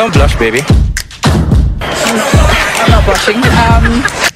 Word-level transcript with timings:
don't, 0.00 0.14
don't, 0.14 0.14
don't 0.14 0.14
blush, 0.14 0.38
baby. 0.38 0.60
I'm 1.82 2.90
not 2.90 3.04
blushing. 3.04 3.36
Um, 3.36 4.30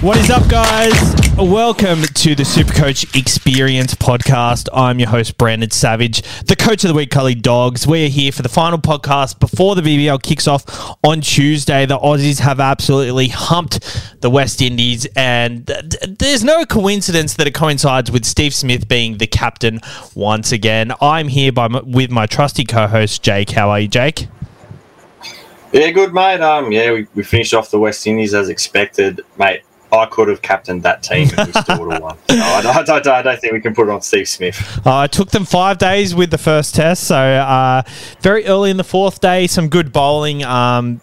What 0.00 0.16
is 0.18 0.30
up, 0.30 0.48
guys? 0.48 1.17
Welcome 1.38 2.02
to 2.02 2.34
the 2.34 2.42
Supercoach 2.42 3.16
Experience 3.16 3.94
podcast. 3.94 4.68
I'm 4.72 4.98
your 4.98 5.08
host, 5.08 5.38
Brandon 5.38 5.70
Savage, 5.70 6.22
the 6.46 6.56
coach 6.56 6.82
of 6.82 6.88
the 6.88 6.94
week, 6.94 7.10
Cully 7.10 7.36
Dogs. 7.36 7.86
We're 7.86 8.08
here 8.08 8.32
for 8.32 8.42
the 8.42 8.48
final 8.48 8.76
podcast 8.76 9.38
before 9.38 9.76
the 9.76 9.82
BBL 9.82 10.20
kicks 10.20 10.48
off 10.48 10.64
on 11.04 11.20
Tuesday. 11.20 11.86
The 11.86 11.96
Aussies 11.96 12.40
have 12.40 12.58
absolutely 12.58 13.28
humped 13.28 14.20
the 14.20 14.28
West 14.28 14.60
Indies, 14.60 15.06
and 15.14 15.64
th- 15.68 16.18
there's 16.18 16.42
no 16.42 16.66
coincidence 16.66 17.34
that 17.34 17.46
it 17.46 17.54
coincides 17.54 18.10
with 18.10 18.24
Steve 18.24 18.52
Smith 18.52 18.88
being 18.88 19.18
the 19.18 19.28
captain 19.28 19.78
once 20.16 20.50
again. 20.50 20.92
I'm 21.00 21.28
here 21.28 21.52
by 21.52 21.68
my, 21.68 21.82
with 21.84 22.10
my 22.10 22.26
trusty 22.26 22.64
co-host, 22.64 23.22
Jake. 23.22 23.50
How 23.50 23.70
are 23.70 23.78
you, 23.78 23.88
Jake? 23.88 24.26
Yeah, 25.72 25.90
good, 25.90 26.12
mate. 26.12 26.40
Um, 26.40 26.72
yeah, 26.72 26.90
we, 26.90 27.06
we 27.14 27.22
finished 27.22 27.54
off 27.54 27.70
the 27.70 27.78
West 27.78 28.04
Indies 28.08 28.34
as 28.34 28.48
expected, 28.48 29.20
mate. 29.38 29.62
I 29.92 30.06
could 30.06 30.28
have 30.28 30.42
captained 30.42 30.82
that 30.82 31.02
team 31.02 31.28
and 31.36 31.46
we 31.46 31.60
still 31.60 31.80
would 31.80 31.92
have 31.94 32.02
won. 32.02 32.16
So 32.28 32.36
I, 32.36 32.60
I, 32.60 32.82
I, 32.82 33.18
I 33.18 33.22
don't 33.22 33.40
think 33.40 33.52
we 33.52 33.60
can 33.60 33.74
put 33.74 33.88
it 33.88 33.90
on 33.90 34.02
Steve 34.02 34.28
Smith. 34.28 34.86
Uh, 34.86 35.08
it 35.08 35.12
took 35.12 35.30
them 35.30 35.44
five 35.44 35.78
days 35.78 36.14
with 36.14 36.30
the 36.30 36.38
first 36.38 36.74
test, 36.74 37.04
so 37.04 37.16
uh, 37.16 37.82
very 38.20 38.44
early 38.46 38.70
in 38.70 38.76
the 38.76 38.84
fourth 38.84 39.20
day, 39.20 39.46
some 39.46 39.68
good 39.68 39.92
bowling. 39.92 40.44
Um, 40.44 41.00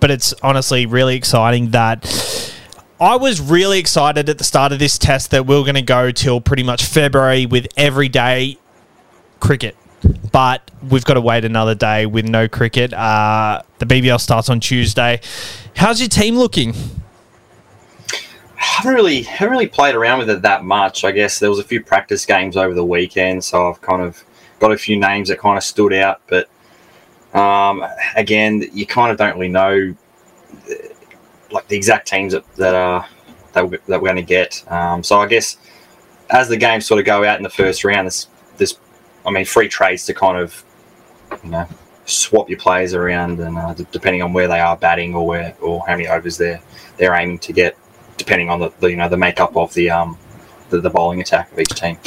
but 0.00 0.10
it's 0.10 0.34
honestly 0.42 0.86
really 0.86 1.16
exciting 1.16 1.70
that. 1.70 2.52
I 3.00 3.16
was 3.16 3.40
really 3.40 3.78
excited 3.78 4.28
at 4.28 4.38
the 4.38 4.44
start 4.44 4.72
of 4.72 4.78
this 4.78 4.98
test 4.98 5.30
that 5.32 5.46
we 5.46 5.56
are 5.56 5.62
going 5.62 5.74
to 5.74 5.82
go 5.82 6.10
till 6.10 6.40
pretty 6.40 6.62
much 6.62 6.84
February 6.84 7.44
with 7.44 7.66
every 7.76 8.08
day 8.08 8.58
cricket. 9.40 9.76
But 10.32 10.70
we've 10.88 11.04
got 11.04 11.14
to 11.14 11.20
wait 11.20 11.44
another 11.44 11.74
day 11.74 12.06
with 12.06 12.26
no 12.26 12.48
cricket. 12.48 12.92
Uh, 12.92 13.62
the 13.78 13.86
BBL 13.86 14.20
starts 14.20 14.48
on 14.48 14.60
Tuesday. 14.60 15.20
How's 15.76 16.00
your 16.00 16.08
team 16.08 16.36
looking? 16.36 16.74
Haven't 18.64 18.94
really 18.94 19.22
haven't 19.22 19.52
really 19.52 19.68
played 19.68 19.94
around 19.94 20.18
with 20.18 20.30
it 20.30 20.42
that 20.42 20.64
much. 20.64 21.04
I 21.04 21.12
guess 21.12 21.38
there 21.38 21.50
was 21.50 21.58
a 21.58 21.64
few 21.64 21.82
practice 21.82 22.24
games 22.24 22.56
over 22.56 22.74
the 22.74 22.84
weekend, 22.84 23.44
so 23.44 23.68
I've 23.68 23.80
kind 23.82 24.02
of 24.02 24.24
got 24.58 24.72
a 24.72 24.78
few 24.78 24.98
names 24.98 25.28
that 25.28 25.38
kind 25.38 25.58
of 25.58 25.62
stood 25.62 25.92
out. 25.92 26.22
But 26.26 26.48
um, 27.38 27.84
again, 28.16 28.64
you 28.72 28.86
kind 28.86 29.12
of 29.12 29.18
don't 29.18 29.34
really 29.34 29.48
know 29.48 29.94
like 31.50 31.68
the 31.68 31.76
exact 31.76 32.08
teams 32.08 32.32
that, 32.32 32.44
that 32.56 32.74
are 32.74 33.06
that 33.52 33.70
we're, 33.70 33.80
that 33.86 34.00
we're 34.00 34.08
going 34.08 34.16
to 34.16 34.22
get. 34.22 34.64
Um, 34.72 35.02
so 35.02 35.20
I 35.20 35.26
guess 35.26 35.58
as 36.30 36.48
the 36.48 36.56
games 36.56 36.86
sort 36.86 37.00
of 37.00 37.06
go 37.06 37.22
out 37.22 37.36
in 37.36 37.42
the 37.42 37.50
first 37.50 37.84
round, 37.84 38.06
there's, 38.06 38.28
there's 38.56 38.78
I 39.26 39.30
mean 39.30 39.44
free 39.44 39.68
trades 39.68 40.06
to 40.06 40.14
kind 40.14 40.38
of 40.38 40.64
you 41.44 41.50
know 41.50 41.68
swap 42.06 42.48
your 42.48 42.58
players 42.58 42.94
around, 42.94 43.40
and 43.40 43.58
uh, 43.58 43.74
depending 43.92 44.22
on 44.22 44.32
where 44.32 44.48
they 44.48 44.60
are 44.60 44.76
batting 44.76 45.14
or 45.14 45.26
where 45.26 45.54
or 45.60 45.80
how 45.86 45.92
many 45.92 46.08
overs 46.08 46.38
they're 46.38 46.62
they're 46.96 47.14
aiming 47.14 47.38
to 47.40 47.52
get 47.52 47.76
depending 48.16 48.50
on 48.50 48.60
the, 48.60 48.72
the 48.80 48.90
you 48.90 48.96
know 48.96 49.08
the 49.08 49.16
makeup 49.16 49.56
of 49.56 49.72
the 49.74 49.90
um 49.90 50.18
the, 50.70 50.80
the 50.80 50.90
bowling 50.90 51.20
attack 51.20 51.50
of 51.52 51.58
each 51.58 51.70
team. 51.70 51.98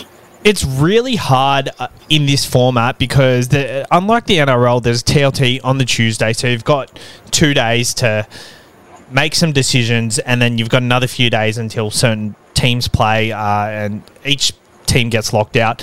It's 0.43 0.63
really 0.63 1.15
hard 1.15 1.69
uh, 1.79 1.87
in 2.09 2.25
this 2.25 2.45
format 2.45 2.97
because 2.99 3.49
the, 3.49 3.85
unlike 3.91 4.27
the 4.27 4.37
NRL, 4.37 4.81
there's 4.81 5.03
TLT 5.03 5.59
on 5.63 5.77
the 5.77 5.83
Tuesday, 5.83 6.31
so 6.31 6.47
you've 6.47 6.63
got 6.63 6.97
two 7.31 7.53
days 7.53 7.93
to 7.95 8.25
make 9.11 9.35
some 9.35 9.51
decisions, 9.51 10.19
and 10.19 10.41
then 10.41 10.57
you've 10.57 10.69
got 10.69 10.83
another 10.83 11.07
few 11.07 11.29
days 11.29 11.57
until 11.57 11.89
certain 11.91 12.35
teams 12.53 12.87
play, 12.87 13.31
uh, 13.31 13.65
and 13.67 14.03
each 14.25 14.53
team 14.85 15.09
gets 15.09 15.33
locked 15.33 15.57
out. 15.57 15.81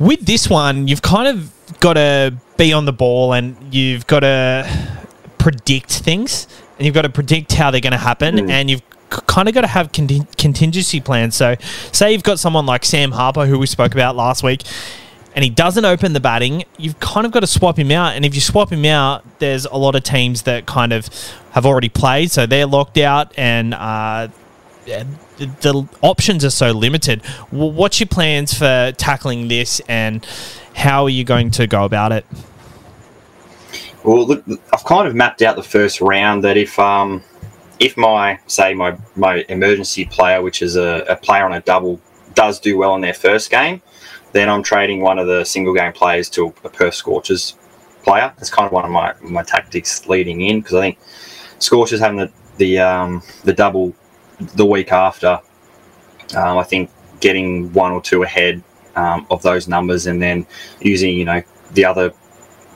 With 0.00 0.24
this 0.26 0.48
one, 0.50 0.88
you've 0.88 1.02
kind 1.02 1.28
of 1.28 1.52
got 1.80 1.94
to 1.94 2.34
be 2.56 2.72
on 2.72 2.86
the 2.86 2.92
ball, 2.92 3.34
and 3.34 3.56
you've 3.72 4.06
got 4.06 4.20
to 4.20 4.66
predict 5.38 5.90
things, 6.00 6.48
and 6.78 6.86
you've 6.86 6.94
got 6.94 7.02
to 7.02 7.08
predict 7.10 7.52
how 7.52 7.70
they're 7.70 7.80
going 7.80 7.92
to 7.92 7.98
happen, 7.98 8.36
Mm. 8.36 8.50
and 8.50 8.70
you've 8.70 8.82
kind 9.26 9.48
of 9.48 9.54
got 9.54 9.62
to 9.62 9.66
have 9.66 9.92
contin- 9.92 10.36
contingency 10.36 11.00
plans. 11.00 11.34
So, 11.34 11.56
say 11.92 12.12
you've 12.12 12.22
got 12.22 12.38
someone 12.38 12.66
like 12.66 12.84
Sam 12.84 13.12
Harper, 13.12 13.46
who 13.46 13.58
we 13.58 13.66
spoke 13.66 13.92
about 13.92 14.16
last 14.16 14.42
week, 14.42 14.62
and 15.34 15.42
he 15.42 15.50
doesn't 15.50 15.84
open 15.84 16.12
the 16.12 16.20
batting, 16.20 16.64
you've 16.76 17.00
kind 17.00 17.26
of 17.26 17.32
got 17.32 17.40
to 17.40 17.46
swap 17.46 17.78
him 17.78 17.90
out. 17.90 18.14
And 18.14 18.24
if 18.24 18.34
you 18.34 18.40
swap 18.40 18.70
him 18.70 18.84
out, 18.84 19.24
there's 19.38 19.64
a 19.64 19.76
lot 19.76 19.94
of 19.94 20.02
teams 20.02 20.42
that 20.42 20.66
kind 20.66 20.92
of 20.92 21.08
have 21.52 21.66
already 21.66 21.88
played, 21.88 22.30
so 22.30 22.46
they're 22.46 22.66
locked 22.66 22.98
out, 22.98 23.32
and 23.38 23.74
uh, 23.74 24.28
the, 24.84 25.06
the 25.38 25.88
options 26.02 26.44
are 26.44 26.50
so 26.50 26.72
limited. 26.72 27.24
What's 27.50 28.00
your 28.00 28.08
plans 28.08 28.56
for 28.56 28.92
tackling 28.96 29.48
this, 29.48 29.80
and 29.88 30.26
how 30.74 31.04
are 31.04 31.10
you 31.10 31.24
going 31.24 31.50
to 31.52 31.66
go 31.66 31.84
about 31.84 32.12
it? 32.12 32.26
Well, 34.04 34.26
look, 34.26 34.44
I've 34.72 34.84
kind 34.84 35.06
of 35.06 35.14
mapped 35.14 35.42
out 35.42 35.56
the 35.56 35.62
first 35.62 36.00
round 36.00 36.42
that 36.44 36.56
if 36.56 36.78
um 36.78 37.22
if 37.82 37.96
my 37.96 38.38
say 38.46 38.74
my 38.74 38.96
my 39.16 39.44
emergency 39.48 40.04
player, 40.04 40.40
which 40.40 40.62
is 40.62 40.76
a, 40.76 41.04
a 41.08 41.16
player 41.16 41.44
on 41.44 41.52
a 41.52 41.60
double, 41.60 42.00
does 42.34 42.60
do 42.60 42.78
well 42.78 42.94
in 42.94 43.00
their 43.00 43.12
first 43.12 43.50
game, 43.50 43.82
then 44.32 44.48
I'm 44.48 44.62
trading 44.62 45.00
one 45.00 45.18
of 45.18 45.26
the 45.26 45.44
single 45.44 45.74
game 45.74 45.92
players 45.92 46.30
to 46.30 46.54
a 46.62 46.68
Perth 46.68 46.94
Scorchers 46.94 47.56
player. 48.04 48.32
That's 48.36 48.50
kind 48.50 48.66
of 48.66 48.72
one 48.72 48.84
of 48.84 48.90
my, 48.92 49.14
my 49.20 49.42
tactics 49.42 50.06
leading 50.06 50.42
in 50.42 50.60
because 50.60 50.74
I 50.74 50.80
think 50.80 50.98
Scorchers 51.58 51.98
having 51.98 52.18
the 52.18 52.30
the 52.56 52.78
um, 52.78 53.22
the 53.42 53.52
double 53.52 53.92
the 54.54 54.64
week 54.64 54.92
after, 54.92 55.40
um, 56.36 56.58
I 56.58 56.62
think 56.62 56.88
getting 57.18 57.72
one 57.72 57.90
or 57.90 58.00
two 58.00 58.22
ahead 58.22 58.62
um, 58.94 59.26
of 59.28 59.42
those 59.42 59.66
numbers 59.66 60.06
and 60.06 60.22
then 60.22 60.46
using 60.80 61.16
you 61.16 61.24
know 61.24 61.42
the 61.72 61.84
other 61.84 62.14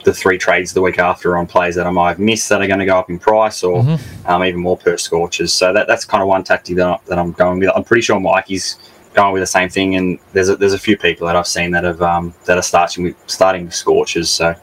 the 0.07 0.13
three 0.13 0.37
trades 0.37 0.71
the 0.71 0.81
week 0.81 0.99
after 0.99 1.35
on 1.35 1.45
players 1.45 1.75
that 1.75 1.85
I 1.85 1.89
might 1.89 2.11
have 2.11 2.19
missed 2.19 2.47
that 2.47 2.61
are 2.61 2.67
going 2.67 2.79
to 2.79 2.85
go 2.85 2.97
up 2.97 3.09
in 3.09 3.19
price 3.19 3.61
or 3.61 3.83
Mhm. 3.83 3.99
um, 4.25 4.41
even 4.45 4.61
more 4.61 4.77
per 4.77 4.95
scorches. 4.95 5.51
So 5.51 5.73
that, 5.73 5.85
that's 5.85 6.05
kind 6.05 6.21
of 6.21 6.29
one 6.29 6.45
tactic 6.45 6.77
that, 6.77 6.87
I, 6.87 6.97
that 7.07 7.19
I'm 7.19 7.33
going 7.33 7.59
with. 7.59 7.71
I'm 7.75 7.83
pretty 7.83 8.03
sure 8.03 8.17
Mikey's 8.17 8.77
going 9.13 9.33
with 9.33 9.41
the 9.41 9.47
same 9.47 9.67
thing, 9.67 9.95
and 9.97 10.17
there's 10.31 10.47
a, 10.47 10.55
there's 10.55 10.71
a 10.71 10.79
few 10.79 10.95
people 10.97 11.27
that 11.27 11.35
I've 11.35 11.45
seen 11.45 11.71
that 11.71 11.83
have 11.83 12.01
um, 12.01 12.33
that 12.45 12.57
are 12.57 12.61
starting 12.61 13.03
with 13.03 13.15
starting 13.27 13.65
with 13.65 13.73
scorches. 13.75 14.29
So 14.29 14.55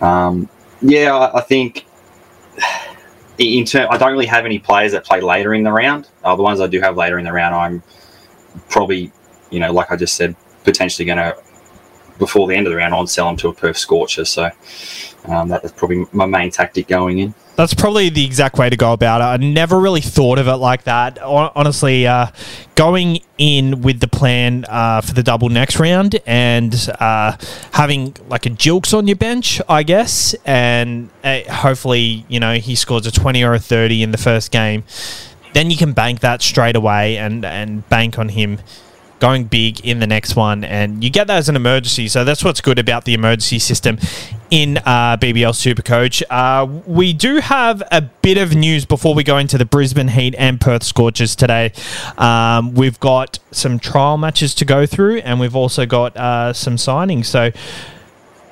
um, 0.00 0.48
yeah, 0.80 1.14
I, 1.14 1.38
I 1.38 1.40
think 1.42 1.84
in 3.38 3.66
turn, 3.66 3.86
I 3.90 3.98
don't 3.98 4.12
really 4.12 4.24
have 4.26 4.46
any 4.46 4.58
players 4.58 4.92
that 4.92 5.04
play 5.04 5.20
later 5.20 5.52
in 5.52 5.62
the 5.62 5.72
round. 5.72 6.08
Uh, 6.24 6.34
the 6.36 6.42
ones 6.42 6.58
I 6.58 6.68
do 6.68 6.80
have 6.80 6.96
later 6.96 7.18
in 7.18 7.26
the 7.26 7.32
round, 7.32 7.54
I'm 7.54 7.82
probably 8.70 9.12
you 9.50 9.60
know 9.60 9.72
like 9.74 9.90
I 9.90 9.96
just 9.96 10.16
said, 10.16 10.34
potentially 10.64 11.04
going 11.04 11.18
to 11.18 11.36
before 12.18 12.46
the 12.48 12.54
end 12.54 12.66
of 12.66 12.72
the 12.72 12.76
round 12.76 12.94
on 12.94 13.06
sell 13.06 13.26
them 13.26 13.36
to 13.38 13.48
a 13.48 13.52
Perth 13.52 13.76
Scorcher. 13.78 14.24
So 14.24 14.50
um, 15.26 15.48
that- 15.48 15.62
that's 15.62 15.72
probably 15.74 16.06
my 16.12 16.26
main 16.26 16.50
tactic 16.50 16.88
going 16.88 17.18
in. 17.18 17.34
That's 17.56 17.72
probably 17.72 18.10
the 18.10 18.22
exact 18.26 18.58
way 18.58 18.68
to 18.68 18.76
go 18.76 18.92
about 18.92 19.22
it. 19.22 19.24
I 19.24 19.36
never 19.38 19.80
really 19.80 20.02
thought 20.02 20.38
of 20.38 20.46
it 20.46 20.56
like 20.56 20.84
that. 20.84 21.18
Honestly, 21.22 22.06
uh, 22.06 22.26
going 22.74 23.20
in 23.38 23.80
with 23.80 24.00
the 24.00 24.08
plan 24.08 24.66
uh, 24.68 25.00
for 25.00 25.14
the 25.14 25.22
double 25.22 25.48
next 25.48 25.78
round 25.80 26.20
and 26.26 26.74
uh, 27.00 27.34
having 27.72 28.14
like 28.28 28.44
a 28.44 28.50
Gilkes 28.50 28.92
on 28.92 29.06
your 29.06 29.16
bench, 29.16 29.62
I 29.70 29.84
guess, 29.84 30.34
and 30.44 31.08
uh, 31.24 31.40
hopefully, 31.50 32.26
you 32.28 32.38
know, 32.40 32.56
he 32.56 32.74
scores 32.74 33.06
a 33.06 33.10
20 33.10 33.42
or 33.42 33.54
a 33.54 33.58
30 33.58 34.02
in 34.02 34.10
the 34.10 34.18
first 34.18 34.50
game, 34.50 34.84
then 35.54 35.70
you 35.70 35.78
can 35.78 35.94
bank 35.94 36.20
that 36.20 36.42
straight 36.42 36.76
away 36.76 37.16
and, 37.16 37.42
and 37.42 37.88
bank 37.88 38.18
on 38.18 38.28
him 38.28 38.58
going 39.18 39.44
big 39.44 39.80
in 39.80 40.00
the 40.00 40.06
next 40.06 40.36
one, 40.36 40.64
and 40.64 41.02
you 41.02 41.10
get 41.10 41.26
that 41.26 41.38
as 41.38 41.48
an 41.48 41.56
emergency. 41.56 42.08
So 42.08 42.24
that's 42.24 42.44
what's 42.44 42.60
good 42.60 42.78
about 42.78 43.04
the 43.04 43.14
emergency 43.14 43.58
system 43.58 43.98
in 44.50 44.78
uh, 44.78 45.16
BBL 45.16 45.52
Supercoach. 45.52 46.22
Uh, 46.30 46.66
we 46.86 47.12
do 47.12 47.38
have 47.38 47.82
a 47.90 48.02
bit 48.02 48.38
of 48.38 48.54
news 48.54 48.84
before 48.84 49.14
we 49.14 49.24
go 49.24 49.38
into 49.38 49.58
the 49.58 49.64
Brisbane 49.64 50.08
Heat 50.08 50.34
and 50.36 50.60
Perth 50.60 50.82
Scorchers 50.82 51.34
today. 51.34 51.72
Um, 52.18 52.74
we've 52.74 53.00
got 53.00 53.38
some 53.50 53.78
trial 53.78 54.18
matches 54.18 54.54
to 54.56 54.64
go 54.64 54.86
through, 54.86 55.18
and 55.18 55.40
we've 55.40 55.56
also 55.56 55.86
got 55.86 56.16
uh, 56.16 56.52
some 56.52 56.76
signings. 56.76 57.26
So 57.26 57.50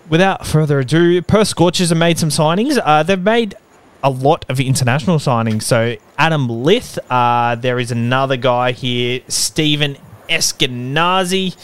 without 0.09 0.47
further 0.47 0.81
ado, 0.81 1.21
Perth 1.23 1.49
Scorchers 1.49 1.91
have 1.91 1.99
made 1.99 2.19
some 2.19 2.31
signings. 2.31 2.79
Uh, 2.83 3.03
they've 3.03 3.21
made 3.21 3.55
a 4.03 4.11
lot 4.11 4.45
of 4.51 4.61
international 4.61 5.17
signings. 5.17 5.63
So 5.63 5.97
Adam 6.19 6.47
Lyth, 6.47 6.99
uh, 7.09 7.55
there 7.57 7.79
is 7.79 7.91
another 7.91 8.37
guy 8.37 8.73
here, 8.73 9.23
Stephen 9.29 9.97
Eskinazi, 10.29 11.57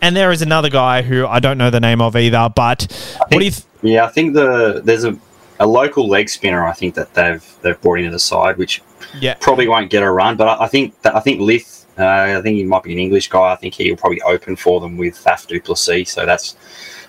and 0.00 0.16
there 0.16 0.32
is 0.32 0.42
another 0.42 0.70
guy 0.70 1.02
who 1.02 1.26
I 1.26 1.40
don't 1.40 1.58
know 1.58 1.70
the 1.70 1.80
name 1.80 2.00
of 2.00 2.16
either. 2.16 2.50
But 2.54 2.86
what 3.18 3.30
do 3.30 3.44
you? 3.44 3.50
Th- 3.50 3.64
Yeah, 3.82 4.04
I 4.04 4.08
think 4.08 4.34
the 4.34 4.80
there's 4.84 5.04
a, 5.04 5.16
a 5.60 5.66
local 5.66 6.08
leg 6.08 6.28
spinner. 6.28 6.66
I 6.66 6.72
think 6.72 6.94
that 6.94 7.14
they've 7.14 7.44
they've 7.62 7.80
brought 7.80 7.98
into 7.98 8.10
the 8.10 8.18
side, 8.18 8.56
which 8.56 8.82
yeah, 9.20 9.34
probably 9.34 9.68
won't 9.68 9.90
get 9.90 10.02
a 10.02 10.10
run. 10.10 10.36
But 10.36 10.48
I, 10.48 10.64
I 10.64 10.68
think 10.68 11.00
that 11.02 11.14
I 11.14 11.20
think 11.20 11.40
Lyth. 11.40 11.84
Uh, 11.98 12.38
I 12.38 12.42
think 12.42 12.58
he 12.58 12.64
might 12.64 12.82
be 12.82 12.92
an 12.92 12.98
English 12.98 13.28
guy. 13.30 13.52
I 13.52 13.56
think 13.56 13.72
he'll 13.74 13.96
probably 13.96 14.20
open 14.22 14.54
for 14.54 14.80
them 14.80 14.98
with 14.98 15.14
Faf 15.14 15.46
du 15.46 15.58
Plessis. 15.60 16.10
So 16.10 16.26
that's 16.26 16.54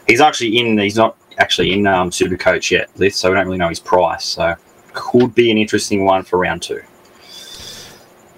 he's 0.07 0.21
actually 0.21 0.57
in. 0.59 0.77
He's 0.77 0.95
not 0.95 1.17
actually 1.39 1.73
in 1.73 1.85
um, 1.85 2.09
Super 2.11 2.38
Coach 2.38 2.71
yet, 2.71 2.89
Lyth. 2.95 3.13
So 3.15 3.29
we 3.29 3.35
don't 3.35 3.45
really 3.47 3.57
know 3.57 3.67
his 3.69 3.81
price. 3.81 4.23
So 4.23 4.55
could 4.94 5.35
be 5.35 5.51
an 5.51 5.57
interesting 5.57 6.05
one 6.05 6.23
for 6.23 6.39
round 6.39 6.61
two. 6.61 6.81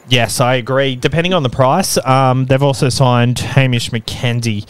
Yes, 0.09 0.41
I 0.41 0.55
agree. 0.55 0.95
Depending 0.95 1.35
on 1.35 1.43
the 1.43 1.49
price, 1.49 2.03
um, 2.03 2.45
they've 2.45 2.63
also 2.63 2.89
signed 2.89 3.37
Hamish 3.37 3.91
McKenzie. 3.91 4.65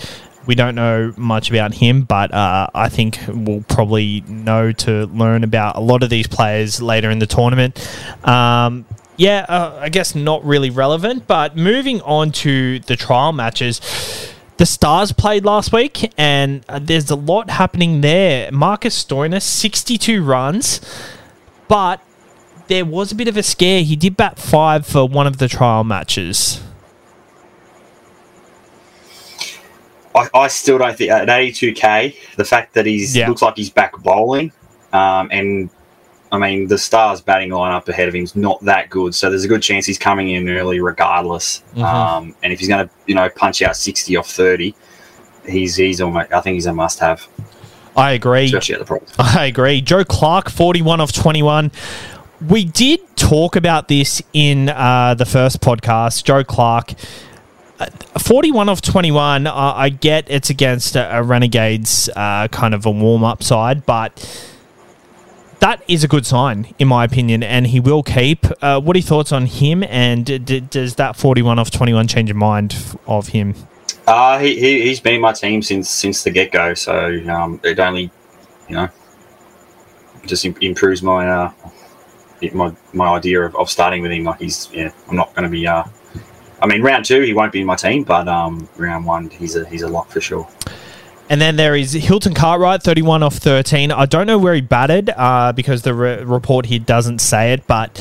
We 0.46 0.54
don't 0.54 0.76
know 0.76 1.14
much 1.16 1.50
about 1.50 1.76
him, 1.76 2.02
but 2.02 2.34
uh, 2.34 2.68
I 2.74 2.90
think 2.90 3.20
we'll 3.28 3.64
probably 3.70 4.22
know 4.28 4.74
to 4.74 5.06
learn 5.08 5.46
about 5.46 5.78
a 5.78 5.80
lot 5.80 6.04
of 6.04 6.10
these 6.10 6.28
players 6.28 6.82
later 6.82 7.10
in 7.10 7.20
the 7.20 7.26
tournament. 7.26 7.80
Um, 8.28 8.86
yeah, 9.16 9.46
uh, 9.48 9.78
I 9.80 9.90
guess 9.90 10.14
not 10.14 10.44
really 10.44 10.70
relevant, 10.70 11.26
but 11.26 11.56
moving 11.56 12.02
on 12.02 12.32
to 12.32 12.80
the 12.80 12.98
trial 12.98 13.32
matches. 13.32 13.80
The 14.58 14.66
Stars 14.66 15.14
played 15.14 15.46
last 15.46 15.72
week, 15.72 16.12
and 16.18 16.66
uh, 16.68 16.80
there's 16.80 17.10
a 17.10 17.16
lot 17.16 17.50
happening 17.50 18.02
there. 18.02 18.52
Marcus 18.52 19.02
Stoinis, 19.02 19.44
62 19.44 20.22
runs, 20.22 20.82
but 21.70 22.02
there 22.70 22.86
was 22.86 23.12
a 23.12 23.16
bit 23.16 23.28
of 23.28 23.36
a 23.36 23.44
scare. 23.44 23.84
He 23.84 23.96
did 23.98 24.16
bat 24.16 24.40
five 24.40 24.86
for 24.88 25.06
one 25.08 25.28
of 25.28 25.38
the 25.38 25.48
trial 25.50 25.84
matches. 25.84 26.62
I, 30.16 30.28
I 30.34 30.48
still 30.48 30.78
don't 30.78 30.98
think 30.98 31.12
at 31.12 31.28
82k, 31.28 32.16
the 32.36 32.46
fact 32.46 32.74
that 32.74 32.86
he's 32.86 33.16
Yeah. 33.16 33.28
looks 33.30 33.42
like 33.42 33.56
he's 33.58 33.70
back 33.70 33.98
bowling, 34.02 34.52
um, 34.92 35.30
and 35.32 35.70
I 36.32 36.38
mean 36.38 36.68
the 36.68 36.78
Stars 36.78 37.22
batting 37.22 37.50
lineup 37.50 37.88
ahead 37.90 38.08
of 38.08 38.16
him 38.16 38.24
is 38.24 38.36
not 38.36 38.64
that 38.66 38.90
good, 38.90 39.14
so 39.14 39.30
there's 39.30 39.44
a 39.44 39.48
good 39.48 39.62
chance 39.62 39.86
he's 39.86 40.00
coming 40.00 40.30
in 40.30 40.50
early 40.50 40.80
regardless. 40.80 41.64
Mhm. 41.76 41.84
Um, 41.84 42.36
and 42.44 42.52
if 42.52 42.60
he's 42.60 42.68
going 42.68 42.88
to 42.88 42.94
you 43.06 43.16
know 43.16 43.30
punch 43.30 43.62
out 43.62 43.76
60 43.76 44.16
off 44.18 44.28
30, 44.30 44.76
he's 45.48 45.76
he's 45.76 46.02
almost 46.02 46.32
I 46.34 46.42
think 46.42 46.56
he's 46.56 46.66
a 46.66 46.74
must 46.74 47.00
have, 47.00 47.28
I 47.96 48.12
agree. 48.14 48.46
especially 48.46 48.76
at 48.76 48.86
the. 48.86 49.00
I 49.20 49.46
agree. 49.46 49.80
Joe 49.82 50.04
Clarke, 50.04 50.50
41 50.50 51.02
of 51.02 51.12
21. 51.12 51.72
We 52.48 52.64
did 52.64 53.02
talk 53.18 53.58
about 53.58 53.90
this 53.90 54.22
in 54.32 54.70
uh, 54.70 55.14
the 55.14 55.26
first 55.26 55.60
podcast. 55.60 56.24
Joe 56.24 56.44
Clarke, 56.44 56.94
uh, 57.80 57.88
41 58.18 58.70
of 58.70 58.82
21. 58.82 59.46
Uh, 59.46 59.54
I 59.54 59.90
get 59.90 60.26
it's 60.30 60.50
against 60.50 60.96
a, 60.96 61.18
a 61.18 61.22
Renegades 61.22 62.10
uh, 62.16 62.48
kind 62.48 62.74
of 62.74 62.86
a 62.86 62.92
warm 62.92 63.26
up 63.26 63.44
side, 63.44 63.86
but 63.86 64.54
that 65.60 65.84
is 65.90 66.06
a 66.06 66.08
good 66.08 66.26
sign, 66.26 66.74
in 66.80 66.88
my 66.88 67.04
opinion, 67.04 67.44
and 67.44 67.68
he 67.68 67.82
will 67.82 68.04
keep. 68.04 68.46
Uh, 68.62 68.80
what 68.80 68.96
are 68.96 69.00
your 69.00 69.06
thoughts 69.06 69.34
on 69.34 69.46
him, 69.46 69.84
and 69.84 70.26
d- 70.46 70.62
does 70.62 70.96
that 70.96 71.18
41 71.18 71.60
of 71.60 71.70
21 71.72 72.08
change 72.08 72.30
your 72.30 72.38
mind 72.38 72.74
of 73.06 73.28
him? 73.30 73.54
Uh, 74.08 74.40
he, 74.40 74.58
he 74.58 74.82
he's 74.84 75.02
been 75.02 75.20
my 75.20 75.34
team 75.34 75.62
since 75.62 75.90
since 75.90 76.24
the 76.24 76.32
get 76.32 76.54
go, 76.54 76.74
so 76.74 77.22
um, 77.28 77.60
it 77.66 77.80
only 77.80 78.10
you 78.70 78.76
know 78.76 78.88
just 80.26 80.46
im- 80.46 80.56
improves 80.62 81.04
my 81.04 81.30
uh 81.30 81.52
it- 82.42 82.56
my 82.56 82.74
my 82.94 83.08
idea 83.16 83.42
of, 83.42 83.56
of 83.56 83.70
starting 83.70 84.02
with 84.02 84.12
him. 84.12 84.24
Like 84.24 84.40
he's 84.40 84.70
yeah, 84.74 84.92
I'm 85.08 85.16
not 85.16 85.34
going 85.36 85.44
to 85.44 85.50
be 85.50 85.68
uh. 85.68 85.84
I 86.62 86.68
mean, 86.68 86.82
round 86.82 87.06
two 87.06 87.22
he 87.22 87.34
won't 87.34 87.54
be 87.54 87.62
in 87.62 87.66
my 87.68 87.78
team, 87.78 88.04
but 88.04 88.28
um, 88.28 88.68
round 88.78 89.06
one 89.06 89.30
he's 89.30 89.56
a 89.56 89.66
he's 89.70 89.82
a 89.82 89.88
lock 89.88 90.10
for 90.10 90.20
sure. 90.20 90.48
And 91.30 91.40
then 91.40 91.56
there 91.58 91.76
is 91.76 91.94
Hilton 91.94 92.34
Cartwright, 92.34 92.82
31 92.82 93.22
off 93.22 93.36
13. 93.36 93.92
I 93.92 94.06
don't 94.08 94.26
know 94.26 94.40
where 94.40 94.56
he 94.56 94.62
batted 94.62 95.12
uh, 95.16 95.52
because 95.54 95.84
the 95.84 95.94
re- 95.94 96.24
report 96.24 96.66
here 96.66 96.80
doesn't 96.80 97.20
say 97.20 97.54
it, 97.54 97.68
but 97.68 97.94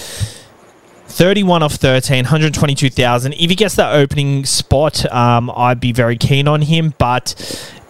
31 1.08 1.62
off 1.62 1.74
13, 1.74 2.24
122,000. 2.24 3.32
If 3.34 3.38
he 3.50 3.54
gets 3.54 3.74
that 3.76 3.92
opening 3.94 4.46
spot, 4.46 5.04
um, 5.12 5.50
I'd 5.54 5.78
be 5.78 5.92
very 5.92 6.16
keen 6.16 6.48
on 6.48 6.62
him, 6.62 6.94
but 6.96 7.34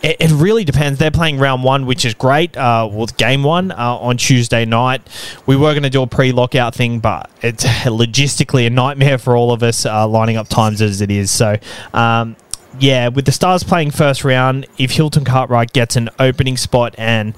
it, 0.02 0.16
it 0.20 0.30
really 0.30 0.64
depends. 0.64 0.98
They're 0.98 1.10
playing 1.10 1.38
round 1.38 1.64
one, 1.64 1.86
which 1.86 2.04
is 2.04 2.14
great, 2.14 2.56
uh, 2.56 2.88
with 2.90 3.16
game 3.16 3.42
one 3.42 3.72
uh, 3.72 3.96
on 3.96 4.16
Tuesday 4.16 4.64
night. 4.64 5.02
We 5.46 5.56
were 5.56 5.72
going 5.72 5.82
to 5.82 5.90
do 5.90 6.02
a 6.02 6.06
pre 6.06 6.32
lockout 6.32 6.74
thing, 6.74 7.00
but 7.00 7.30
it's 7.42 7.64
logistically 7.84 8.66
a 8.66 8.70
nightmare 8.70 9.18
for 9.18 9.36
all 9.36 9.52
of 9.52 9.62
us 9.62 9.84
uh, 9.84 10.06
lining 10.06 10.36
up 10.36 10.48
times 10.48 10.80
as 10.80 11.00
it 11.00 11.10
is. 11.10 11.30
So, 11.30 11.56
um, 11.92 12.36
yeah, 12.78 13.08
with 13.08 13.24
the 13.24 13.32
Stars 13.32 13.64
playing 13.64 13.90
first 13.90 14.24
round, 14.24 14.66
if 14.78 14.92
Hilton 14.92 15.24
Cartwright 15.24 15.72
gets 15.72 15.96
an 15.96 16.10
opening 16.18 16.56
spot 16.56 16.94
and 16.96 17.34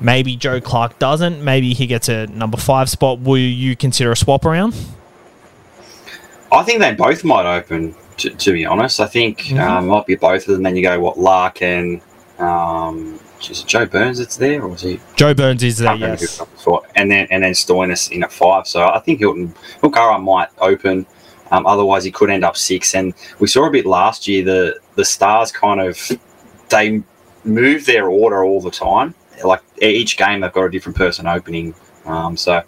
maybe 0.00 0.36
Joe 0.36 0.60
Clarke 0.60 0.98
doesn't, 0.98 1.44
maybe 1.44 1.74
he 1.74 1.86
gets 1.86 2.08
a 2.08 2.26
number 2.28 2.56
five 2.56 2.90
spot, 2.90 3.20
will 3.20 3.38
you 3.38 3.76
consider 3.76 4.10
a 4.10 4.16
swap 4.16 4.44
around? 4.44 4.74
I 6.50 6.64
think 6.64 6.80
they 6.80 6.94
both 6.94 7.22
might 7.22 7.46
open. 7.46 7.94
To, 8.20 8.30
to 8.30 8.52
be 8.52 8.66
honest, 8.66 9.00
I 9.00 9.06
think 9.06 9.38
Mhm. 9.38 9.60
um, 9.60 9.86
might 9.88 10.06
be 10.06 10.14
both 10.14 10.42
of 10.46 10.54
them. 10.54 10.62
Then 10.62 10.76
you 10.76 10.82
go 10.82 11.00
what 11.00 11.18
Larkin, 11.18 12.00
um, 12.38 13.18
is 13.40 13.60
it 13.62 13.66
Joe 13.66 13.86
Burns 13.86 14.18
that's 14.18 14.36
there, 14.36 14.62
or 14.62 14.74
is 14.74 14.82
he? 14.82 15.00
Joe 15.16 15.32
Burns 15.34 15.62
is 15.62 15.78
there, 15.78 15.88
Can't 15.88 16.00
remember 16.02 16.20
who 16.20 16.72
yes. 16.74 16.84
And 16.96 17.10
then 17.10 17.26
and 17.30 17.42
then 17.42 17.52
Stoinis 17.52 18.10
in 18.10 18.22
at 18.22 18.32
five. 18.32 18.66
So 18.66 18.86
I 18.86 18.98
think 19.00 19.20
Hilton 19.20 19.54
Hilkara 19.82 20.22
might 20.22 20.48
open. 20.60 21.06
Um, 21.50 21.66
otherwise, 21.66 22.04
he 22.04 22.10
could 22.10 22.30
end 22.30 22.44
up 22.44 22.56
six. 22.56 22.94
And 22.94 23.14
we 23.38 23.46
saw 23.48 23.64
a 23.66 23.70
bit 23.70 23.86
last 23.86 24.28
year. 24.28 24.44
The 24.44 24.76
the 24.96 25.04
Stars 25.04 25.50
kind 25.50 25.80
of 25.80 25.98
they 26.68 27.02
move 27.44 27.86
their 27.86 28.08
order 28.08 28.44
all 28.44 28.60
the 28.60 28.70
time. 28.70 29.14
Like 29.42 29.62
each 29.80 30.18
game, 30.18 30.40
they've 30.40 30.52
got 30.52 30.64
a 30.64 30.70
different 30.70 30.96
person 30.98 31.26
opening. 31.26 31.74
Um, 32.04 32.36
so 32.36 32.62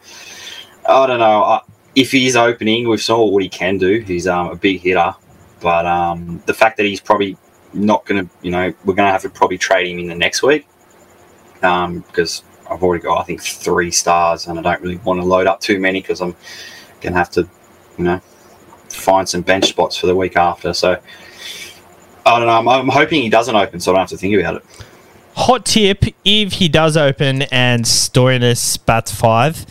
I 0.89 1.07
don't 1.07 1.19
know. 1.19 1.43
I, 1.45 1.61
if 1.95 2.11
he's 2.11 2.37
opening, 2.37 2.89
we've 2.89 3.03
saw 3.03 3.23
what 3.27 3.43
he 3.43 3.51
can 3.51 3.77
do. 3.77 3.99
He's 3.99 4.27
um, 4.27 4.49
a 4.49 4.57
big 4.57 4.81
hitter, 4.81 5.15
but 5.63 5.87
um, 5.87 6.43
the 6.47 6.55
fact 6.55 6.77
that 6.77 6.85
he's 6.85 7.01
probably 7.01 7.37
not 7.73 8.05
going 8.05 8.27
to, 8.27 8.35
you 8.43 8.51
know, 8.51 8.75
we're 8.85 8.95
going 8.95 9.07
to 9.07 9.13
have 9.13 9.23
to 9.23 9.31
probably 9.31 9.59
trade 9.59 9.89
him 9.89 9.99
in 9.99 10.09
the 10.09 10.15
next 10.15 10.43
week 10.43 10.67
um, 11.63 12.01
because 12.01 12.43
I've 12.69 12.83
already 12.83 13.03
got, 13.03 13.19
I 13.19 13.23
think, 13.25 13.43
three 13.43 13.91
stars, 13.91 14.47
and 14.47 14.59
I 14.59 14.63
don't 14.63 14.81
really 14.83 14.99
want 14.99 15.21
to 15.21 15.27
load 15.27 15.47
up 15.47 15.61
too 15.61 15.79
many 15.79 16.01
because 16.01 16.21
I'm 16.21 16.35
going 17.01 17.13
to 17.13 17.19
have 17.19 17.31
to, 17.31 17.49
you 17.97 18.05
know, 18.05 18.21
find 18.89 19.29
some 19.29 19.43
bench 19.43 19.69
spots 19.69 19.97
for 19.97 20.07
the 20.07 20.17
week 20.17 20.37
after. 20.37 20.75
So 20.75 21.01
I 22.27 22.39
don't 22.39 22.47
know. 22.47 22.59
I'm, 22.59 22.69
I'm 22.69 22.89
hoping 22.89 23.23
he 23.23 23.31
doesn't 23.31 23.55
open, 23.55 23.81
so 23.81 23.93
I 23.93 23.95
don't 23.95 24.01
have 24.01 24.11
to 24.11 24.17
think 24.17 24.39
about 24.39 24.57
it. 24.57 24.65
Hot 25.35 25.65
tip 25.65 26.05
if 26.25 26.55
he 26.55 26.69
does 26.69 26.97
open 26.97 27.43
and 27.43 27.85
Stoinis 27.85 28.85
bats 28.85 29.13
five, 29.13 29.65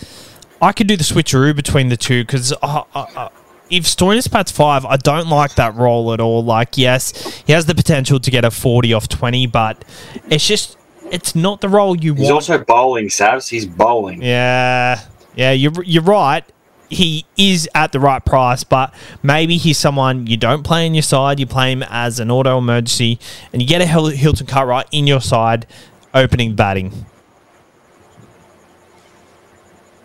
I 0.62 0.72
could 0.72 0.88
do 0.88 0.98
the 0.98 1.04
switcheroo 1.04 1.56
between 1.56 1.90
the 1.90 1.98
two 1.98 2.24
because 2.24 2.52
I, 2.64 2.84
uh, 2.96 3.30
if 3.71 3.85
Stoinis 3.85 4.29
bats 4.29 4.51
five, 4.51 4.85
I 4.85 4.97
don't 4.97 5.29
like 5.29 5.56
that 5.56 5.73
role 5.75 6.13
at 6.13 6.19
all. 6.19 6.44
Like, 6.44 6.77
yes, 6.77 7.41
he 7.47 7.53
has 7.53 7.65
the 7.65 7.73
potential 7.73 8.19
to 8.19 8.30
get 8.30 8.44
a 8.45 8.51
40 8.51 8.94
off 8.94 9.07
20, 9.07 9.47
but 9.47 9.83
it's 10.30 10.45
just, 10.45 10.78
it's 11.06 11.33
not 11.33 11.61
the 11.61 11.69
role 11.69 11.95
you 11.95 12.13
He's 12.13 12.30
want. 12.30 12.44
He's 12.44 12.49
also 12.49 12.63
bowling, 12.63 13.07
Savs. 13.07 13.49
He's 13.49 13.66
bowling. 13.66 14.21
Yeah, 14.21 15.01
yeah, 15.35 15.51
you're 15.51 15.83
you're 15.83 16.04
right. 16.04 16.44
He 16.90 17.25
is 17.37 17.69
at 17.73 17.94
the 17.94 18.01
right 18.01 18.23
price, 18.23 18.66
but 18.66 18.94
maybe 19.23 19.56
he's 19.56 19.78
someone 19.78 20.28
you 20.28 20.35
don't 20.35 20.63
play 20.63 20.85
in 20.85 20.94
your 20.94 21.04
side. 21.04 21.40
You 21.40 21.47
play 21.47 21.71
him 21.71 21.83
as 21.83 22.19
an 22.19 22.30
auto 22.30 22.57
emergency, 22.57 23.18
and 23.54 23.61
you 23.61 23.68
get 23.68 23.81
a 23.81 23.85
Hil- 23.85 24.07
Hilton 24.07 24.45
Cartwright 24.45 24.87
in 24.92 25.07
your 25.07 25.21
side, 25.21 25.66
opening 26.13 26.54
batting. 26.54 27.06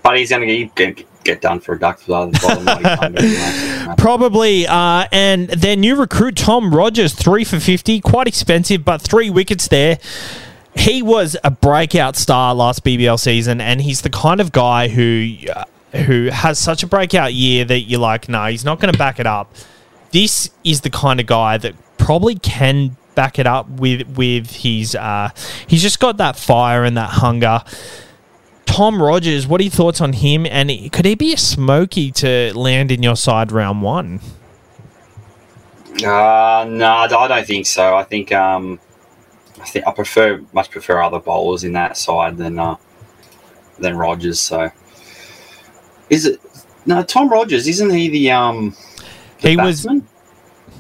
But 0.04 0.18
he's 0.18 0.30
going 0.30 0.46
to 0.46 0.64
get, 0.76 1.04
get 1.26 1.40
done 1.40 1.61
for 1.61 1.75
a 1.75 1.78
the 1.78 2.38
bottom 2.42 3.97
Probably, 3.99 4.66
uh, 4.66 5.06
and 5.12 5.49
their 5.49 5.76
new 5.76 5.97
recruit 5.97 6.37
Tom 6.37 6.75
Rogers, 6.75 7.14
three 7.14 7.45
for 7.45 7.61
fifty, 7.61 8.00
quite 8.00 8.26
expensive, 8.26 8.85
but 8.85 9.02
three 9.02 9.30
wickets 9.30 9.68
there. 9.68 9.99
He 10.75 11.02
was 11.02 11.37
a 11.42 11.50
breakout 11.50 12.16
star 12.16 12.54
last 12.54 12.85
BBL 12.85 13.18
season, 13.18 13.61
and 13.61 13.80
he's 13.80 14.02
the 14.02 14.11
kind 14.11 14.40
of 14.40 14.52
guy 14.52 14.88
who 14.88 15.35
uh, 15.54 15.64
who 15.97 16.26
has 16.26 16.59
such 16.59 16.83
a 16.83 16.87
breakout 16.87 17.35
year 17.35 17.64
that 17.64 17.80
you're 17.80 18.00
like, 18.00 18.28
no, 18.28 18.47
he's 18.47 18.64
not 18.64 18.80
going 18.80 18.92
to 18.92 18.99
back 18.99 19.18
it 19.18 19.26
up. 19.26 19.52
This 20.12 20.50
is 20.64 20.83
the 20.83 20.90
kind 20.90 21.21
of 21.21 21.26
guy 21.26 21.59
that 21.59 21.75
probably 21.99 22.37
can 22.37 22.97
back 23.14 23.38
it 23.38 23.47
up 23.47 23.68
with 23.68 24.06
with 24.16 24.50
his. 24.50 24.95
Uh, 24.95 25.30
he's 25.66 25.83
just 25.83 25.99
got 25.99 26.18
that 26.18 26.37
fire 26.37 26.85
and 26.85 26.97
that 26.97 27.11
hunger. 27.11 27.62
Tom 28.66 29.00
Rogers, 29.02 29.46
what 29.46 29.61
are 29.61 29.64
your 29.64 29.70
thoughts 29.70 30.00
on 30.00 30.12
him? 30.12 30.44
And 30.46 30.70
could 30.92 31.04
he 31.06 31.14
be 31.14 31.32
a 31.32 31.37
smoky 31.38 32.11
to 32.12 32.52
land 32.54 32.92
in 32.92 33.02
your 33.02 33.16
side 33.16 33.50
round 33.52 33.80
one? 33.82 34.20
Uh, 36.04 36.66
no, 36.68 36.87
I 36.87 37.06
don't 37.08 37.46
think 37.46 37.64
so. 37.66 37.96
I 37.96 38.02
think 38.02 38.30
um, 38.32 38.78
I 39.61 39.64
think 39.64 39.87
I 39.87 39.92
prefer 39.92 40.42
much 40.52 40.70
prefer 40.70 41.00
other 41.00 41.18
bowlers 41.20 41.64
in 41.64 41.73
that 41.73 41.96
side 41.96 42.37
than 42.37 42.58
uh, 42.58 42.76
than 43.78 43.96
Rogers. 43.96 44.38
So 44.38 44.70
is 46.11 46.26
it 46.26 46.40
no 46.85 47.02
Tom 47.02 47.30
Rogers? 47.30 47.66
Isn't 47.66 47.90
he 47.90 48.08
the 48.11 48.30
um? 48.32 48.76
The 49.40 49.50
He 49.50 49.56
was- 49.56 49.82
batsman? 49.85 50.06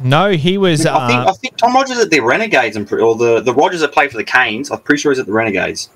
No, 0.02 0.32
he 0.32 0.58
was. 0.58 0.84
I 0.84 1.06
think 1.08 1.20
Uh, 1.20 1.30
I 1.30 1.32
think 1.32 1.56
Tom 1.56 1.72
Rogers 1.74 1.96
at 1.98 2.10
the 2.10 2.20
Renegades 2.20 2.76
and 2.76 2.90
or 2.92 3.14
the 3.16 3.40
the 3.40 3.54
Rogers 3.54 3.80
that 3.80 3.92
played 3.92 4.10
for 4.10 4.18
the 4.18 4.24
Canes. 4.24 4.70
I'm 4.70 4.80
pretty 4.80 5.00
sure 5.00 5.10
he's 5.10 5.18
at 5.18 5.24
the 5.24 5.32
Renegades. 5.32 5.88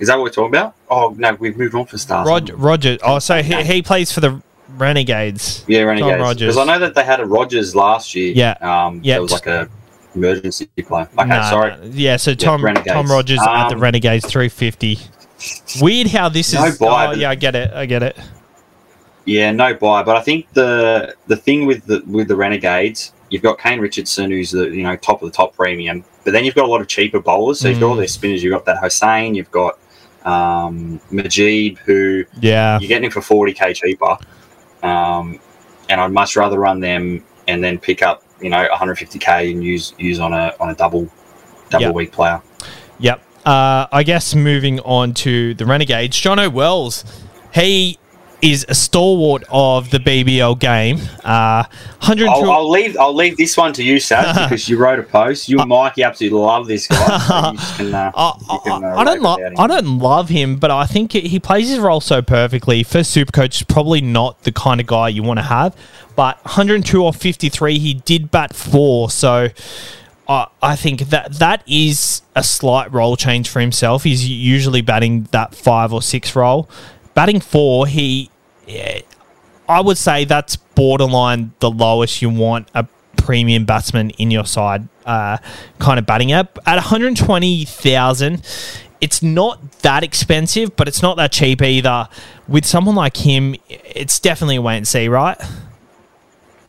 Is 0.00 0.08
that 0.08 0.16
what 0.16 0.24
we're 0.24 0.30
talking 0.30 0.54
about? 0.54 0.74
Oh 0.90 1.14
no, 1.18 1.34
we've 1.34 1.56
moved 1.56 1.74
on 1.74 1.86
for 1.86 1.98
stars. 1.98 2.26
Rod, 2.28 2.50
Roger. 2.50 2.98
Oh, 3.02 3.18
so 3.18 3.42
he, 3.42 3.62
he 3.64 3.82
plays 3.82 4.12
for 4.12 4.20
the 4.20 4.40
Renegades. 4.76 5.64
Yeah, 5.66 5.82
Renegades. 5.82 6.20
Rogers. 6.20 6.54
Because 6.54 6.68
I 6.68 6.72
know 6.72 6.78
that 6.78 6.94
they 6.94 7.04
had 7.04 7.20
a 7.20 7.26
Rogers 7.26 7.74
last 7.74 8.14
year. 8.14 8.32
Yeah. 8.34 8.52
Um, 8.60 9.00
Yeah. 9.02 9.16
It 9.16 9.22
was 9.22 9.32
like 9.32 9.46
a 9.46 9.68
emergency 10.14 10.66
player. 10.86 11.08
Okay, 11.18 11.28
Nah, 11.28 11.50
sorry. 11.50 11.70
nah. 11.72 11.76
Yeah, 11.92 12.16
so 12.16 12.34
Tom 12.34 12.64
Renegades. 12.64 12.92
Tom 12.94 13.06
Rogers 13.10 13.40
at 13.40 13.68
the 13.68 13.74
Um, 13.74 13.80
Renegades 13.80 14.24
350. 14.26 14.98
Weird 15.80 16.08
how 16.08 16.28
this 16.28 16.52
No 16.52 16.64
is. 16.64 16.78
buy, 16.78 17.06
oh, 17.08 17.12
yeah, 17.12 17.30
I 17.30 17.34
get 17.34 17.54
it. 17.54 17.72
I 17.72 17.86
get 17.86 18.02
it. 18.02 18.16
Yeah, 19.24 19.50
no 19.52 19.74
buy. 19.74 20.02
But 20.02 20.16
I 20.16 20.20
think 20.22 20.46
the 20.54 21.14
the 21.26 21.36
thing 21.36 21.66
with 21.66 21.84
the 21.86 22.02
with 22.06 22.28
the 22.28 22.36
Renegades, 22.36 23.12
you've 23.30 23.42
got 23.42 23.58
Kane 23.58 23.78
Richardson, 23.78 24.30
who's 24.30 24.50
the 24.52 24.64
you 24.70 24.82
know 24.82 24.96
top 24.96 25.22
of 25.22 25.30
the 25.30 25.36
top 25.36 25.54
premium. 25.54 26.02
But 26.24 26.32
then 26.32 26.44
you've 26.44 26.54
got 26.54 26.64
a 26.64 26.68
lot 26.70 26.80
of 26.80 26.88
cheaper 26.88 27.20
bowlers. 27.20 27.60
So 27.60 27.68
you've 27.68 27.78
got 27.80 27.88
all 27.88 27.94
Mm. 27.94 27.98
their 27.98 28.08
spinners. 28.08 28.42
You've 28.42 28.52
got 28.54 28.64
that 28.64 28.80
Hosein. 28.82 29.34
You've 29.36 29.50
got 29.50 29.78
um, 30.28 31.00
Mujeeb, 31.10 31.78
who 31.78 32.24
Yeah. 32.40 32.78
you're 32.78 32.88
getting 32.88 33.04
him 33.04 33.10
for 33.10 33.22
forty 33.22 33.52
k 33.52 33.72
cheaper. 33.72 34.16
Um, 34.82 35.40
and 35.88 36.00
I'd 36.00 36.12
much 36.12 36.36
rather 36.36 36.58
run 36.58 36.80
them 36.80 37.24
and 37.48 37.64
then 37.64 37.78
pick 37.78 38.02
up 38.02 38.22
you 38.40 38.50
know 38.50 38.68
150k 38.72 39.50
and 39.50 39.64
use 39.64 39.94
use 39.98 40.20
on 40.20 40.32
a 40.32 40.54
on 40.60 40.70
a 40.70 40.74
double 40.74 41.08
double 41.70 41.86
Yep. 41.86 41.94
week 41.94 42.12
player. 42.12 42.40
Yep. 42.98 43.22
Uh, 43.46 43.86
I 43.90 44.02
guess 44.02 44.34
moving 44.34 44.78
on 44.80 45.14
to 45.14 45.54
the 45.54 45.64
Renegades, 45.64 46.16
Jono 46.20 46.52
Wells, 46.52 47.04
he 47.54 47.98
is 48.40 48.64
a 48.68 48.74
stalwart 48.74 49.44
of 49.50 49.90
the 49.90 49.98
BBL 49.98 50.58
game. 50.58 50.98
Uh, 51.24 51.64
102. 52.00 52.28
I'll, 52.28 52.50
I'll 52.50 52.70
leave. 52.70 52.96
I'll 52.96 53.14
leave 53.14 53.36
this 53.36 53.56
one 53.56 53.72
to 53.74 53.82
you, 53.82 53.96
Saz, 53.96 54.34
because 54.44 54.68
you 54.68 54.78
wrote 54.78 54.98
a 54.98 55.02
post. 55.02 55.48
You 55.48 55.58
and 55.58 55.68
Mikey 55.68 56.02
absolutely 56.02 56.38
love 56.38 56.66
this 56.66 56.86
guy. 56.86 57.56
So 57.56 57.76
can, 57.76 57.94
uh, 57.94 58.12
I, 58.14 58.58
can, 58.64 58.84
uh, 58.84 58.96
I 58.96 59.04
don't 59.04 59.22
love. 59.22 59.40
I 59.58 59.66
don't 59.66 59.98
love 59.98 60.28
him, 60.28 60.56
but 60.56 60.70
I 60.70 60.86
think 60.86 61.12
he 61.12 61.40
plays 61.40 61.68
his 61.68 61.78
role 61.78 62.00
so 62.00 62.22
perfectly. 62.22 62.82
For 62.82 62.98
Supercoach, 62.98 63.56
is 63.56 63.62
probably 63.64 64.00
not 64.00 64.42
the 64.42 64.52
kind 64.52 64.80
of 64.80 64.86
guy 64.86 65.08
you 65.08 65.22
want 65.22 65.38
to 65.38 65.44
have. 65.44 65.76
But 66.14 66.44
102 66.44 67.02
or 67.02 67.12
53, 67.12 67.78
he 67.78 67.94
did 67.94 68.30
bat 68.30 68.54
four, 68.54 69.08
so 69.10 69.48
I 70.28 70.46
I 70.62 70.76
think 70.76 71.00
that 71.10 71.34
that 71.34 71.62
is 71.66 72.22
a 72.34 72.42
slight 72.42 72.92
role 72.92 73.16
change 73.16 73.48
for 73.48 73.60
himself. 73.60 74.04
He's 74.04 74.28
usually 74.28 74.82
batting 74.82 75.28
that 75.32 75.54
five 75.54 75.92
or 75.92 76.02
six 76.02 76.36
role. 76.36 76.68
Batting 77.18 77.40
four, 77.40 77.88
he, 77.88 78.30
eh, 78.68 79.00
I 79.68 79.80
would 79.80 79.98
say 79.98 80.24
that's 80.24 80.54
borderline 80.54 81.52
the 81.58 81.68
lowest 81.68 82.22
you 82.22 82.30
want 82.30 82.68
a 82.76 82.86
premium 83.16 83.64
batsman 83.64 84.10
in 84.10 84.30
your 84.30 84.44
side 84.44 84.86
uh, 85.04 85.38
kind 85.80 85.98
of 85.98 86.06
batting 86.06 86.30
at. 86.30 86.56
At 86.64 86.76
120,000, 86.76 88.46
it's 89.00 89.20
not 89.20 89.72
that 89.80 90.04
expensive, 90.04 90.76
but 90.76 90.86
it's 90.86 91.02
not 91.02 91.16
that 91.16 91.32
cheap 91.32 91.60
either. 91.60 92.08
With 92.46 92.64
someone 92.64 92.94
like 92.94 93.16
him, 93.16 93.56
it's 93.68 94.20
definitely 94.20 94.54
a 94.54 94.62
wait 94.62 94.76
and 94.76 94.86
see, 94.86 95.08
right? 95.08 95.36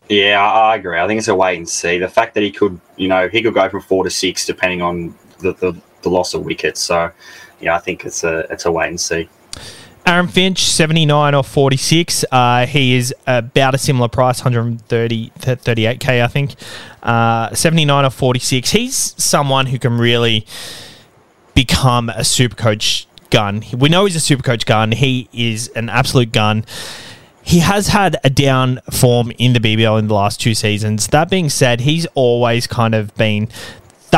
Yeah, 0.07 0.41
I, 0.41 0.71
I 0.71 0.75
agree. 0.77 0.97
I 0.97 1.05
think 1.05 1.19
it's 1.19 1.27
a 1.27 1.35
wait 1.35 1.57
and 1.59 1.69
see. 1.69 1.99
The 1.99 2.09
fact 2.09 2.33
that 2.33 2.41
he 2.41 2.49
could, 2.49 2.81
you 2.97 3.07
know, 3.07 3.27
he 3.27 3.43
could 3.43 3.53
go 3.53 3.69
from 3.69 3.83
four 3.83 4.03
to 4.03 4.09
six 4.09 4.47
depending 4.47 4.81
on 4.81 5.13
the, 5.41 5.53
the, 5.53 5.79
the 6.01 6.09
loss 6.09 6.33
of 6.33 6.43
wickets. 6.43 6.81
So, 6.81 7.11
yeah, 7.61 7.75
I 7.75 7.77
think 7.77 8.03
it's 8.03 8.23
a 8.23 8.47
it's 8.49 8.65
a 8.65 8.71
wait 8.71 8.87
and 8.87 8.99
see. 8.99 9.29
Aaron 10.05 10.27
Finch, 10.27 10.59
79 10.59 11.35
or 11.35 11.43
46. 11.43 12.25
Uh, 12.31 12.65
he 12.65 12.95
is 12.95 13.13
about 13.27 13.75
a 13.75 13.77
similar 13.77 14.07
price, 14.07 14.39
130, 14.39 15.31
38K, 15.37 16.23
I 16.23 16.27
think. 16.27 16.55
Uh, 17.03 17.53
79 17.53 18.05
or 18.05 18.09
46. 18.09 18.71
He's 18.71 18.95
someone 19.23 19.67
who 19.67 19.77
can 19.77 19.97
really 19.97 20.45
become 21.53 22.09
a 22.09 22.23
super 22.23 22.55
coach 22.55 23.07
gun. 23.29 23.63
We 23.77 23.89
know 23.89 24.05
he's 24.05 24.15
a 24.15 24.19
super 24.19 24.43
coach 24.43 24.65
gun. 24.65 24.93
He 24.93 25.29
is 25.31 25.67
an 25.69 25.89
absolute 25.89 26.31
gun. 26.31 26.65
He 27.41 27.59
has 27.59 27.87
had 27.87 28.17
a 28.23 28.29
down 28.29 28.79
form 28.91 29.31
in 29.37 29.53
the 29.53 29.59
BBL 29.59 29.97
in 29.97 30.07
the 30.07 30.13
last 30.13 30.39
two 30.39 30.53
seasons. 30.53 31.07
That 31.07 31.29
being 31.29 31.49
said, 31.49 31.81
he's 31.81 32.05
always 32.13 32.67
kind 32.67 32.93
of 32.93 33.15
been 33.15 33.49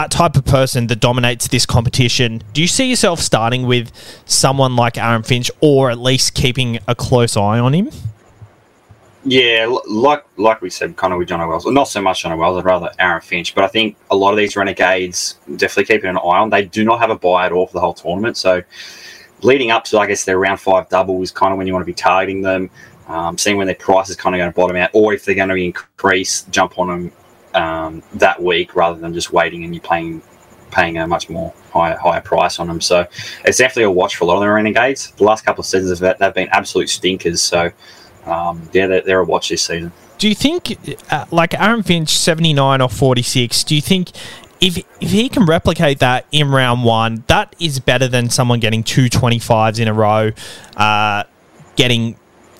that 0.01 0.10
type 0.10 0.36
of 0.36 0.43
person 0.43 0.88
that 0.88 1.00
dominates 1.00 1.48
this 1.50 1.63
competition. 1.63 2.41
Do 2.53 2.62
you 2.62 2.67
see 2.67 2.89
yourself 2.89 3.20
starting 3.20 3.67
with 3.67 3.91
someone 4.25 4.75
like 4.75 4.98
Aaron 4.98 5.22
Finch 5.22 5.51
or 5.62 5.91
at 5.91 6.00
least 6.00 6.34
keeping 6.34 6.79
a 6.88 6.96
close 6.96 7.38
eye 7.38 7.60
on 7.60 7.74
him? 7.74 7.91
Yeah, 9.24 9.67
like 9.88 10.25
like 10.38 10.62
we 10.62 10.72
said, 10.72 10.96
kind 10.98 11.13
of 11.13 11.20
with 11.20 11.27
John 11.27 11.48
Wells. 11.48 11.67
Not 11.67 11.84
so 11.84 12.01
much 12.01 12.24
John 12.24 12.36
Wells. 12.36 12.58
I'd 12.58 12.65
rather 12.65 12.89
Aaron 12.98 13.22
Finch. 13.22 13.53
But 13.53 13.63
I 13.63 13.67
think 13.67 13.96
a 14.10 14.15
lot 14.15 14.31
of 14.31 14.38
these 14.38 14.55
renegades 14.55 15.38
definitely 15.58 15.93
keeping 15.93 16.10
an 16.10 16.17
eye 16.17 16.39
on. 16.39 16.50
They 16.50 16.65
do 16.65 16.84
not 16.84 17.00
have 17.00 17.12
a 17.12 17.15
buy 17.15 17.46
at 17.46 17.51
all 17.51 17.67
for 17.67 17.74
the 17.74 17.81
whole 17.81 17.93
tournament. 17.93 18.38
So 18.38 18.63
leading 19.43 19.70
up 19.70 19.84
to, 19.86 20.00
I 20.00 20.08
guess, 20.08 20.25
their 20.25 20.39
round 20.39 20.60
five 20.60 20.89
double 20.89 21.22
is 21.22 21.29
kind 21.29 21.51
of 21.51 21.60
when 21.60 21.67
you 21.67 21.74
want 21.74 21.84
to 21.84 21.86
be 21.86 21.93
targeting 21.93 22.41
them, 22.41 22.72
um, 23.08 23.38
seeing 23.38 23.58
when 23.58 23.67
their 23.67 23.75
price 23.75 24.10
is 24.10 24.15
kind 24.15 24.36
of 24.36 24.39
going 24.39 24.51
to 24.51 24.55
bottom 24.55 24.75
out, 24.77 24.89
or 24.93 25.13
if 25.13 25.25
they're 25.25 25.36
going 25.36 25.50
to 25.50 25.55
increase, 25.55 26.41
jump 26.46 26.79
on 26.79 26.88
them 26.88 27.12
um, 27.53 28.03
that 28.13 28.41
week 28.41 28.75
rather 28.75 29.00
than 29.00 29.13
just 29.13 29.31
waiting 29.31 29.63
and 29.63 29.74
you 29.74 29.81
playing 29.81 30.22
paying 30.72 30.98
a 30.98 31.05
much 31.05 31.29
more 31.29 31.53
higher 31.72 31.98
higher 31.98 32.22
price 32.22 32.60
on 32.60 32.67
them. 32.67 32.81
So 32.81 33.05
it's 33.43 33.58
definitely 33.58 33.84
a 33.84 33.91
watch 33.91 34.15
for 34.15 34.24
a 34.24 34.27
lot 34.27 34.36
of 34.36 34.41
the 34.41 34.50
renegades. 34.50 35.12
The 35.12 35.24
last 35.24 35.46
couple 35.46 35.62
of 35.62 35.65
seasons 35.65 36.00
they've 36.00 36.17
they've 36.17 36.34
been 36.34 36.50
absolute 36.50 36.89
stinkers. 36.89 37.41
So 37.41 37.72
um, 38.25 38.70
yeah, 38.74 38.88
they're, 38.88 39.01
they're 39.01 39.20
a 39.20 39.25
watch 39.25 39.50
this 39.50 39.63
season. 39.63 39.91
Do 40.17 40.29
you 40.29 40.36
think, 40.36 40.77
uh, 41.12 41.25
like 41.31 41.60
Aaron 41.60 41.81
Finch, 41.81 42.10
79 42.10 42.81
or 42.81 42.89
46, 42.89 43.63
do 43.63 43.75
you 43.75 43.81
think 43.81 44.12
if, 44.60 44.77
if 44.77 45.10
he 45.10 45.27
can 45.29 45.46
replicate 45.46 45.98
that 46.00 46.27
in 46.31 46.50
round 46.51 46.84
one, 46.84 47.24
that 47.25 47.55
is 47.60 47.79
better 47.79 48.08
than 48.08 48.29
someone 48.29 48.60
getting 48.60 48.84
two 48.84 49.05
25s 49.05 49.79
in 49.79 49.88
a 49.88 49.93
row, 49.93 50.31
uh, 50.77 51.24
getting 51.75 52.17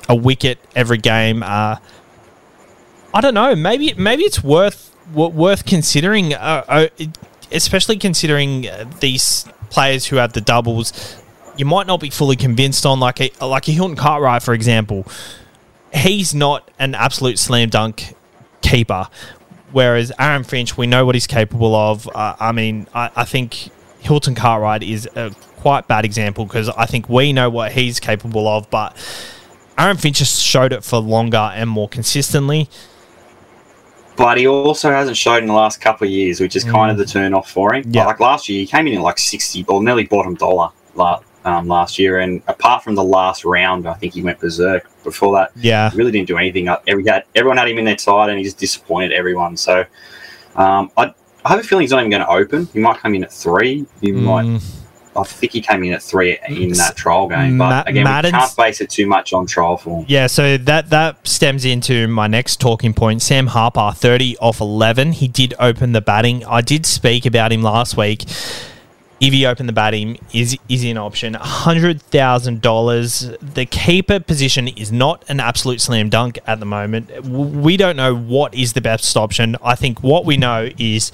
a 0.10 0.16
wicket 0.16 0.58
every 0.76 0.98
game? 0.98 1.44
Uh, 1.44 1.76
I 3.14 3.22
don't 3.22 3.34
know. 3.34 3.56
Maybe 3.56 3.94
maybe 3.96 4.24
it's 4.24 4.44
worth 4.44 4.96
wo- 5.14 5.30
worth 5.30 5.66
considering, 5.66 6.34
uh, 6.34 6.64
uh, 6.68 6.88
especially 7.52 7.98
considering 7.98 8.68
uh, 8.68 8.90
these 9.00 9.46
players 9.70 10.06
who 10.08 10.18
have 10.18 10.34
the 10.34 10.42
doubles. 10.42 11.18
You 11.58 11.66
might 11.66 11.86
not 11.86 12.00
be 12.00 12.10
fully 12.10 12.38
convinced 12.38 12.86
on, 12.86 13.00
like 13.00 13.20
a 13.20 13.32
like 13.46 13.68
a 13.68 13.72
Hilton 13.72 13.98
Cartwright, 13.98 14.42
for 14.42 14.54
example 14.54 15.06
he's 15.94 16.34
not 16.34 16.70
an 16.80 16.96
absolute 16.96 17.40
slam 17.40 17.70
dunk 17.70 18.16
keeper. 18.62 19.08
Whereas 19.72 20.12
Aaron 20.20 20.44
Finch, 20.44 20.78
we 20.78 20.88
know 20.88 21.06
what 21.06 21.16
he's 21.16 21.28
capable 21.28 21.76
of. 21.76 22.08
Uh, 22.08 22.36
I 22.40 22.52
mean, 22.52 22.88
I, 22.94 23.10
I 23.16 23.26
think 23.26 23.70
Hilton 24.00 24.36
Cartwright 24.36 24.84
is 24.84 25.08
a 25.16 25.32
quite 25.58 25.88
bad 25.88 26.04
example 26.04 26.46
because 26.46 26.70
I 26.70 26.86
think 26.86 27.08
we 27.08 27.32
know 27.32 27.50
what 27.50 27.72
he's 27.72 28.00
capable 28.00 28.48
of, 28.48 28.70
but 28.70 28.96
Aaron 29.78 29.98
Finch 29.98 30.18
just 30.18 30.42
showed 30.42 30.74
it 30.74 30.84
for 30.84 31.00
longer 31.00 31.52
and 31.54 31.70
more 31.70 31.88
consistently. 31.88 32.70
But 34.18 34.38
he 34.38 34.48
also 34.48 34.92
hasn't 34.92 35.18
showed 35.18 35.38
in 35.38 35.48
the 35.48 35.54
last 35.54 35.82
couple 35.82 36.06
of 36.06 36.12
years, 36.12 36.40
which 36.40 36.56
is 36.56 36.64
kind 36.64 36.92
of 36.92 36.98
the 36.98 37.06
turn 37.06 37.34
off 37.34 37.50
for 37.50 37.74
him. 37.74 37.84
Yeah. 37.88 38.06
Like 38.06 38.20
last 38.20 38.50
year, 38.50 38.60
he 38.60 38.68
came 38.68 38.88
in 38.88 38.96
at 38.96 39.02
like 39.02 39.18
60 39.18 39.66
or 39.68 39.82
nearly 39.84 40.06
bottom 40.06 40.36
dollar 40.36 40.70
um, 41.46 41.68
last 41.68 41.98
year. 41.98 42.20
And 42.20 42.42
apart 42.48 42.84
from 42.84 42.96
the 42.96 43.04
last 43.04 43.46
round, 43.46 43.88
I 43.88 43.94
think 43.94 44.14
he 44.14 44.22
went 44.22 44.40
berserk. 44.40 44.88
Before 45.04 45.34
that, 45.38 45.52
Yeah. 45.56 45.90
he 45.90 45.98
really 45.98 46.12
didn't 46.12 46.28
do 46.28 46.38
anything. 46.38 46.68
Uh, 46.68 46.78
Every, 46.88 47.04
had, 47.08 47.24
everyone 47.36 47.58
had 47.58 47.68
him 47.70 47.78
in 47.80 47.86
their 47.86 47.98
side 47.98 48.30
and 48.30 48.38
he 48.38 48.44
just 48.44 48.58
disappointed 48.60 49.12
everyone. 49.14 49.58
So 49.58 49.86
um, 50.56 50.92
I, 50.98 51.14
I 51.44 51.50
have 51.50 51.60
a 51.60 51.64
feeling 51.64 51.82
he's 51.84 51.92
not 51.92 52.00
even 52.02 52.12
going 52.12 52.22
to 52.22 52.30
open. 52.30 52.68
He 52.74 52.80
might 52.80 52.98
come 53.00 53.16
in 53.16 53.24
at 53.24 53.32
three. 53.34 53.86
He 54.02 54.12
might. 54.12 54.62
I 55.16 55.24
think 55.24 55.52
he 55.52 55.62
came 55.62 55.84
in 55.84 55.92
at 55.94 56.02
three 56.02 56.38
in 56.48 56.72
that 56.74 56.96
trial 56.96 57.28
game. 57.28 57.58
Ma- 57.58 57.70
But 57.84 57.90
again, 57.90 58.04
Madden's- 58.06 58.34
we 58.34 58.40
can't 58.40 58.56
base 58.56 58.80
it 58.82 58.90
too 58.90 59.08
much 59.08 59.34
on 59.34 59.46
trial 59.46 59.78
form. 59.78 60.06
yeah, 60.08 60.28
so 60.28 60.58
that 60.58 60.90
that 60.92 61.28
stems 61.28 61.66
into 61.66 62.08
my 62.08 62.28
next 62.28 62.60
talking 62.62 62.94
point. 62.94 63.22
Sam 63.22 63.48
Harper, 63.48 63.92
30 63.96 64.38
off 64.38 64.62
11. 64.62 65.12
He 65.14 65.28
did 65.28 65.54
open 65.60 65.92
the 65.92 66.02
batting. 66.02 66.46
I 66.46 66.62
did 66.62 66.86
speak 66.86 67.26
about 67.26 67.52
him 67.52 67.62
last 67.62 67.98
week. 67.98 68.24
if 69.20 69.32
he 69.34 69.46
opened 69.46 69.70
the 69.70 69.74
batting, 69.74 70.18
is 70.34 70.58
is 70.68 70.84
an 70.84 70.98
option. 70.98 71.36
hundred 71.36 72.02
thousand 72.02 72.60
dollars. 72.62 73.30
The 73.40 73.66
keeper 73.68 74.20
position 74.20 74.68
is 74.68 74.92
not 74.92 75.24
an 75.30 75.40
absolute 75.40 75.80
slam 75.80 76.10
dunk 76.10 76.40
at 76.48 76.60
the 76.60 76.66
moment. 76.66 77.24
We 77.28 77.78
don't 77.78 77.96
know 77.96 78.16
what 78.16 78.56
is 78.56 78.74
the 78.74 78.82
best 78.82 79.16
option. 79.16 79.58
I 79.64 79.76
think 79.76 80.02
what 80.02 80.26
we 80.26 80.38
know 80.38 80.70
is 80.80 81.12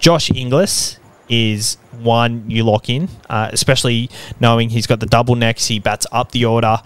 Josh 0.00 0.32
Inglis 0.34 0.98
is 1.28 1.76
one 1.92 2.48
you 2.50 2.64
lock 2.64 2.88
in, 2.88 3.08
uh, 3.28 3.48
especially 3.52 4.10
knowing 4.40 4.70
he's 4.70 4.86
got 4.86 5.00
the 5.00 5.06
double 5.06 5.34
necks. 5.34 5.66
He 5.66 5.78
bats 5.78 6.06
up 6.12 6.32
the 6.32 6.44
order. 6.44 6.78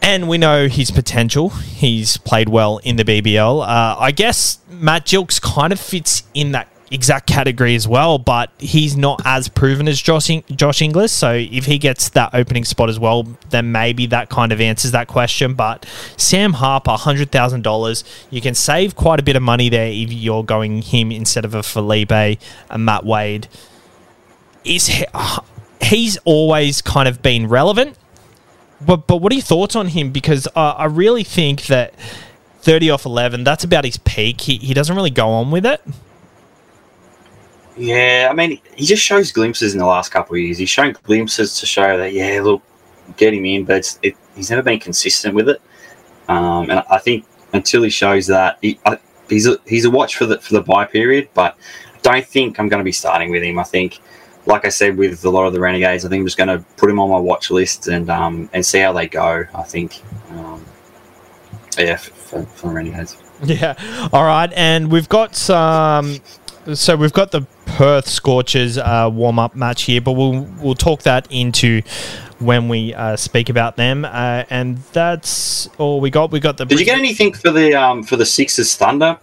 And 0.00 0.28
we 0.28 0.38
know 0.38 0.68
his 0.68 0.90
potential. 0.90 1.50
He's 1.50 2.16
played 2.16 2.48
well 2.48 2.78
in 2.78 2.96
the 2.96 3.04
BBL. 3.04 3.62
Uh, 3.62 3.96
I 3.98 4.12
guess 4.12 4.58
Matt 4.70 5.06
Gilkes 5.06 5.40
kind 5.40 5.72
of 5.72 5.80
fits 5.80 6.22
in 6.34 6.52
that 6.52 6.68
exact 6.90 7.26
category 7.26 7.74
as 7.74 7.86
well, 7.86 8.18
but 8.18 8.50
he's 8.58 8.96
not 8.96 9.20
as 9.24 9.48
proven 9.48 9.88
as 9.88 10.00
Josh, 10.00 10.30
Josh 10.50 10.82
Inglis. 10.82 11.12
So 11.12 11.32
if 11.32 11.66
he 11.66 11.78
gets 11.78 12.08
that 12.10 12.30
opening 12.34 12.64
spot 12.64 12.88
as 12.88 12.98
well, 12.98 13.24
then 13.50 13.72
maybe 13.72 14.06
that 14.06 14.28
kind 14.28 14.52
of 14.52 14.60
answers 14.60 14.92
that 14.92 15.08
question. 15.08 15.54
But 15.54 15.86
Sam 16.16 16.54
Harper, 16.54 16.92
$100,000, 16.92 18.04
you 18.30 18.40
can 18.40 18.54
save 18.54 18.96
quite 18.96 19.20
a 19.20 19.22
bit 19.22 19.36
of 19.36 19.42
money 19.42 19.68
there 19.68 19.90
if 19.90 20.12
you're 20.12 20.44
going 20.44 20.82
him 20.82 21.12
instead 21.12 21.44
of 21.44 21.54
a 21.54 21.62
Philippe, 21.62 22.38
a 22.70 22.78
Matt 22.78 23.04
Wade. 23.04 23.48
Is 24.64 24.86
he, 24.86 25.04
he's 25.82 26.16
always 26.24 26.82
kind 26.82 27.08
of 27.08 27.22
been 27.22 27.48
relevant 27.48 27.96
but 28.80 29.06
but 29.06 29.16
what 29.16 29.32
are 29.32 29.34
your 29.34 29.42
thoughts 29.42 29.76
on 29.76 29.88
him? 29.88 30.10
Because 30.10 30.46
uh, 30.54 30.74
I 30.76 30.84
really 30.84 31.24
think 31.24 31.66
that 31.66 31.94
thirty 32.60 32.90
off 32.90 33.04
eleven, 33.04 33.44
that's 33.44 33.64
about 33.64 33.84
his 33.84 33.96
peak. 33.98 34.42
He 34.42 34.56
he 34.58 34.74
doesn't 34.74 34.94
really 34.94 35.10
go 35.10 35.28
on 35.28 35.50
with 35.50 35.66
it. 35.66 35.82
Yeah, 37.78 38.28
I 38.30 38.34
mean, 38.34 38.60
he 38.74 38.84
just 38.84 39.02
shows 39.02 39.30
glimpses 39.32 39.72
in 39.72 39.78
the 39.78 39.86
last 39.86 40.10
couple 40.10 40.34
of 40.34 40.40
years. 40.40 40.58
He's 40.58 40.68
shown 40.68 40.96
glimpses 41.04 41.58
to 41.60 41.66
show 41.66 41.96
that, 41.96 42.12
yeah, 42.12 42.40
look, 42.42 42.62
get 43.16 43.32
him 43.32 43.44
in, 43.44 43.64
but 43.64 43.98
it, 44.02 44.16
he's 44.34 44.50
never 44.50 44.62
been 44.62 44.80
consistent 44.80 45.34
with 45.34 45.48
it. 45.48 45.62
um, 46.28 46.70
and 46.70 46.82
I 46.90 46.98
think 46.98 47.24
until 47.52 47.82
he 47.82 47.90
shows 47.90 48.26
that, 48.26 48.58
he, 48.60 48.78
I, 48.84 48.98
he's 49.28 49.46
a, 49.46 49.58
he's 49.66 49.84
a 49.84 49.90
watch 49.90 50.16
for 50.16 50.26
the 50.26 50.38
for 50.38 50.54
the 50.54 50.60
buy 50.62 50.84
period. 50.84 51.28
But 51.34 51.56
I 51.94 51.98
don't 52.02 52.26
think 52.26 52.58
I'm 52.58 52.68
going 52.68 52.80
to 52.80 52.84
be 52.84 52.92
starting 52.92 53.30
with 53.30 53.42
him. 53.42 53.58
I 53.58 53.64
think, 53.64 54.00
like 54.46 54.64
I 54.64 54.68
said 54.70 54.96
with 54.98 55.24
a 55.24 55.30
lot 55.30 55.46
of 55.46 55.52
the 55.52 55.60
Renegades, 55.60 56.04
I 56.04 56.08
think 56.08 56.20
I'm 56.20 56.26
just 56.26 56.36
going 56.36 56.48
to 56.48 56.64
put 56.76 56.90
him 56.90 56.98
on 56.98 57.08
my 57.10 57.18
watch 57.18 57.50
list 57.50 57.88
and 57.88 58.10
um, 58.10 58.50
and 58.52 58.64
see 58.66 58.80
how 58.80 58.92
they 58.92 59.06
go. 59.08 59.44
I 59.54 59.62
think, 59.62 60.02
um, 60.30 60.64
yeah, 61.78 61.96
for, 61.96 62.44
for 62.44 62.68
the 62.68 62.74
Renegades. 62.74 63.16
Yeah. 63.44 64.08
All 64.12 64.24
right, 64.24 64.52
and 64.54 64.90
we've 64.90 65.08
got 65.08 65.36
some. 65.36 66.20
So 66.74 66.96
we've 66.96 67.12
got 67.12 67.30
the 67.30 67.42
Perth 67.64 68.08
Scorchers 68.08 68.76
uh, 68.76 69.08
warm 69.12 69.38
up 69.38 69.54
match 69.54 69.82
here, 69.82 70.00
but 70.00 70.12
we'll 70.12 70.42
we'll 70.60 70.74
talk 70.74 71.02
that 71.02 71.26
into 71.30 71.82
when 72.40 72.68
we 72.68 72.92
uh, 72.92 73.16
speak 73.16 73.48
about 73.48 73.76
them. 73.76 74.04
Uh, 74.04 74.44
and 74.50 74.78
that's 74.92 75.68
all 75.78 76.00
we 76.00 76.10
got. 76.10 76.30
We 76.30 76.40
got 76.40 76.58
the. 76.58 76.66
Did 76.66 76.78
you 76.80 76.84
get 76.84 76.98
anything 76.98 77.32
for 77.32 77.50
the 77.50 77.74
um, 77.74 78.02
for 78.02 78.16
the 78.16 78.26
Sixers 78.26 78.74
Thunder 78.76 79.18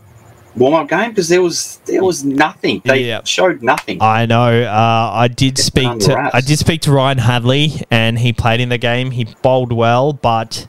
warm 0.56 0.74
up 0.74 0.88
game? 0.90 1.12
Because 1.12 1.28
there 1.30 1.42
was 1.42 1.78
there 1.86 2.04
was 2.04 2.24
nothing. 2.24 2.82
They 2.84 3.04
Yeah. 3.06 3.22
showed 3.26 3.62
nothing. 3.62 4.02
I 4.02 4.26
know. 4.26 4.64
Uh, 4.64 5.12
I 5.14 5.28
did 5.28 5.56
Get 5.56 5.64
speak 5.66 6.00
to. 6.00 6.30
I 6.34 6.42
did 6.42 6.58
speak 6.58 6.82
to 6.82 6.92
Ryan 6.92 7.20
Hadley, 7.20 7.84
and 7.92 8.18
he 8.18 8.34
played 8.34 8.60
in 8.60 8.70
the 8.70 8.80
game. 8.80 9.12
He 9.12 9.26
bowled 9.44 9.72
well, 9.72 10.14
but 10.14 10.66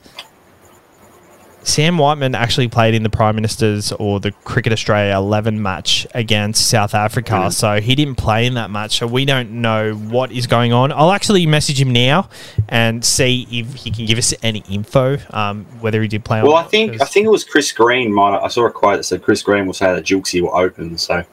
Sam 1.67 1.97
Whiteman 1.97 2.33
actually 2.33 2.69
played 2.69 2.93
in 2.93 3.03
the 3.03 3.09
Prime 3.09 3.35
Minister's 3.35 3.91
or 3.91 4.19
the 4.21 4.31
Cricket 4.45 4.71
Australia 4.71 5.13
11 5.15 5.61
match 5.61 6.07
against 6.15 6.67
South 6.69 6.95
Africa, 6.95 7.33
Mhm. 7.33 7.53
so 7.53 7.81
he 7.81 7.93
didn't 7.93 8.15
play 8.15 8.45
in 8.45 8.53
that 8.53 8.71
match. 8.71 8.97
So 8.99 9.05
we 9.05 9.25
don't 9.25 9.51
know 9.51 9.91
what 9.93 10.31
is 10.31 10.47
going 10.47 10.71
on. 10.71 10.93
I'll 10.93 11.11
actually 11.11 11.45
message 11.45 11.79
him 11.81 11.91
now 11.91 12.29
and 12.69 13.03
see 13.03 13.45
if 13.51 13.73
he 13.75 13.91
can 13.91 14.05
give 14.05 14.17
us 14.17 14.33
any 14.41 14.63
info, 14.69 15.17
um, 15.31 15.65
whether 15.81 16.01
he 16.01 16.07
did 16.07 16.23
play. 16.23 16.41
Well, 16.41 16.55
I 16.55 16.61
not, 16.61 16.71
think 16.71 17.01
I 17.01 17.05
think 17.05 17.25
it 17.25 17.29
was 17.31 17.43
Chris 17.43 17.71
Green. 17.73 18.13
Might 18.13 18.39
I 18.41 18.47
saw 18.47 18.65
a 18.65 18.71
quote 18.71 18.97
that 18.97 19.03
said 19.03 19.21
Chris 19.21 19.41
Green 19.41 19.65
will 19.65 19.73
say 19.73 19.93
that 19.93 20.05
Julesy 20.05 20.41
will 20.41 20.55
open. 20.55 20.97
So 20.97 21.23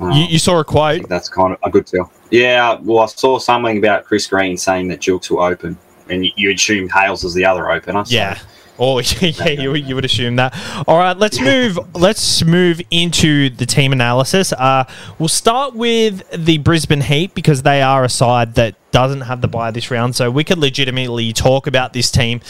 um, 0.00 0.10
you, 0.10 0.24
you 0.24 0.38
saw 0.40 0.58
a 0.58 0.64
quote. 0.64 1.08
that's 1.08 1.28
kind 1.28 1.52
of 1.52 1.58
a 1.62 1.70
good 1.70 1.86
tell. 1.86 2.10
Yeah, 2.30 2.78
well, 2.82 2.98
I 2.98 3.06
saw 3.06 3.38
something 3.38 3.78
about 3.78 4.04
Chris 4.06 4.26
Green 4.26 4.56
saying 4.56 4.88
that 4.88 5.00
Jukes 5.00 5.30
will 5.30 5.40
open, 5.42 5.78
and 6.10 6.24
you, 6.26 6.32
you 6.36 6.52
assume 6.52 6.88
Hales 6.88 7.22
is 7.22 7.32
the 7.34 7.44
other 7.44 7.70
opener. 7.70 8.04
so- 8.04 8.12
Yeah. 8.14 8.38
Oh, 8.78 8.98
yeah, 9.20 9.48
you, 9.50 9.70
would- 9.70 9.86
you 9.86 9.94
would 9.94 10.04
assume 10.04 10.36
that. 10.36 10.52
All 10.88 10.98
right, 10.98 11.16
let's 11.16 11.40
move. 11.40 11.78
let's 11.94 12.44
move 12.44 12.80
into 12.90 13.50
the 13.50 13.66
team 13.66 13.92
analysis. 13.92 14.52
Uh, 14.52 14.84
we'll 15.18 15.28
start 15.28 15.74
with 15.74 16.22
the 16.32 16.58
Brisbane 16.58 17.00
Heat 17.02 17.34
because 17.34 17.62
they 17.62 17.82
are 17.82 18.02
a 18.04 18.08
side 18.08 18.54
that 18.56 18.74
doesn't 18.90 19.22
have 19.22 19.40
the 19.40 19.48
buy 19.48 19.70
this 19.70 19.90
round, 19.90 20.16
so 20.16 20.30
we 20.30 20.42
could 20.44 20.58
legitimately 20.58 21.32
talk 21.32 21.66
about 21.66 21.92
this 21.92 22.10
team 22.10 22.40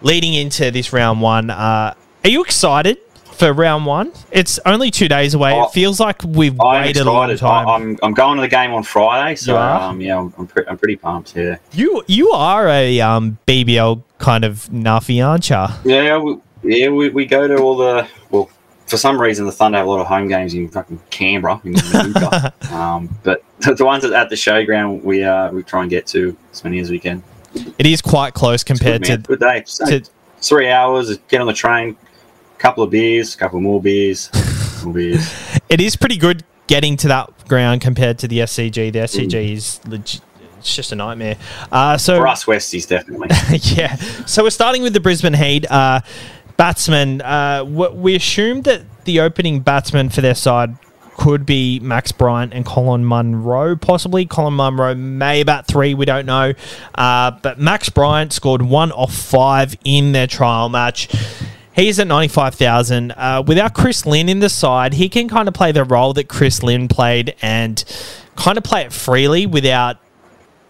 leading 0.00 0.34
into 0.34 0.70
this 0.70 0.92
round 0.92 1.20
one. 1.20 1.50
Uh, 1.50 1.94
are 2.24 2.30
you 2.30 2.42
excited 2.42 2.98
for 3.32 3.52
round 3.52 3.86
one? 3.86 4.12
It's 4.30 4.58
only 4.66 4.90
two 4.90 5.08
days 5.08 5.34
away. 5.34 5.52
Oh, 5.54 5.64
it 5.64 5.72
feels 5.72 6.00
like 6.00 6.22
we've 6.24 6.58
I'm 6.60 6.82
waited 6.84 7.02
a 7.02 7.10
long 7.10 7.36
time. 7.36 7.68
I, 7.68 7.74
I'm, 7.74 7.98
I'm 8.02 8.14
going 8.14 8.36
to 8.36 8.42
the 8.42 8.48
game 8.48 8.72
on 8.72 8.82
Friday, 8.84 9.36
so 9.36 9.56
um, 9.58 10.00
yeah, 10.00 10.18
I'm, 10.18 10.32
I'm, 10.38 10.46
pre- 10.46 10.64
I'm 10.66 10.78
pretty 10.78 10.96
pumped. 10.96 11.36
Yeah, 11.36 11.56
you 11.72 12.02
you 12.06 12.30
are 12.30 12.68
a 12.68 13.00
um, 13.00 13.38
BBL 13.46 14.02
kind 14.22 14.44
of 14.44 14.68
nuffy, 14.70 15.24
aren't 15.24 15.50
you? 15.50 15.66
yeah, 15.84 16.16
we, 16.16 16.38
yeah. 16.62 16.88
We, 16.88 17.10
we 17.10 17.26
go 17.26 17.46
to 17.46 17.58
all 17.58 17.76
the 17.76 18.08
well. 18.30 18.48
For 18.86 18.96
some 18.98 19.20
reason, 19.20 19.46
the 19.46 19.52
Thunder 19.52 19.78
have 19.78 19.86
a 19.86 19.90
lot 19.90 20.00
of 20.00 20.06
home 20.06 20.28
games 20.28 20.52
in 20.52 20.68
fucking 20.68 21.00
Canberra, 21.10 21.60
in 21.64 21.74
um, 22.72 23.08
but 23.22 23.42
the 23.58 23.84
ones 23.84 24.04
at 24.04 24.28
the 24.28 24.36
showground, 24.36 25.02
we 25.02 25.24
uh, 25.24 25.50
we 25.50 25.62
try 25.62 25.82
and 25.82 25.90
get 25.90 26.06
to 26.08 26.36
as 26.52 26.62
many 26.64 26.78
as 26.78 26.90
we 26.90 26.98
can. 26.98 27.22
It 27.78 27.86
is 27.86 28.00
quite 28.00 28.34
close 28.34 28.62
It's 28.62 28.64
good, 28.64 28.78
compared 28.78 29.04
to 29.04 29.16
good 29.18 29.40
day. 29.40 29.62
So, 29.66 29.86
to 29.86 30.10
three 30.40 30.68
hours. 30.68 31.16
Get 31.28 31.40
on 31.40 31.46
the 31.46 31.52
train. 31.52 31.96
Couple 32.58 32.84
of 32.84 32.90
beers. 32.90 33.34
Couple 33.34 33.60
more 33.60 33.80
beers. 33.80 34.30
more 34.84 34.94
beers. 34.94 35.32
it 35.68 35.80
is 35.80 35.96
pretty 35.96 36.16
good 36.16 36.44
getting 36.66 36.96
to 36.98 37.08
that 37.08 37.30
ground 37.48 37.80
compared 37.80 38.18
to 38.20 38.28
the 38.28 38.38
SCG. 38.38 38.92
The 38.92 39.00
SCG 39.00 39.52
is 39.52 39.80
legit. 39.86 40.22
It's 40.62 40.74
just 40.74 40.92
a 40.92 40.96
nightmare. 40.96 41.36
Uh, 41.70 41.98
so 41.98 42.16
For 42.18 42.28
us, 42.28 42.44
Westies 42.44 42.86
definitely. 42.86 43.28
yeah. 43.76 43.96
So 44.26 44.44
we're 44.44 44.50
starting 44.50 44.82
with 44.82 44.92
the 44.92 45.00
Brisbane 45.00 45.34
Heat. 45.34 45.70
Uh, 45.70 46.00
batsman. 46.56 47.20
Uh, 47.20 47.64
we 47.64 48.14
assumed 48.14 48.64
that 48.64 48.82
the 49.04 49.18
opening 49.20 49.60
batsman 49.60 50.10
for 50.10 50.20
their 50.20 50.34
side 50.34 50.76
could 51.16 51.44
be 51.44 51.80
Max 51.80 52.12
Bryant 52.12 52.54
and 52.54 52.64
Colin 52.64 53.04
Munro, 53.04 53.76
possibly. 53.76 54.26
Colin 54.26 54.54
Munro 54.54 54.94
may 54.94 55.42
bat 55.42 55.66
three, 55.66 55.94
we 55.94 56.04
don't 56.04 56.26
know. 56.26 56.52
Uh, 56.94 57.32
but 57.42 57.58
Max 57.58 57.88
Bryant 57.88 58.32
scored 58.32 58.62
one 58.62 58.92
off 58.92 59.12
five 59.12 59.76
in 59.84 60.12
their 60.12 60.26
trial 60.26 60.68
match. 60.68 61.08
He's 61.74 61.98
at 61.98 62.06
95,000. 62.06 63.12
Uh, 63.12 63.42
without 63.46 63.74
Chris 63.74 64.04
Lynn 64.06 64.28
in 64.28 64.40
the 64.40 64.48
side, 64.48 64.94
he 64.94 65.08
can 65.08 65.28
kind 65.28 65.48
of 65.48 65.54
play 65.54 65.72
the 65.72 65.84
role 65.84 66.12
that 66.14 66.28
Chris 66.28 66.62
Lynn 66.62 66.86
played 66.86 67.34
and 67.40 67.82
kind 68.36 68.58
of 68.58 68.64
play 68.64 68.82
it 68.82 68.92
freely 68.92 69.46
without 69.46 69.98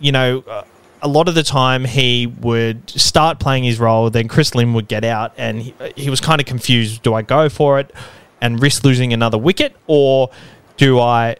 you 0.02 0.12
know, 0.12 0.64
a 1.00 1.08
lot 1.08 1.28
of 1.28 1.34
the 1.34 1.42
time 1.42 1.84
he 1.84 2.26
would 2.26 2.90
start 2.90 3.38
playing 3.38 3.64
his 3.64 3.80
role, 3.80 4.10
then 4.10 4.28
Chris 4.28 4.54
Lynn 4.54 4.74
would 4.74 4.88
get 4.88 5.04
out, 5.04 5.32
and 5.36 5.62
he, 5.62 5.74
he 5.96 6.10
was 6.10 6.20
kind 6.20 6.40
of 6.40 6.46
confused. 6.46 7.02
Do 7.02 7.14
I 7.14 7.22
go 7.22 7.48
for 7.48 7.80
it 7.80 7.92
and 8.40 8.60
risk 8.60 8.84
losing 8.84 9.12
another 9.12 9.38
wicket, 9.38 9.74
or 9.86 10.30
do 10.76 11.00
I 11.00 11.36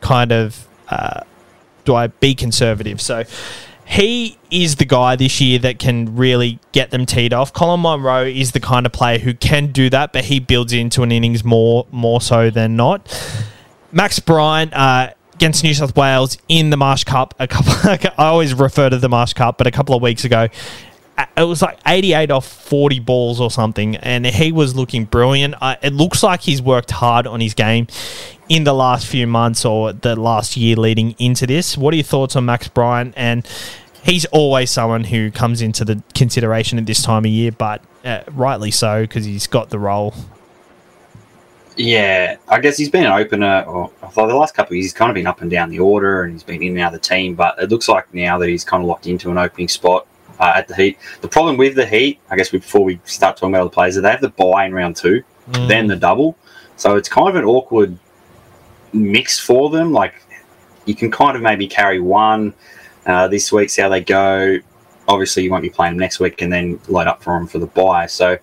kind 0.00 0.32
of 0.32 0.66
uh, 0.88 1.20
do 1.84 1.94
I 1.94 2.08
be 2.08 2.34
conservative? 2.34 3.00
So 3.00 3.24
he 3.86 4.38
is 4.50 4.76
the 4.76 4.84
guy 4.84 5.16
this 5.16 5.40
year 5.40 5.58
that 5.60 5.78
can 5.78 6.16
really 6.16 6.58
get 6.72 6.90
them 6.90 7.06
teed 7.06 7.32
off. 7.32 7.52
Colin 7.52 7.80
Munro 7.80 8.24
is 8.24 8.52
the 8.52 8.60
kind 8.60 8.86
of 8.86 8.92
player 8.92 9.18
who 9.18 9.34
can 9.34 9.72
do 9.72 9.90
that, 9.90 10.12
but 10.12 10.24
he 10.24 10.40
builds 10.40 10.72
into 10.72 11.02
an 11.02 11.12
innings 11.12 11.44
more 11.44 11.86
more 11.90 12.20
so 12.20 12.50
than 12.50 12.76
not. 12.76 13.08
Max 13.92 14.18
Bryant 14.18 14.72
uh, 14.72 15.10
against 15.34 15.64
New 15.64 15.74
South 15.74 15.96
Wales 15.96 16.38
in 16.48 16.70
the 16.70 16.76
Marsh 16.76 17.04
Cup. 17.04 17.34
A 17.38 17.46
couple, 17.46 17.72
I 17.84 18.26
always 18.26 18.54
refer 18.54 18.90
to 18.90 18.98
the 18.98 19.08
Marsh 19.08 19.32
Cup, 19.32 19.58
but 19.58 19.66
a 19.66 19.70
couple 19.70 19.94
of 19.94 20.02
weeks 20.02 20.24
ago, 20.24 20.48
it 21.36 21.42
was 21.42 21.62
like 21.62 21.78
88 21.86 22.30
off 22.30 22.46
40 22.46 23.00
balls 23.00 23.40
or 23.40 23.50
something, 23.50 23.96
and 23.96 24.26
he 24.26 24.52
was 24.52 24.74
looking 24.74 25.04
brilliant. 25.04 25.54
It 25.82 25.92
looks 25.92 26.22
like 26.22 26.42
he's 26.42 26.60
worked 26.60 26.90
hard 26.90 27.26
on 27.26 27.40
his 27.40 27.54
game 27.54 27.86
in 28.48 28.64
the 28.64 28.72
last 28.72 29.06
few 29.06 29.26
months 29.26 29.64
or 29.64 29.92
the 29.92 30.16
last 30.16 30.56
year 30.56 30.76
leading 30.76 31.12
into 31.18 31.46
this. 31.46 31.78
What 31.78 31.94
are 31.94 31.96
your 31.96 32.04
thoughts 32.04 32.36
on 32.36 32.46
Max 32.46 32.68
Bryant? 32.68 33.14
And 33.16 33.46
he's 34.02 34.24
always 34.26 34.70
someone 34.70 35.04
who 35.04 35.30
comes 35.30 35.62
into 35.62 35.84
the 35.84 36.02
consideration 36.14 36.78
at 36.78 36.86
this 36.86 37.02
time 37.02 37.24
of 37.24 37.30
year, 37.30 37.52
but 37.52 37.82
uh, 38.04 38.22
rightly 38.32 38.70
so 38.70 39.02
because 39.02 39.24
he's 39.24 39.46
got 39.46 39.70
the 39.70 39.78
role. 39.78 40.14
Yeah, 41.76 42.36
I 42.48 42.60
guess 42.60 42.76
he's 42.76 42.90
been 42.90 43.04
an 43.04 43.12
opener. 43.12 43.62
Or 43.66 43.88
for 44.12 44.28
the 44.28 44.34
last 44.34 44.54
couple 44.54 44.72
of 44.72 44.76
years, 44.76 44.86
he's 44.86 44.92
kind 44.92 45.10
of 45.10 45.14
been 45.14 45.26
up 45.26 45.40
and 45.40 45.50
down 45.50 45.70
the 45.70 45.80
order, 45.80 46.22
and 46.22 46.32
he's 46.32 46.42
been 46.44 46.62
in 46.62 46.70
and 46.72 46.80
out 46.80 46.94
of 46.94 47.00
the 47.00 47.08
team. 47.08 47.34
But 47.34 47.58
it 47.58 47.70
looks 47.70 47.88
like 47.88 48.12
now 48.14 48.38
that 48.38 48.48
he's 48.48 48.64
kind 48.64 48.82
of 48.82 48.88
locked 48.88 49.06
into 49.06 49.30
an 49.30 49.38
opening 49.38 49.68
spot 49.68 50.06
uh, 50.38 50.52
at 50.54 50.68
the 50.68 50.76
Heat. 50.76 50.98
The 51.20 51.28
problem 51.28 51.56
with 51.56 51.74
the 51.74 51.86
Heat, 51.86 52.20
I 52.30 52.36
guess, 52.36 52.50
before 52.50 52.84
we 52.84 53.00
start 53.04 53.36
talking 53.36 53.54
about 53.54 53.64
the 53.64 53.70
players, 53.70 53.96
is 53.96 54.02
they 54.02 54.10
have 54.10 54.20
the 54.20 54.28
buy 54.28 54.66
in 54.66 54.74
round 54.74 54.96
two, 54.96 55.22
Mm. 55.50 55.68
then 55.68 55.86
the 55.88 55.96
double. 55.96 56.36
So 56.76 56.96
it's 56.96 57.08
kind 57.08 57.28
of 57.28 57.34
an 57.36 57.44
awkward 57.44 57.98
mix 58.94 59.38
for 59.38 59.68
them. 59.68 59.92
Like 59.92 60.14
you 60.86 60.94
can 60.94 61.10
kind 61.10 61.36
of 61.36 61.42
maybe 61.42 61.66
carry 61.66 62.00
one 62.00 62.54
uh, 63.04 63.28
this 63.28 63.52
week, 63.52 63.68
see 63.68 63.82
how 63.82 63.88
they 63.88 64.00
go. 64.00 64.58
Obviously, 65.08 65.42
you 65.42 65.50
won't 65.50 65.62
be 65.62 65.68
playing 65.70 65.94
them 65.94 65.98
next 65.98 66.20
week, 66.20 66.40
and 66.40 66.52
then 66.52 66.80
load 66.88 67.08
up 67.08 67.22
for 67.22 67.34
them 67.34 67.46
for 67.46 67.58
the 67.58 67.66
buy. 67.66 68.06
So 68.06 68.38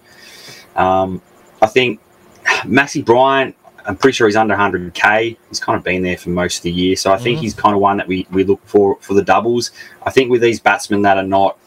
um, 0.76 1.22
I 1.62 1.68
think 1.68 2.00
Maxi 2.46 3.04
Bryant, 3.04 3.56
I'm 3.86 3.96
pretty 3.98 4.16
sure 4.16 4.28
he's 4.28 4.36
under 4.36 4.56
100k. 4.56 5.38
He's 5.50 5.60
kind 5.60 5.76
of 5.78 5.84
been 5.84 6.04
there 6.04 6.18
for 6.18 6.30
most 6.30 6.58
of 6.58 6.64
the 6.64 6.72
year, 6.72 6.96
so 6.96 7.12
I 7.12 7.18
think 7.18 7.40
Mhm. 7.40 7.42
he's 7.42 7.54
kind 7.54 7.74
of 7.76 7.82
one 7.82 7.98
that 7.98 8.08
we, 8.08 8.28
we 8.32 8.44
look 8.44 8.62
for 8.66 8.98
for 9.02 9.14
the 9.16 9.24
doubles. 9.24 9.72
I 10.06 10.12
think 10.12 10.30
with 10.30 10.42
these 10.42 10.60
batsmen 10.60 11.02
that 11.04 11.18
are 11.18 11.24
not 11.24 11.58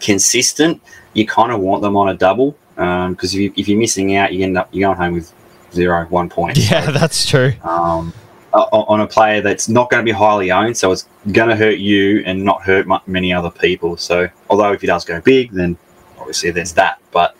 consistent, 0.00 0.80
you 1.14 1.26
kind 1.26 1.52
of 1.52 1.60
want 1.60 1.82
them 1.82 1.96
on 1.96 2.08
a 2.08 2.14
double 2.14 2.56
because 2.76 3.34
if, 3.34 3.40
you, 3.40 3.52
if 3.56 3.68
you're 3.68 3.78
missing 3.78 4.14
out, 4.16 4.32
you 4.32 4.44
end 4.44 4.56
up 4.56 4.68
you're 4.72 4.88
going 4.88 4.96
home 4.96 5.14
with 5.14 5.32
zero, 5.72 6.06
one 6.10 6.28
point. 6.28 6.56
Yeah, 6.70 6.90
that's 6.90 7.26
true. 7.28 7.52
um, 7.62 8.12
on 8.52 9.00
a 9.00 9.06
player 9.06 9.40
that's 9.42 9.68
not 9.68 9.90
going 9.90 10.00
to 10.00 10.04
be 10.04 10.16
highly 10.16 10.50
owned, 10.50 10.76
so 10.76 10.90
it's 10.92 11.06
going 11.32 11.48
to 11.50 11.56
hurt 11.56 11.78
you 11.78 12.22
and 12.24 12.42
not 12.42 12.62
hurt 12.62 12.86
many 13.06 13.32
other 13.32 13.50
people. 13.50 13.96
So, 13.98 14.28
although 14.48 14.72
if 14.72 14.80
he 14.80 14.86
does 14.86 15.04
go 15.04 15.20
big, 15.20 15.52
then 15.52 15.76
obviously 16.18 16.50
there's 16.50 16.72
that. 16.72 16.98
But 17.12 17.36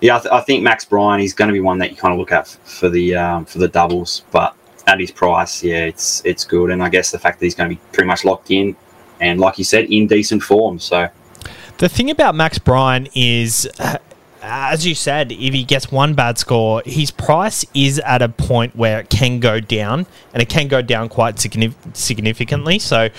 yeah, 0.00 0.16
I, 0.16 0.20
th- 0.20 0.32
I 0.32 0.40
think 0.40 0.62
Max 0.62 0.84
Bryant 0.84 1.22
is 1.22 1.34
going 1.34 1.48
to 1.48 1.52
be 1.52 1.60
one 1.60 1.78
that 1.78 1.90
you 1.90 1.96
kind 1.96 2.12
of 2.12 2.18
look 2.18 2.32
at 2.32 2.42
f- 2.42 2.58
for 2.64 2.88
the 2.88 3.16
um, 3.16 3.44
for 3.44 3.58
the 3.58 3.68
doubles. 3.68 4.22
But 4.30 4.54
at 4.86 4.98
his 4.98 5.10
price, 5.10 5.62
yeah, 5.62 5.84
it's 5.84 6.22
it's 6.24 6.44
good, 6.44 6.70
and 6.70 6.82
I 6.82 6.88
guess 6.88 7.10
the 7.10 7.18
fact 7.18 7.38
that 7.40 7.46
he's 7.46 7.54
going 7.54 7.68
to 7.70 7.76
be 7.76 7.80
pretty 7.92 8.06
much 8.06 8.24
locked 8.24 8.50
in, 8.50 8.76
and 9.20 9.38
like 9.40 9.58
you 9.58 9.64
said, 9.64 9.84
in 9.86 10.06
decent 10.06 10.42
form. 10.42 10.78
So 10.78 11.08
The 11.78 11.88
thing 11.88 12.10
about 12.10 12.34
Max 12.34 12.58
Bryant 12.58 13.08
is, 13.14 13.68
uh, 13.78 13.98
as 14.42 14.86
you 14.86 14.94
said, 14.94 15.32
if 15.32 15.54
he 15.54 15.64
gets 15.64 15.92
one 15.92 16.14
bad 16.14 16.38
score, 16.38 16.82
his 16.86 17.10
price 17.10 17.64
is 17.74 17.98
at 18.00 18.22
a 18.22 18.28
point 18.28 18.74
where 18.74 19.00
it 19.00 19.10
can 19.10 19.38
go 19.38 19.60
down, 19.60 20.06
and 20.32 20.42
it 20.42 20.48
can 20.48 20.68
go 20.68 20.82
down 20.82 21.08
quite 21.08 21.36
signif- 21.36 21.74
significantly. 21.94 22.78
So 22.78 23.10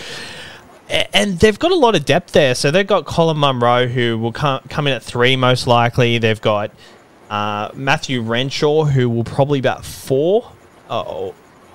and 0.91 1.39
they've 1.39 1.57
got 1.57 1.71
a 1.71 1.75
lot 1.75 1.95
of 1.95 2.05
depth 2.05 2.33
there. 2.33 2.55
So 2.55 2.71
they've 2.71 2.87
got 2.87 3.05
Colin 3.05 3.37
Munro, 3.37 3.87
who 3.87 4.17
will 4.17 4.31
come, 4.31 4.61
come 4.69 4.87
in 4.87 4.93
at 4.93 5.03
three 5.03 5.35
most 5.35 5.67
likely. 5.67 6.17
They've 6.17 6.41
got 6.41 6.71
uh, 7.29 7.71
Matthew 7.73 8.21
Renshaw, 8.21 8.85
who 8.85 9.09
will 9.09 9.23
probably 9.23 9.59
about 9.59 9.85
four. 9.85 10.51
Uh, 10.89 11.31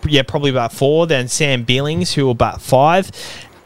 yeah, 0.07 0.23
probably 0.23 0.51
about 0.51 0.73
four. 0.73 1.07
Then 1.07 1.29
Sam 1.29 1.65
Billings, 1.65 2.13
who 2.13 2.27
will 2.27 2.35
bat 2.35 2.61
five. 2.61 3.11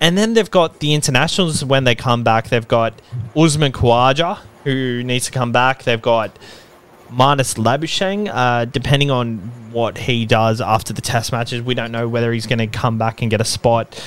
And 0.01 0.17
then 0.17 0.35
they've 0.35 0.51
got 0.51 0.81
the 0.81 0.95
internationals 0.95 1.65
when 1.65 1.85
they 1.85 1.95
come 1.95 2.23
back. 2.23 2.49
They've 2.49 2.67
got 2.67 2.95
Usman 3.37 3.73
Khawaja, 3.73 4.39
who 4.65 5.03
needs 5.03 5.27
to 5.27 5.33
come 5.33 5.53
back. 5.53 5.83
They've 5.83 6.01
got 6.01 6.39
Marnus 7.11 7.57
Labuschagne, 7.59 8.31
uh, 8.33 8.65
depending 8.67 9.11
on 9.11 9.39
what 9.73 9.99
he 9.99 10.25
does 10.27 10.61
after 10.61 10.93
the 10.93 11.03
test 11.03 11.33
matches. 11.33 11.61
We 11.61 11.75
don't 11.75 11.93
know 11.93 12.09
whether 12.09 12.33
he's 12.33 12.47
going 12.47 12.61
to 12.61 12.67
come 12.67 12.99
back 12.99 13.21
and 13.21 13.31
get 13.31 13.41
a 13.41 13.45
spot. 13.45 14.01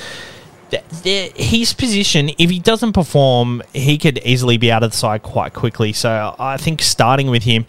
His 1.04 1.72
position, 1.72 2.30
if 2.38 2.50
he 2.50 2.58
doesn't 2.58 2.92
perform, 2.92 3.62
he 3.72 3.98
could 3.98 4.18
easily 4.24 4.56
be 4.56 4.70
out 4.70 4.82
of 4.82 4.90
the 4.92 4.96
side 4.96 5.22
quite 5.22 5.52
quickly. 5.52 5.92
So 5.92 6.34
I 6.38 6.56
think 6.56 6.82
starting 6.82 7.28
with 7.30 7.44
him. 7.44 7.66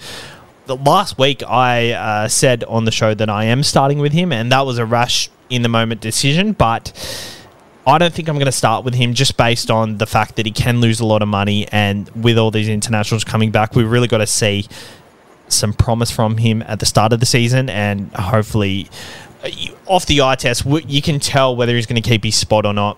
The 0.66 0.76
last 0.76 1.20
week, 1.20 1.44
I 1.48 1.92
uh, 1.92 2.28
said 2.28 2.64
on 2.64 2.86
the 2.86 2.92
show 2.92 3.14
that 3.14 3.30
I 3.30 3.44
am 3.46 3.62
starting 3.62 4.00
with 4.00 4.14
him, 4.14 4.32
and 4.32 4.52
that 4.52 4.66
was 4.66 4.80
a 4.80 4.86
rash 4.86 5.30
in 5.50 5.62
the 5.62 5.70
moment 5.70 6.02
decision. 6.02 6.54
But 6.54 6.92
I 7.86 8.00
don't 8.00 8.12
think 8.12 8.28
I'm 8.28 8.36
going 8.36 8.48
to 8.48 8.52
start 8.52 8.84
with 8.84 8.96
him 8.96 9.14
just 9.14 9.38
based 9.38 9.70
on 9.70 10.00
the 10.00 10.08
fact 10.08 10.38
that 10.38 10.48
he 10.48 10.52
can 10.52 10.82
lose 10.82 11.00
a 11.00 11.06
lot 11.06 11.22
of 11.22 11.28
money, 11.28 11.68
and 11.72 12.10
with 12.16 12.38
all 12.40 12.50
these 12.50 12.68
internationals 12.68 13.24
coming 13.24 13.52
back, 13.52 13.76
we've 13.76 13.90
really 13.90 14.08
got 14.08 14.18
to 14.20 14.28
see 14.28 14.66
some 15.48 15.72
promise 15.72 16.10
from 16.10 16.38
him 16.38 16.64
at 16.64 16.80
the 16.80 16.86
start 16.88 17.14
of 17.14 17.20
the 17.20 17.28
season, 17.28 17.70
and 17.70 18.12
hopefully, 18.16 18.90
off 19.86 20.06
the 20.06 20.22
eye 20.22 20.36
test, 20.36 20.66
you 20.66 21.02
can 21.02 21.20
tell 21.20 21.56
whether 21.56 21.76
he's 21.76 21.86
going 21.86 22.02
to 22.02 22.08
keep 22.08 22.24
his 22.24 22.36
spot 22.36 22.66
or 22.66 22.74
not. 22.74 22.98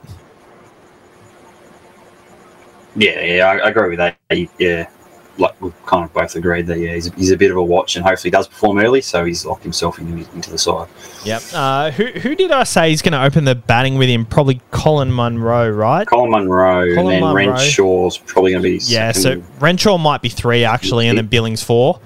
Yeah, 2.96 3.22
yeah, 3.22 3.46
I, 3.46 3.58
I 3.58 3.70
agree 3.70 3.90
with 3.90 4.00
that. 4.00 4.18
Yeah, 4.60 4.90
like 5.38 5.62
we've 5.62 5.86
kind 5.86 6.04
of 6.04 6.14
both 6.14 6.36
agreed 6.36 6.66
that 6.68 6.80
yeah, 6.80 6.96
he's, 6.96 7.14
he's 7.14 7.32
a 7.32 7.38
bit 7.38 7.52
of 7.52 7.58
a 7.58 7.64
watch, 7.64 7.96
and 7.96 8.04
hopefully 8.04 8.32
does 8.32 8.48
perform 8.48 8.80
early, 8.80 9.02
so 9.02 9.24
he's 9.24 9.46
locked 9.46 9.64
himself 9.64 10.00
into, 10.00 10.30
into 10.34 10.50
the 10.50 10.58
side. 10.58 10.88
Yep. 11.24 11.42
Uh, 11.54 11.92
who 11.92 12.06
who 12.08 12.36
did 12.36 12.52
I 12.52 12.64
say 12.64 12.90
he's 12.90 13.02
going 13.02 13.14
to 13.14 13.24
open 13.24 13.46
the 13.46 13.56
batting 13.56 13.98
with 13.98 14.10
him? 14.10 14.26
Probably 14.26 14.62
Colin 14.72 15.12
Munro, 15.12 15.70
right? 15.70 16.08
Colin 16.08 16.32
Munro, 16.32 16.96
Colin 16.96 16.98
and 16.98 17.10
then 17.10 17.22
Munro. 17.22 17.54
Renshaw's 17.54 18.18
probably 18.18 18.52
going 18.52 18.64
to 18.64 18.70
be. 18.70 18.80
Yeah, 18.84 19.12
so 19.12 19.44
Renshaw 19.60 19.98
might 19.98 20.22
be 20.22 20.30
three 20.30 20.66
actually, 20.66 21.08
and 21.08 21.18
then 21.18 21.28
Billings 21.28 21.62
four 21.62 22.00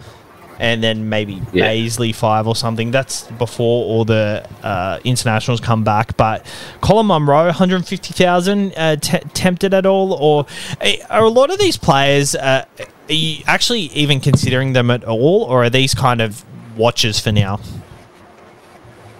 and 0.62 0.84
then 0.84 1.10
maybe 1.10 1.42
yeah. 1.52 2.12
Five 2.14 2.48
or 2.48 2.56
something. 2.56 2.92
That's 2.92 3.24
before 3.32 3.84
all 3.86 4.06
the 4.06 4.48
uh, 4.62 5.00
internationals 5.04 5.60
come 5.60 5.84
back. 5.84 6.16
But 6.18 6.46
Colin 6.82 7.08
Munro, 7.08 7.46
150,000, 7.46 8.74
uh, 8.78 8.96
t- 8.98 9.18
tempted 9.34 9.74
at 9.74 9.88
all? 9.88 10.14
Or 10.14 10.46
eh, 10.80 10.98
are 11.10 11.24
a 11.24 11.30
lot 11.30 11.50
of 11.50 11.58
these 11.60 11.78
players, 11.78 12.36
uh, 12.36 12.66
are 12.80 13.14
you 13.14 13.44
actually 13.48 13.82
even 13.94 14.20
considering 14.20 14.74
them 14.74 14.92
at 14.92 15.04
all? 15.04 15.44
Or 15.44 15.64
are 15.64 15.70
these 15.70 15.96
kind 15.96 16.22
of 16.22 16.46
watches 16.78 17.20
for 17.20 17.32
now? 17.32 17.60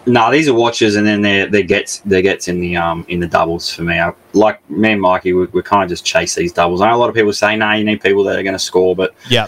No, 0.06 0.32
these 0.32 0.48
are 0.48 0.54
watches, 0.54 0.96
and 0.96 1.06
then 1.06 1.22
they 1.22 1.46
they 1.46 1.62
gets 1.62 2.00
they 2.00 2.24
gets 2.24 2.48
in 2.48 2.60
the 2.60 2.76
um 2.76 3.06
in 3.08 3.20
the 3.20 3.28
doubles 3.28 3.72
for 3.72 3.84
me. 3.84 4.00
I, 4.00 4.14
like 4.34 4.68
me 4.70 4.94
and 4.94 5.02
Mikey, 5.02 5.34
we, 5.34 5.46
we 5.46 5.62
kind 5.62 5.84
of 5.84 5.90
just 5.90 6.04
chase 6.04 6.34
these 6.34 6.52
doubles. 6.52 6.82
I 6.82 6.90
know 6.90 6.96
a 6.96 6.98
lot 6.98 7.10
of 7.10 7.16
people 7.16 7.34
say, 7.34 7.56
"No, 7.56 7.68
nah, 7.68 7.74
you 7.74 7.84
need 7.84 8.02
people 8.02 8.24
that 8.24 8.38
are 8.38 8.42
going 8.42 8.54
to 8.54 8.60
score," 8.60 8.96
but 8.96 9.14
yeah, 9.30 9.46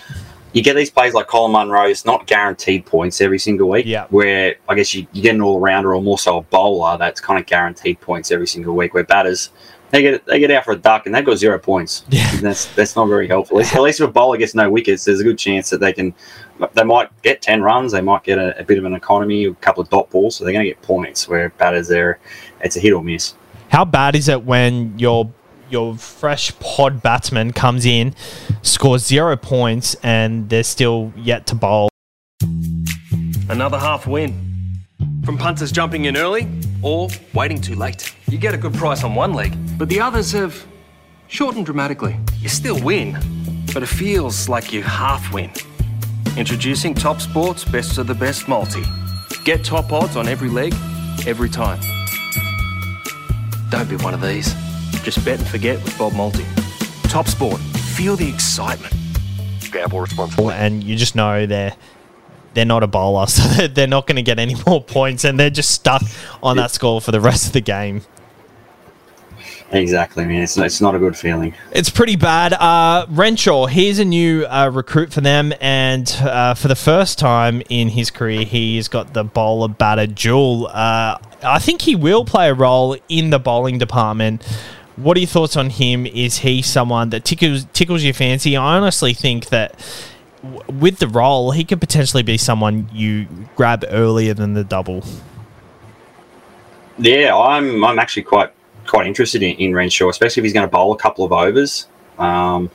you 0.53 0.61
get 0.61 0.75
these 0.75 0.91
plays 0.91 1.13
like 1.13 1.27
Colin 1.27 1.51
Munro, 1.51 1.87
it's 1.87 2.05
not 2.05 2.27
guaranteed 2.27 2.85
points 2.85 3.19
every 3.19 3.39
single 3.39 3.69
week. 3.69 3.85
Yeah. 3.85 4.05
Where 4.09 4.55
I 4.69 4.75
guess 4.75 4.93
you, 4.93 5.05
you 5.11 5.21
get 5.21 5.35
an 5.35 5.41
all 5.41 5.59
rounder 5.59 5.93
or 5.93 6.01
more 6.01 6.19
so 6.19 6.37
a 6.37 6.41
bowler 6.41 6.97
that's 6.97 7.19
kind 7.19 7.39
of 7.39 7.45
guaranteed 7.45 7.99
points 7.99 8.31
every 8.31 8.47
single 8.47 8.75
week. 8.75 8.93
Where 8.93 9.03
batters 9.03 9.49
they 9.93 10.01
get 10.01 10.25
they 10.25 10.39
get 10.39 10.49
out 10.49 10.65
for 10.65 10.71
a 10.71 10.77
duck 10.77 11.05
and 11.05 11.13
they've 11.13 11.23
got 11.23 11.37
zero 11.37 11.59
points. 11.59 12.05
Yeah. 12.13 12.29
And 12.35 12.41
that's 12.41 12.65
that's 12.75 12.95
not 12.95 13.05
very 13.05 13.27
helpful. 13.27 13.59
At 13.59 13.81
least, 13.81 13.99
if 13.99 14.09
a 14.09 14.11
bowler 14.11 14.37
gets 14.37 14.53
no 14.53 14.69
wickets, 14.69 15.05
there's 15.05 15.19
a 15.19 15.23
good 15.23 15.37
chance 15.37 15.69
that 15.71 15.79
they 15.79 15.93
can 15.93 16.13
they 16.73 16.83
might 16.83 17.09
get 17.23 17.41
ten 17.41 17.61
runs, 17.61 17.91
they 17.91 18.01
might 18.01 18.23
get 18.23 18.37
a, 18.37 18.59
a 18.59 18.63
bit 18.63 18.77
of 18.77 18.85
an 18.85 18.93
economy, 18.93 19.45
a 19.45 19.53
couple 19.55 19.81
of 19.81 19.89
dot 19.89 20.09
balls, 20.11 20.35
so 20.35 20.43
they're 20.43 20.53
going 20.53 20.65
to 20.65 20.69
get 20.69 20.81
points. 20.83 21.27
Where 21.27 21.49
batters 21.49 21.87
there, 21.87 22.19
it's 22.61 22.75
a 22.75 22.79
hit 22.79 22.93
or 22.93 23.03
miss. 23.03 23.33
How 23.69 23.85
bad 23.85 24.15
is 24.15 24.29
it 24.29 24.43
when 24.43 24.97
you're 24.99 25.31
your 25.73 25.97
fresh 25.97 26.57
pod 26.59 27.01
batsman 27.01 27.51
comes 27.51 27.85
in, 27.85 28.15
scores 28.61 29.05
zero 29.05 29.35
points, 29.35 29.95
and 30.03 30.47
they're 30.49 30.63
still 30.63 31.11
yet 31.17 31.47
to 31.47 31.55
bowl. 31.55 31.89
Another 33.49 33.79
half 33.79 34.07
win. 34.07 34.51
From 35.25 35.37
punters 35.37 35.71
jumping 35.71 36.05
in 36.05 36.15
early 36.15 36.47
or 36.81 37.09
waiting 37.33 37.59
too 37.59 37.75
late. 37.75 38.15
You 38.29 38.37
get 38.37 38.53
a 38.53 38.57
good 38.57 38.73
price 38.73 39.03
on 39.03 39.15
one 39.15 39.33
leg, 39.33 39.57
but 39.77 39.89
the 39.89 39.99
others 39.99 40.31
have 40.31 40.65
shortened 41.27 41.65
dramatically. 41.65 42.17
You 42.39 42.49
still 42.49 42.81
win, 42.83 43.17
but 43.73 43.83
it 43.83 43.87
feels 43.87 44.47
like 44.47 44.71
you 44.71 44.83
half 44.83 45.33
win. 45.33 45.51
Introducing 46.37 46.93
Top 46.93 47.19
Sports 47.19 47.63
Best 47.63 47.97
of 47.97 48.07
the 48.07 48.15
Best 48.15 48.47
Multi. 48.47 48.83
Get 49.43 49.63
top 49.63 49.91
odds 49.91 50.15
on 50.15 50.27
every 50.27 50.49
leg, 50.49 50.73
every 51.25 51.49
time. 51.49 51.79
Don't 53.69 53.89
be 53.89 53.95
one 53.97 54.13
of 54.13 54.21
these. 54.21 54.53
Just 55.03 55.23
bet 55.25 55.37
and 55.37 55.47
forget 55.47 55.83
with 55.83 55.97
Bob 55.97 56.13
Multi. 56.13 56.45
Top 57.03 57.27
Sport. 57.27 57.59
Feel 57.59 58.15
the 58.15 58.27
excitement. 58.27 58.95
Gamble 59.69 59.99
responsibly. 59.99 60.53
And 60.53 60.81
you 60.81 60.95
just 60.95 61.13
know 61.15 61.45
they're 61.45 61.75
they're 62.53 62.65
not 62.65 62.83
a 62.83 62.87
bowler, 62.87 63.27
so 63.27 63.67
they're 63.67 63.85
not 63.85 64.07
going 64.07 64.15
to 64.15 64.21
get 64.21 64.39
any 64.39 64.55
more 64.65 64.81
points, 64.81 65.25
and 65.25 65.37
they're 65.37 65.49
just 65.49 65.71
stuck 65.71 66.01
on 66.41 66.57
that 66.57 66.71
score 66.71 67.01
for 67.01 67.11
the 67.11 67.19
rest 67.19 67.47
of 67.47 67.53
the 67.53 67.61
game. 67.61 68.03
Exactly, 69.71 70.23
man. 70.23 70.43
It's, 70.43 70.55
it's 70.55 70.79
not 70.79 70.93
a 70.93 70.99
good 70.99 71.17
feeling. 71.17 71.55
It's 71.71 71.89
pretty 71.89 72.15
bad. 72.15 72.53
Uh, 72.53 73.07
Renshaw, 73.09 73.65
he's 73.65 73.97
a 73.97 74.05
new 74.05 74.45
uh, 74.45 74.69
recruit 74.71 75.11
for 75.11 75.21
them, 75.21 75.51
and 75.59 76.09
uh, 76.21 76.53
for 76.53 76.67
the 76.67 76.75
first 76.75 77.17
time 77.17 77.61
in 77.69 77.89
his 77.89 78.11
career, 78.11 78.45
he's 78.45 78.87
got 78.87 79.13
the 79.13 79.23
bowler 79.23 79.67
batter 79.67 80.05
duel. 80.05 80.67
Uh, 80.67 81.17
I 81.41 81.59
think 81.59 81.81
he 81.81 81.95
will 81.95 82.23
play 82.23 82.49
a 82.49 82.53
role 82.53 82.95
in 83.09 83.31
the 83.31 83.39
bowling 83.39 83.79
department 83.79 84.43
what 84.95 85.17
are 85.17 85.19
your 85.19 85.27
thoughts 85.27 85.57
on 85.57 85.69
him? 85.69 86.05
Is 86.05 86.39
he 86.39 86.61
someone 86.61 87.09
that 87.09 87.25
tickles 87.25 87.65
tickles 87.73 88.03
your 88.03 88.13
fancy? 88.13 88.55
I 88.55 88.77
honestly 88.77 89.13
think 89.13 89.49
that 89.49 89.79
w- 90.43 90.61
with 90.71 90.99
the 90.99 91.07
role, 91.07 91.51
he 91.51 91.63
could 91.63 91.79
potentially 91.79 92.23
be 92.23 92.37
someone 92.37 92.89
you 92.93 93.27
grab 93.55 93.85
earlier 93.89 94.33
than 94.33 94.53
the 94.53 94.63
double. 94.63 95.03
Yeah, 96.97 97.35
I'm 97.35 97.83
I'm 97.83 97.99
actually 97.99 98.23
quite 98.23 98.51
quite 98.85 99.07
interested 99.07 99.41
in, 99.41 99.55
in 99.57 99.73
Renshaw, 99.73 100.09
especially 100.09 100.41
if 100.41 100.45
he's 100.45 100.53
going 100.53 100.67
to 100.67 100.71
bowl 100.71 100.93
a 100.93 100.97
couple 100.97 101.25
of 101.25 101.31
overs. 101.31 101.87
Um, 102.17 102.69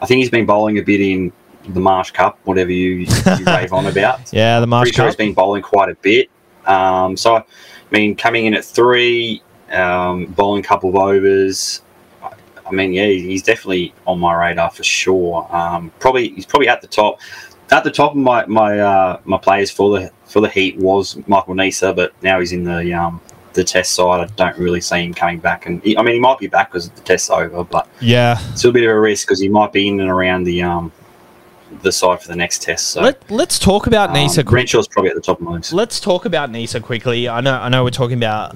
I 0.00 0.06
think 0.06 0.18
he's 0.18 0.30
been 0.30 0.46
bowling 0.46 0.78
a 0.78 0.82
bit 0.82 1.00
in 1.00 1.32
the 1.68 1.80
Marsh 1.80 2.10
Cup, 2.10 2.38
whatever 2.44 2.72
you, 2.72 3.06
you 3.38 3.44
rave 3.46 3.72
on 3.72 3.86
about. 3.86 4.32
Yeah, 4.32 4.60
the 4.60 4.66
Marsh 4.66 4.86
Pretty 4.86 4.96
Cup. 4.96 5.02
Sure 5.04 5.06
he's 5.06 5.16
been 5.16 5.34
bowling 5.34 5.62
quite 5.62 5.88
a 5.88 5.94
bit. 5.94 6.28
Um, 6.66 7.16
so, 7.16 7.36
I 7.36 7.44
mean, 7.90 8.16
coming 8.16 8.46
in 8.46 8.54
at 8.54 8.64
three, 8.64 9.42
um, 9.72 10.26
bowling 10.26 10.64
a 10.64 10.66
couple 10.66 10.90
of 10.90 10.96
overs. 10.96 11.82
I 12.22 12.70
mean, 12.70 12.92
yeah, 12.92 13.06
he's 13.06 13.42
definitely 13.42 13.92
on 14.06 14.18
my 14.18 14.34
radar 14.34 14.70
for 14.70 14.84
sure. 14.84 15.46
Um, 15.54 15.92
probably 15.98 16.28
he's 16.30 16.46
probably 16.46 16.68
at 16.68 16.80
the 16.80 16.86
top. 16.86 17.20
At 17.70 17.84
the 17.84 17.90
top 17.90 18.12
of 18.12 18.18
my 18.18 18.44
my 18.46 18.78
uh, 18.78 19.20
my 19.24 19.38
players 19.38 19.70
for 19.70 19.98
the 19.98 20.10
for 20.26 20.40
the 20.40 20.48
Heat 20.48 20.76
was 20.76 21.16
Michael 21.26 21.54
Neser, 21.54 21.94
but 21.94 22.12
now 22.22 22.40
he's 22.40 22.52
in 22.52 22.64
the 22.64 22.92
um, 22.92 23.20
the 23.54 23.64
test 23.64 23.94
side. 23.94 24.20
I 24.20 24.26
don't 24.34 24.56
really 24.58 24.80
see 24.80 25.04
him 25.04 25.14
coming 25.14 25.38
back. 25.38 25.66
And 25.66 25.82
he, 25.82 25.96
I 25.96 26.02
mean, 26.02 26.14
he 26.14 26.20
might 26.20 26.38
be 26.38 26.46
back 26.46 26.70
because 26.70 26.90
the 26.90 27.00
test's 27.02 27.30
over, 27.30 27.64
but 27.64 27.88
yeah, 28.00 28.38
it's 28.52 28.64
a 28.64 28.72
bit 28.72 28.84
of 28.84 28.90
a 28.90 29.00
risk 29.00 29.26
because 29.26 29.40
he 29.40 29.48
might 29.48 29.72
be 29.72 29.88
in 29.88 30.00
and 30.00 30.10
around 30.10 30.44
the 30.44 30.62
um, 30.62 30.92
the 31.82 31.92
side 31.92 32.20
for 32.20 32.28
the 32.28 32.36
next 32.36 32.62
test. 32.62 32.88
So 32.88 33.00
Let, 33.00 33.30
us 33.30 33.58
talk 33.58 33.86
about 33.86 34.10
um, 34.10 34.16
Neser. 34.16 34.44
Renshaw's 34.44 34.88
probably 34.88 35.10
at 35.10 35.16
the 35.16 35.22
top 35.22 35.38
of 35.38 35.44
my 35.44 35.52
list. 35.52 35.72
Let's 35.72 36.00
talk 36.00 36.24
about 36.24 36.50
Nisa 36.50 36.80
quickly. 36.80 37.28
I 37.28 37.40
know 37.40 37.54
I 37.54 37.68
know 37.68 37.84
we're 37.84 37.90
talking 37.90 38.18
about 38.18 38.54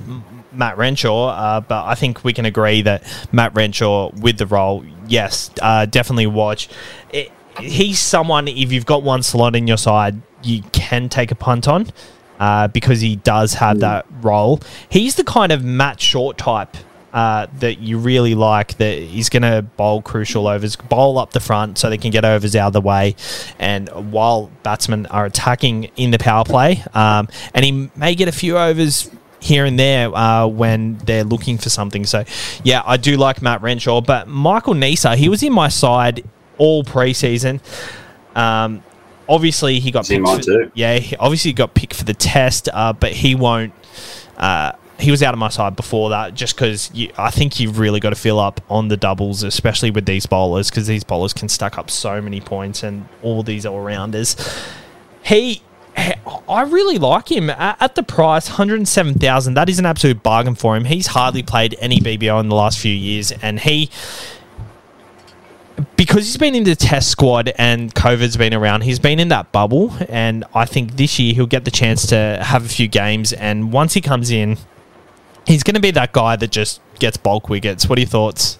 Matt 0.56 0.78
Renshaw, 0.78 1.28
uh, 1.28 1.60
but 1.60 1.84
I 1.84 1.94
think 1.94 2.24
we 2.24 2.32
can 2.32 2.44
agree 2.44 2.82
that 2.82 3.04
Matt 3.32 3.54
Renshaw 3.54 4.10
with 4.12 4.38
the 4.38 4.46
role, 4.46 4.84
yes, 5.06 5.50
uh, 5.62 5.86
definitely 5.86 6.26
watch. 6.26 6.68
It, 7.12 7.30
he's 7.60 7.98
someone, 7.98 8.48
if 8.48 8.72
you've 8.72 8.86
got 8.86 9.02
one 9.02 9.22
slot 9.22 9.56
in 9.56 9.66
your 9.66 9.76
side, 9.76 10.20
you 10.42 10.62
can 10.72 11.08
take 11.08 11.30
a 11.30 11.34
punt 11.34 11.68
on 11.68 11.86
uh, 12.38 12.68
because 12.68 13.00
he 13.00 13.16
does 13.16 13.54
have 13.54 13.78
mm. 13.78 13.80
that 13.80 14.06
role. 14.20 14.60
He's 14.88 15.14
the 15.16 15.24
kind 15.24 15.52
of 15.52 15.64
Matt 15.64 16.00
Short 16.00 16.38
type. 16.38 16.76
Uh, 17.12 17.46
that 17.60 17.78
you 17.78 17.96
really 17.96 18.34
like 18.34 18.76
that 18.76 18.98
he's 18.98 19.30
going 19.30 19.42
to 19.42 19.62
bowl 19.62 20.02
crucial 20.02 20.46
overs, 20.46 20.76
bowl 20.76 21.18
up 21.18 21.30
the 21.30 21.40
front 21.40 21.78
so 21.78 21.88
they 21.88 21.96
can 21.96 22.10
get 22.10 22.26
overs 22.26 22.54
out 22.54 22.66
of 22.66 22.72
the 22.74 22.80
way. 22.82 23.16
And 23.58 23.88
while 24.12 24.50
batsmen 24.62 25.06
are 25.06 25.24
attacking 25.24 25.84
in 25.96 26.10
the 26.10 26.18
power 26.18 26.44
play, 26.44 26.82
um, 26.92 27.28
and 27.54 27.64
he 27.64 27.90
may 27.96 28.14
get 28.16 28.28
a 28.28 28.32
few 28.32 28.58
overs 28.58 29.10
here 29.40 29.64
and 29.64 29.78
there 29.78 30.14
uh, 30.14 30.46
when 30.46 30.98
they're 30.98 31.24
looking 31.24 31.58
for 31.58 31.70
something. 31.70 32.04
So, 32.06 32.24
yeah, 32.64 32.82
I 32.84 32.96
do 32.96 33.16
like 33.16 33.42
Matt 33.42 33.62
Renshaw, 33.62 34.00
but 34.00 34.28
Michael 34.28 34.74
Neser, 34.74 35.16
he 35.16 35.28
was 35.28 35.42
in 35.42 35.52
my 35.52 35.68
side 35.68 36.24
all 36.58 36.84
preseason. 36.84 37.60
Um, 38.34 38.82
obviously, 39.28 39.80
he 39.80 39.90
got 39.90 40.06
picked. 40.06 40.44
For, 40.44 40.70
yeah, 40.74 40.98
obviously 41.18 41.50
he 41.50 41.52
got 41.52 41.74
picked 41.74 41.94
for 41.94 42.04
the 42.04 42.14
test, 42.14 42.68
uh, 42.72 42.92
but 42.92 43.12
he 43.12 43.34
won't. 43.34 43.72
Uh, 44.36 44.72
he 44.98 45.10
was 45.10 45.22
out 45.22 45.34
of 45.34 45.38
my 45.38 45.50
side 45.50 45.76
before 45.76 46.10
that, 46.10 46.34
just 46.34 46.56
because 46.56 46.90
I 47.18 47.30
think 47.30 47.60
you've 47.60 47.78
really 47.78 48.00
got 48.00 48.10
to 48.10 48.16
fill 48.16 48.38
up 48.38 48.62
on 48.70 48.88
the 48.88 48.96
doubles, 48.96 49.42
especially 49.42 49.90
with 49.90 50.06
these 50.06 50.24
bowlers, 50.24 50.70
because 50.70 50.86
these 50.86 51.04
bowlers 51.04 51.34
can 51.34 51.48
stack 51.48 51.76
up 51.76 51.90
so 51.90 52.22
many 52.22 52.40
points 52.40 52.82
and 52.82 53.06
all 53.22 53.42
these 53.42 53.66
all 53.66 53.80
rounders. 53.80 54.36
He, 55.22 55.62
I 55.96 56.62
really 56.62 56.98
like 56.98 57.30
him 57.30 57.50
at 57.50 57.94
the 57.94 58.02
price, 58.02 58.48
hundred 58.48 58.76
and 58.76 58.88
seven 58.88 59.14
thousand. 59.14 59.54
That 59.54 59.68
is 59.68 59.78
an 59.78 59.86
absolute 59.86 60.22
bargain 60.22 60.54
for 60.54 60.76
him. 60.76 60.84
He's 60.84 61.08
hardly 61.08 61.42
played 61.42 61.76
any 61.80 62.00
BBL 62.00 62.40
in 62.40 62.48
the 62.48 62.54
last 62.54 62.78
few 62.78 62.92
years, 62.92 63.32
and 63.32 63.60
he 63.60 63.90
because 65.96 66.24
he's 66.24 66.36
been 66.36 66.54
in 66.54 66.64
the 66.64 66.76
test 66.76 67.10
squad 67.10 67.52
and 67.58 67.94
COVID's 67.94 68.36
been 68.36 68.54
around, 68.54 68.82
he's 68.82 68.98
been 68.98 69.18
in 69.20 69.28
that 69.28 69.52
bubble. 69.52 69.94
And 70.08 70.44
I 70.54 70.64
think 70.64 70.96
this 70.96 71.18
year 71.18 71.34
he'll 71.34 71.46
get 71.46 71.64
the 71.64 71.70
chance 71.70 72.06
to 72.08 72.40
have 72.42 72.64
a 72.64 72.68
few 72.68 72.88
games. 72.88 73.32
And 73.32 73.72
once 73.72 73.94
he 73.94 74.00
comes 74.00 74.30
in, 74.30 74.58
he's 75.46 75.62
going 75.62 75.74
to 75.74 75.80
be 75.80 75.90
that 75.92 76.12
guy 76.12 76.36
that 76.36 76.50
just 76.50 76.80
gets 76.98 77.16
bulk 77.16 77.48
wickets. 77.48 77.88
What 77.88 77.98
are 77.98 78.02
your 78.02 78.08
thoughts? 78.08 78.58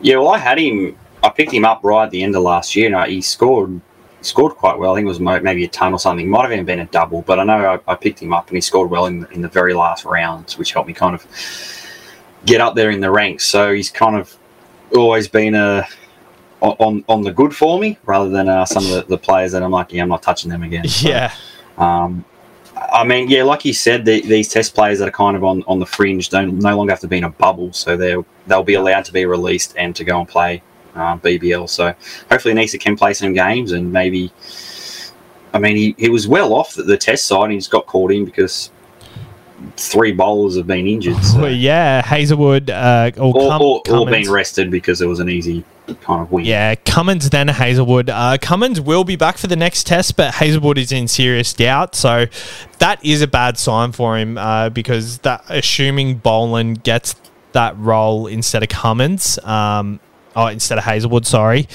Yeah, 0.00 0.16
well, 0.16 0.30
I 0.30 0.38
had 0.38 0.58
him. 0.58 0.96
I 1.22 1.28
picked 1.28 1.52
him 1.52 1.64
up 1.64 1.80
right 1.82 2.04
at 2.04 2.10
the 2.10 2.22
end 2.22 2.34
of 2.34 2.42
last 2.42 2.74
year. 2.74 2.94
and 2.94 3.10
he 3.10 3.20
scored 3.20 3.80
scored 4.22 4.54
quite 4.54 4.78
well. 4.78 4.92
I 4.92 4.96
think 4.96 5.06
it 5.06 5.08
was 5.08 5.20
maybe 5.20 5.64
a 5.64 5.68
ton 5.68 5.92
or 5.92 5.98
something. 5.98 6.28
Might 6.28 6.42
have 6.42 6.52
even 6.52 6.64
been 6.64 6.80
a 6.80 6.86
double, 6.86 7.22
but 7.22 7.38
I 7.38 7.44
know 7.44 7.80
I, 7.86 7.92
I 7.92 7.94
picked 7.94 8.20
him 8.20 8.32
up 8.32 8.48
and 8.48 8.56
he 8.56 8.60
scored 8.60 8.90
well 8.90 9.06
in, 9.06 9.26
in 9.32 9.42
the 9.42 9.48
very 9.48 9.74
last 9.74 10.04
rounds, 10.04 10.58
which 10.58 10.72
helped 10.72 10.88
me 10.88 10.94
kind 10.94 11.14
of 11.14 11.26
get 12.46 12.60
up 12.60 12.74
there 12.74 12.90
in 12.90 13.00
the 13.00 13.10
ranks. 13.10 13.46
So 13.46 13.72
he's 13.72 13.90
kind 13.90 14.16
of 14.16 14.36
always 14.94 15.28
been 15.28 15.54
a 15.54 15.86
on 16.60 17.04
on 17.08 17.22
the 17.22 17.32
good 17.32 17.54
for 17.54 17.78
me 17.78 17.98
rather 18.04 18.28
than 18.28 18.48
uh, 18.48 18.66
some 18.66 18.84
of 18.84 18.90
the, 18.90 19.04
the, 19.08 19.18
players 19.18 19.52
that 19.52 19.62
I'm 19.62 19.70
like, 19.70 19.92
yeah, 19.92 20.02
I'm 20.02 20.08
not 20.08 20.22
touching 20.22 20.50
them 20.50 20.62
again. 20.62 20.86
So, 20.88 21.08
yeah. 21.08 21.34
Um, 21.78 22.24
I 22.76 23.04
mean, 23.04 23.28
yeah, 23.28 23.42
like 23.42 23.64
you 23.64 23.72
said, 23.72 24.04
the, 24.04 24.20
these 24.22 24.48
test 24.48 24.74
players 24.74 24.98
that 24.98 25.08
are 25.08 25.12
kind 25.12 25.36
of 25.36 25.44
on, 25.44 25.62
on 25.66 25.78
the 25.78 25.86
fringe 25.86 26.28
don't 26.28 26.58
no 26.58 26.76
longer 26.76 26.92
have 26.92 27.00
to 27.00 27.08
be 27.08 27.18
in 27.18 27.24
a 27.24 27.30
bubble, 27.30 27.72
so 27.72 27.96
they 27.96 28.16
they'll 28.46 28.62
be 28.62 28.74
allowed 28.74 29.04
to 29.06 29.12
be 29.12 29.24
released 29.24 29.74
and 29.76 29.94
to 29.96 30.04
go 30.04 30.20
and 30.20 30.28
play 30.28 30.62
uh, 31.00 31.16
BBL. 31.18 31.68
So 31.68 31.94
hopefully, 32.30 32.54
Neser 32.54 32.80
can 32.80 32.96
play 32.96 33.12
some 33.12 33.32
games 33.32 33.72
and 33.72 33.92
maybe. 33.92 34.32
I 35.52 35.58
mean, 35.58 35.74
he, 35.74 35.96
he 35.98 36.08
was 36.08 36.28
well 36.28 36.54
off 36.54 36.74
the, 36.74 36.84
the 36.84 36.96
test 36.96 37.24
side. 37.24 37.44
And 37.44 37.54
he's 37.54 37.66
got 37.66 37.86
caught 37.86 38.12
in 38.12 38.24
because 38.24 38.70
three 39.76 40.12
bowlers 40.12 40.56
have 40.56 40.66
been 40.66 40.86
injured. 40.86 41.22
So. 41.24 41.42
Well, 41.42 41.50
yeah, 41.50 42.02
Hazlewood 42.02 42.70
uh, 42.70 43.10
or, 43.16 43.36
or, 43.36 43.62
or, 43.62 43.82
or 43.90 44.06
been 44.06 44.30
rested 44.30 44.70
because 44.70 45.00
it 45.00 45.06
was 45.06 45.20
an 45.20 45.28
easy 45.28 45.64
kind 46.00 46.22
of 46.22 46.30
win. 46.30 46.44
Yeah, 46.44 46.74
Cummins 46.74 47.30
then 47.30 47.48
Hazlewood. 47.48 48.10
Uh, 48.10 48.38
Cummins 48.40 48.80
will 48.80 49.04
be 49.04 49.16
back 49.16 49.38
for 49.38 49.46
the 49.46 49.56
next 49.56 49.86
test, 49.86 50.16
but 50.16 50.34
Hazlewood 50.34 50.78
is 50.78 50.92
in 50.92 51.08
serious 51.08 51.52
doubt, 51.52 51.94
so 51.94 52.26
that 52.78 53.04
is 53.04 53.22
a 53.22 53.26
bad 53.26 53.58
sign 53.58 53.92
for 53.92 54.16
him 54.16 54.38
uh, 54.38 54.70
because 54.70 55.18
that 55.18 55.44
assuming 55.48 56.16
Boland 56.16 56.82
gets 56.82 57.14
that 57.52 57.76
role 57.78 58.26
instead 58.26 58.62
of 58.62 58.68
Cummins, 58.68 59.38
um, 59.40 60.00
oh, 60.36 60.46
instead 60.46 60.78
of 60.78 60.84
Hazlewood, 60.84 61.26
sorry 61.26 61.66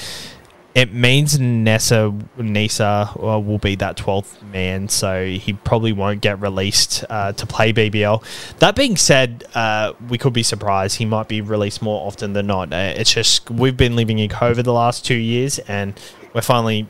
it 0.76 0.92
means 0.92 1.40
Nessa 1.40 2.14
Neser 2.36 3.08
uh, 3.16 3.40
will 3.40 3.56
be 3.56 3.76
that 3.76 3.96
12th 3.96 4.42
man, 4.42 4.90
so 4.90 5.24
he 5.24 5.54
probably 5.54 5.94
won't 5.94 6.20
get 6.20 6.38
released 6.38 7.02
uh, 7.08 7.32
to 7.32 7.46
play 7.46 7.72
BBL. 7.72 8.22
That 8.58 8.76
being 8.76 8.98
said, 8.98 9.44
uh, 9.54 9.94
we 10.10 10.18
could 10.18 10.34
be 10.34 10.42
surprised. 10.42 10.98
He 10.98 11.06
might 11.06 11.28
be 11.28 11.40
released 11.40 11.80
more 11.80 12.06
often 12.06 12.34
than 12.34 12.48
not. 12.48 12.74
Uh, 12.74 12.92
it's 12.94 13.14
just 13.14 13.50
we've 13.50 13.78
been 13.78 13.96
living 13.96 14.18
in 14.18 14.28
COVID 14.28 14.64
the 14.64 14.72
last 14.74 15.02
two 15.02 15.14
years, 15.14 15.58
and 15.60 15.98
we're 16.34 16.42
finally 16.42 16.86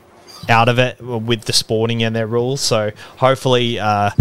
out 0.49 0.67
of 0.67 0.79
it 0.79 0.99
with 0.99 1.45
the 1.45 1.53
sporting 1.53 2.03
and 2.03 2.13
their 2.13 2.27
rules. 2.27 2.59
So 2.59 2.91
hopefully 3.15 3.79
uh, 3.79 4.11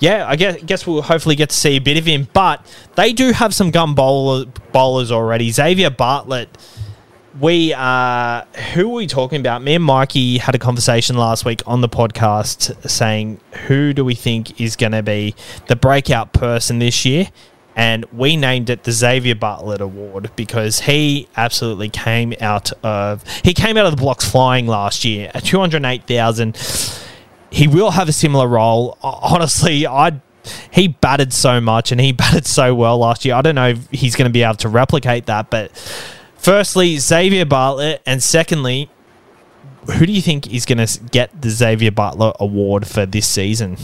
yeah, 0.00 0.26
I 0.28 0.36
guess, 0.36 0.62
guess 0.62 0.86
we'll 0.86 1.02
hopefully 1.02 1.36
get 1.36 1.50
to 1.50 1.56
see 1.56 1.76
a 1.76 1.80
bit 1.80 1.96
of 1.96 2.04
him. 2.04 2.28
But 2.32 2.66
they 2.96 3.12
do 3.12 3.32
have 3.32 3.54
some 3.54 3.70
gun 3.70 3.94
bowler, 3.94 4.46
bowlers 4.72 5.10
already. 5.10 5.50
Xavier 5.50 5.90
Bartlett 5.90 6.48
we 7.40 7.74
uh 7.74 8.44
who 8.74 8.90
are 8.90 8.94
we 8.94 9.06
talking 9.06 9.40
about? 9.40 9.62
Me 9.62 9.74
and 9.74 9.84
mikey 9.84 10.38
had 10.38 10.54
a 10.54 10.58
conversation 10.58 11.16
last 11.16 11.44
week 11.44 11.62
on 11.66 11.80
the 11.80 11.88
podcast 11.88 12.88
saying 12.88 13.40
who 13.66 13.92
do 13.92 14.04
we 14.04 14.14
think 14.14 14.60
is 14.60 14.76
going 14.76 14.92
to 14.92 15.02
be 15.02 15.34
the 15.68 15.76
breakout 15.76 16.32
person 16.32 16.78
this 16.78 17.04
year? 17.04 17.28
And 17.74 18.06
we 18.06 18.36
named 18.36 18.70
it 18.70 18.84
the 18.84 18.92
xavier 18.92 19.34
bartlett 19.34 19.80
award 19.80 20.30
because 20.34 20.80
he 20.80 21.28
absolutely 21.36 21.90
came 21.90 22.32
out 22.40 22.72
of 22.82 23.22
he 23.42 23.52
came 23.52 23.76
out 23.76 23.84
of 23.86 23.92
the 23.92 24.00
blocks 24.00 24.28
flying 24.28 24.66
last 24.66 25.04
year 25.04 25.30
at 25.34 25.44
208000 25.44 26.56
he 27.50 27.68
will 27.68 27.92
have 27.92 28.08
a 28.08 28.12
similar 28.12 28.48
role. 28.48 28.96
Honestly 29.02 29.86
i 29.86 30.20
he 30.70 30.88
batted 30.88 31.32
so 31.32 31.60
much 31.60 31.92
and 31.92 32.00
he 32.00 32.12
batted 32.12 32.46
so 32.46 32.74
well 32.74 32.98
last 32.98 33.24
year. 33.24 33.34
I 33.34 33.42
don't 33.42 33.56
know 33.56 33.70
if 33.70 33.90
he's 33.90 34.16
going 34.16 34.28
to 34.28 34.32
be 34.32 34.42
able 34.42 34.54
to 34.56 34.68
replicate 34.68 35.26
that 35.26 35.50
but 35.50 35.70
Firstly, 36.46 36.98
Xavier 36.98 37.44
Bartlett, 37.44 38.02
and 38.06 38.22
secondly, 38.22 38.88
who 39.98 40.06
do 40.06 40.12
you 40.12 40.22
think 40.22 40.54
is 40.54 40.64
going 40.64 40.78
to 40.78 41.00
get 41.10 41.42
the 41.42 41.50
Xavier 41.50 41.90
Bartlett 41.90 42.36
award 42.38 42.86
for 42.86 43.04
this 43.04 43.26
season? 43.26 43.76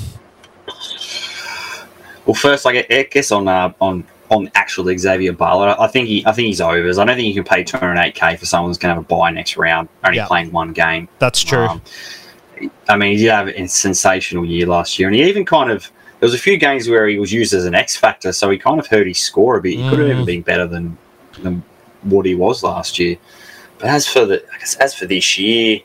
Well, 2.25 2.35
first, 2.35 2.65
I 2.65 2.83
guess 2.83 3.33
on 3.33 3.49
uh, 3.49 3.73
on 3.81 4.05
on 4.31 4.49
actual 4.55 4.97
Xavier 4.97 5.33
Bartlett, 5.33 5.77
I 5.81 5.89
think 5.89 6.07
he 6.07 6.25
I 6.25 6.31
think 6.31 6.47
he's 6.47 6.61
overs. 6.61 6.99
I 6.99 7.05
don't 7.05 7.17
think 7.17 7.35
you 7.35 7.43
can 7.43 7.43
pay 7.43 7.65
208k 7.65 8.39
for 8.39 8.47
someone 8.47 8.71
who's 8.71 8.79
going 8.79 8.95
to 8.95 8.95
have 8.95 9.05
a 9.05 9.09
buy 9.09 9.33
next 9.33 9.57
round, 9.57 9.89
only 10.05 10.21
playing 10.21 10.53
one 10.53 10.73
game. 10.73 11.09
That's 11.19 11.43
true. 11.43 11.67
Um, 11.67 11.83
I 12.89 12.97
mean, 12.97 13.17
he 13.17 13.25
did 13.25 13.33
have 13.33 13.49
a 13.49 13.67
sensational 13.67 14.45
year 14.45 14.69
last 14.69 15.01
year, 15.01 15.09
and 15.09 15.17
he 15.17 15.25
even 15.25 15.45
kind 15.45 15.73
of 15.73 15.91
there 16.21 16.29
was 16.29 16.35
a 16.35 16.39
few 16.39 16.59
games 16.59 16.89
where 16.89 17.09
he 17.09 17.19
was 17.19 17.33
used 17.33 17.55
as 17.55 17.65
an 17.65 17.75
X 17.75 17.97
factor, 17.97 18.31
so 18.31 18.51
he 18.51 18.57
kind 18.57 18.79
of 18.79 18.87
hurt 18.87 19.09
his 19.09 19.19
score 19.19 19.57
a 19.57 19.61
bit. 19.61 19.71
He 19.71 19.79
mm. 19.79 19.91
could 19.91 19.99
have 19.99 20.09
even 20.11 20.25
been 20.25 20.43
better 20.43 20.69
than 20.69 20.97
than 21.41 21.65
what 22.03 22.27
he 22.27 22.35
was 22.35 22.63
last 22.63 22.99
year. 22.99 23.17
But 23.79 23.89
as 23.89 24.07
for 24.07 24.25
the 24.25 24.45
as 24.81 24.95
for 24.95 25.07
this 25.07 25.39
year, 25.39 25.81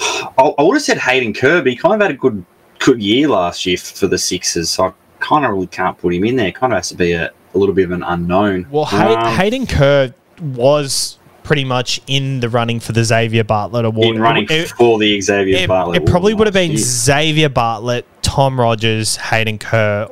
I, 0.00 0.42
I 0.58 0.62
would 0.62 0.74
have 0.74 0.82
said 0.82 0.98
Hayden 0.98 1.32
Kerr. 1.32 1.62
He 1.64 1.76
kind 1.76 1.94
of 1.94 2.00
had 2.00 2.10
a 2.10 2.14
good 2.14 2.44
good 2.78 3.00
year 3.00 3.28
last 3.28 3.66
year 3.66 3.76
for 3.76 4.06
the 4.06 4.18
Sixers, 4.18 4.70
so 4.70 4.86
I 4.86 4.92
kind 5.20 5.44
of 5.44 5.52
really 5.52 5.66
can't 5.68 5.96
put 5.98 6.14
him 6.14 6.24
in 6.24 6.36
there. 6.36 6.50
Kind 6.52 6.72
of 6.72 6.78
has 6.78 6.88
to 6.88 6.96
be 6.96 7.12
a, 7.12 7.30
a 7.54 7.58
little 7.58 7.74
bit 7.74 7.84
of 7.84 7.92
an 7.92 8.02
unknown. 8.02 8.66
Well, 8.70 8.86
um, 8.86 9.34
Hayden 9.36 9.66
Kerr 9.66 10.12
was 10.40 11.18
pretty 11.42 11.64
much 11.64 12.00
in 12.06 12.40
the 12.40 12.48
running 12.48 12.80
for 12.80 12.92
the 12.92 13.04
Xavier 13.04 13.44
Bartlett 13.44 13.84
Award. 13.84 14.06
In 14.06 14.20
running 14.20 14.46
it, 14.48 14.68
for 14.68 14.98
the 14.98 15.20
Xavier 15.20 15.58
it, 15.58 15.68
Bartlett. 15.68 16.02
It 16.02 16.06
probably 16.08 16.34
would 16.34 16.46
have 16.46 16.54
been 16.54 16.70
year. 16.72 16.78
Xavier 16.78 17.48
Bartlett, 17.48 18.06
Tom 18.22 18.58
Rogers, 18.58 19.16
Hayden 19.16 19.58
Kerr, 19.58 20.08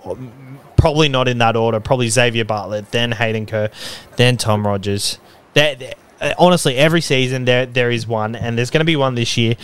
probably 0.78 1.08
not 1.08 1.28
in 1.28 1.38
that 1.38 1.56
order. 1.56 1.80
Probably 1.80 2.08
Xavier 2.08 2.44
Bartlett, 2.44 2.90
then 2.92 3.12
Hayden 3.12 3.44
Kerr, 3.44 3.68
then 4.16 4.38
Tom 4.38 4.66
Rogers. 4.66 5.18
That 5.52 5.98
uh, 6.20 6.32
honestly, 6.38 6.76
every 6.76 7.02
season 7.02 7.44
there 7.44 7.66
there 7.66 7.90
is 7.90 8.06
one, 8.06 8.34
and 8.34 8.56
there's 8.56 8.70
going 8.70 8.80
to 8.80 8.86
be 8.86 8.96
one 8.96 9.14
this 9.14 9.36
year. 9.36 9.56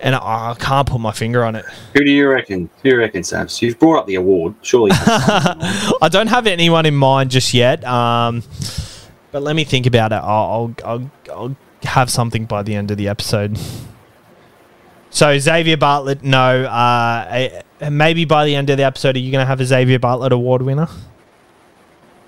And 0.00 0.14
I, 0.14 0.52
I, 0.52 0.54
can't 0.54 0.88
put 0.88 1.00
my 1.00 1.10
finger 1.10 1.44
on 1.44 1.56
it. 1.56 1.64
Who 1.94 2.04
do 2.04 2.10
you 2.12 2.28
reckon? 2.28 2.70
Who 2.76 2.90
do 2.90 2.90
you 2.90 2.98
reckon, 2.98 3.24
Sam? 3.24 3.48
So 3.48 3.66
you've 3.66 3.80
brought 3.80 3.98
up 3.98 4.06
the 4.06 4.14
award, 4.14 4.54
surely. 4.62 4.92
I 4.94 6.08
don't 6.08 6.28
have 6.28 6.46
anyone 6.46 6.86
in 6.86 6.94
mind 6.94 7.32
just 7.32 7.52
yet. 7.52 7.84
Um, 7.84 8.44
but 9.32 9.42
let 9.42 9.56
me 9.56 9.64
think 9.64 9.86
about 9.86 10.12
it. 10.12 10.20
I'll, 10.22 10.72
I'll, 10.84 10.84
I'll, 10.84 11.10
I'll 11.32 11.56
have 11.82 12.10
something 12.10 12.44
by 12.44 12.62
the 12.62 12.76
end 12.76 12.92
of 12.92 12.96
the 12.96 13.08
episode. 13.08 13.58
So 15.10 15.38
Xavier 15.38 15.76
Bartlett, 15.76 16.22
no. 16.22 16.64
Uh, 16.64 17.62
maybe 17.90 18.24
by 18.24 18.44
the 18.44 18.54
end 18.54 18.70
of 18.70 18.76
the 18.76 18.84
episode, 18.84 19.16
are 19.16 19.20
you 19.20 19.32
going 19.32 19.42
to 19.42 19.46
have 19.46 19.60
a 19.60 19.64
Xavier 19.64 19.98
Bartlett 19.98 20.32
Award 20.32 20.62
winner? 20.62 20.88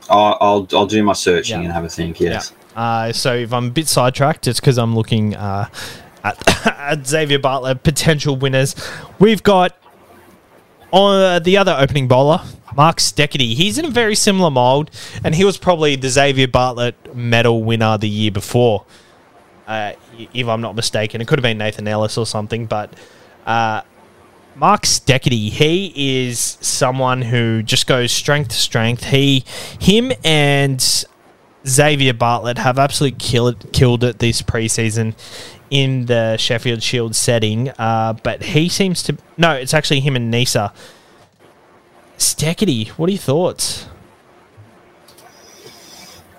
I'll 0.09 0.37
I'll, 0.41 0.69
I'll 0.73 0.87
do 0.87 1.03
my 1.03 1.13
searching 1.13 1.61
yeah. 1.61 1.65
and 1.65 1.73
have 1.73 1.85
a 1.85 1.89
think. 1.89 2.21
Yes. 2.21 2.53
Yeah. 2.75 2.81
Uh, 2.81 3.13
so 3.13 3.35
if 3.35 3.53
I'm 3.53 3.67
a 3.67 3.71
bit 3.71 3.89
sidetracked, 3.89 4.47
it's 4.47 4.61
because 4.61 4.79
I'm 4.79 4.95
looking 4.95 5.35
uh, 5.37 5.69
at, 6.25 6.67
at 6.67 7.07
Xavier 7.07 7.39
Bartlett 7.39 7.83
potential 7.83 8.37
winners. 8.37 8.75
We've 9.19 9.43
got 9.43 9.77
on 10.93 11.21
uh, 11.21 11.39
the 11.39 11.57
other 11.57 11.77
opening 11.79 12.09
bowler, 12.09 12.41
Mark 12.75 12.99
Steketee. 12.99 13.55
He's 13.55 13.79
in 13.79 13.85
a 13.85 13.91
very 13.91 14.15
similar 14.15 14.51
mold, 14.51 14.91
and 15.25 15.35
he 15.35 15.45
was 15.45 15.57
probably 15.57 15.97
the 15.97 16.09
Xavier 16.09 16.49
Bartlett 16.49 17.15
medal 17.15 17.63
winner 17.63 17.99
the 17.99 18.09
year 18.09 18.31
before. 18.31 18.85
If 20.35 20.49
I'm 20.49 20.61
not 20.61 20.77
mistaken, 20.77 21.21
it 21.21 21.29
could 21.29 21.39
have 21.39 21.43
been 21.43 21.59
Nathan 21.59 21.89
Ellis 21.89 22.19
or 22.19 22.27
something, 22.27 22.67
but 22.67 22.93
uh, 23.47 23.83
Mark 24.55 24.83
Steketee, 24.83 25.51
he 25.51 26.27
is 26.27 26.59
someone 26.61 27.23
who 27.23 27.63
just 27.63 27.87
goes 27.87 28.13
strength 28.13 28.49
to 28.49 28.57
strength. 28.57 29.05
He, 29.05 29.45
him, 29.81 30.13
and 30.25 30.85
Xavier 31.67 32.13
Bartlett 32.13 32.59
have 32.59 32.79
absolutely 32.79 33.19
killed 33.19 33.73
killed 33.73 34.05
it 34.05 34.19
this 34.19 34.43
preseason 34.43 35.15
in 35.71 36.07
the 36.07 36.37
Sheffield 36.37 36.83
Shield 36.83 37.15
setting. 37.15 37.71
Uh, 37.79 38.15
but 38.23 38.43
he 38.43 38.69
seems 38.69 39.03
to 39.05 39.17
no, 39.37 39.53
it's 39.53 39.75
actually 39.75 40.01
him 40.01 40.17
and 40.17 40.33
Neser. 40.33 40.73
Steketee, 42.19 42.89
what 42.91 43.09
are 43.09 43.13
your 43.13 43.19
thoughts? 43.19 43.87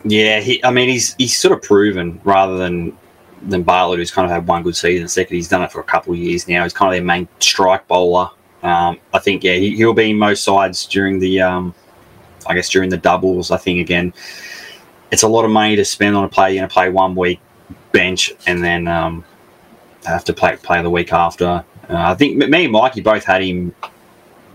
Yeah, 0.03 0.39
he, 0.39 0.63
I 0.63 0.71
mean, 0.71 0.89
he's 0.89 1.15
he's 1.15 1.37
sort 1.37 1.53
of 1.53 1.61
proven 1.61 2.19
rather 2.23 2.57
than 2.57 2.97
than 3.43 3.63
Bartlett, 3.63 3.99
who's 3.99 4.11
kind 4.11 4.25
of 4.25 4.31
had 4.31 4.47
one 4.47 4.63
good 4.63 4.75
season. 4.75 5.07
Second, 5.07 5.35
he's 5.35 5.47
done 5.47 5.63
it 5.63 5.71
for 5.71 5.79
a 5.79 5.83
couple 5.83 6.13
of 6.13 6.19
years 6.19 6.47
now. 6.47 6.63
He's 6.63 6.73
kind 6.73 6.93
of 6.93 6.97
their 6.97 7.05
main 7.05 7.27
strike 7.39 7.87
bowler. 7.87 8.29
Um, 8.63 8.99
I 9.13 9.19
think 9.19 9.43
yeah, 9.43 9.55
he, 9.55 9.75
he'll 9.75 9.93
be 9.93 10.11
in 10.11 10.17
most 10.17 10.43
sides 10.43 10.85
during 10.85 11.19
the, 11.19 11.41
um, 11.41 11.73
I 12.47 12.53
guess 12.53 12.69
during 12.69 12.89
the 12.89 12.97
doubles. 12.97 13.51
I 13.51 13.57
think 13.57 13.79
again, 13.79 14.13
it's 15.11 15.23
a 15.23 15.27
lot 15.27 15.45
of 15.45 15.51
money 15.51 15.75
to 15.75 15.85
spend 15.85 16.15
on 16.15 16.23
a 16.23 16.29
player. 16.29 16.53
You're 16.53 16.61
going 16.61 16.69
to 16.69 16.73
play 16.73 16.89
one 16.89 17.15
week 17.15 17.39
bench 17.91 18.31
and 18.47 18.63
then 18.63 18.87
um, 18.87 19.25
have 20.05 20.23
to 20.25 20.33
play 20.33 20.55
play 20.57 20.81
the 20.81 20.89
week 20.89 21.11
after. 21.11 21.45
Uh, 21.45 21.63
I 21.89 22.15
think 22.15 22.37
me 22.37 22.63
and 22.63 22.71
Mikey 22.71 23.01
both 23.01 23.23
had 23.23 23.41
him 23.41 23.75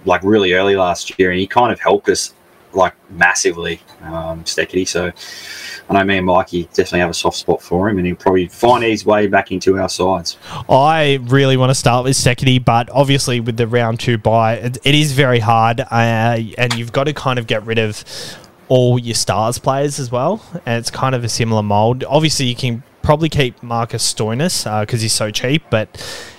like 0.05 0.23
really 0.23 0.53
early 0.53 0.77
last 0.77 1.19
year, 1.19 1.31
and 1.31 1.39
he 1.39 1.47
kind 1.47 1.73
of 1.73 1.81
helped 1.81 2.09
us 2.09 2.33
like 2.73 2.95
massively, 3.11 3.81
um, 4.03 4.45
Steketee. 4.45 4.87
So 4.87 5.13
I 5.89 5.95
know 5.95 6.05
me 6.05 6.17
and 6.17 6.27
Mikey 6.27 6.65
definitely 6.65 7.01
have 7.01 7.11
a 7.11 7.15
soft 7.15 7.37
spot 7.37 7.63
for 7.63 7.89
him, 7.89 7.99
and 7.99 8.07
he'll 8.07 8.17
probably 8.17 8.49
find 8.49 8.83
his 8.83 9.07
way 9.07 9.27
back 9.27 9.53
into 9.53 9.79
our 9.79 9.89
sides. 9.89 10.37
I 10.69 11.21
really 11.23 11.57
want 11.57 11.71
to 11.71 11.75
start 11.75 12.05
with 12.05 12.17
Steketee, 12.17 12.65
but 12.65 12.91
obviously 12.91 13.41
with 13.41 13.57
the 13.57 13.67
round 13.67 14.01
two 14.01 14.19
buy, 14.19 14.55
it, 14.55 14.79
it 14.85 14.95
is 14.95 15.13
very 15.13 15.39
hard, 15.39 15.81
uh, 15.81 15.85
and 16.59 16.75
you've 16.75 16.93
got 16.93 17.05
to 17.05 17.13
kind 17.13 17.39
of 17.39 17.47
get 17.47 17.65
rid 17.65 17.79
of 17.79 18.05
all 18.69 18.99
your 18.99 19.15
stars 19.15 19.59
players 19.59 20.01
as 20.01 20.11
well. 20.11 20.43
And 20.67 20.79
it's 20.79 20.91
kind 20.91 21.15
of 21.15 21.23
a 21.23 21.29
similar 21.29 21.63
mold. 21.63 22.03
Obviously, 22.05 22.47
you 22.47 22.57
can 22.57 22.83
probably 23.03 23.29
keep 23.29 23.63
Marcus 23.63 24.13
Stoinis 24.13 24.65
because 24.81 25.01
uh, 25.01 25.03
he's 25.03 25.13
so 25.13 25.31
cheap, 25.31 25.63
but 25.71 25.89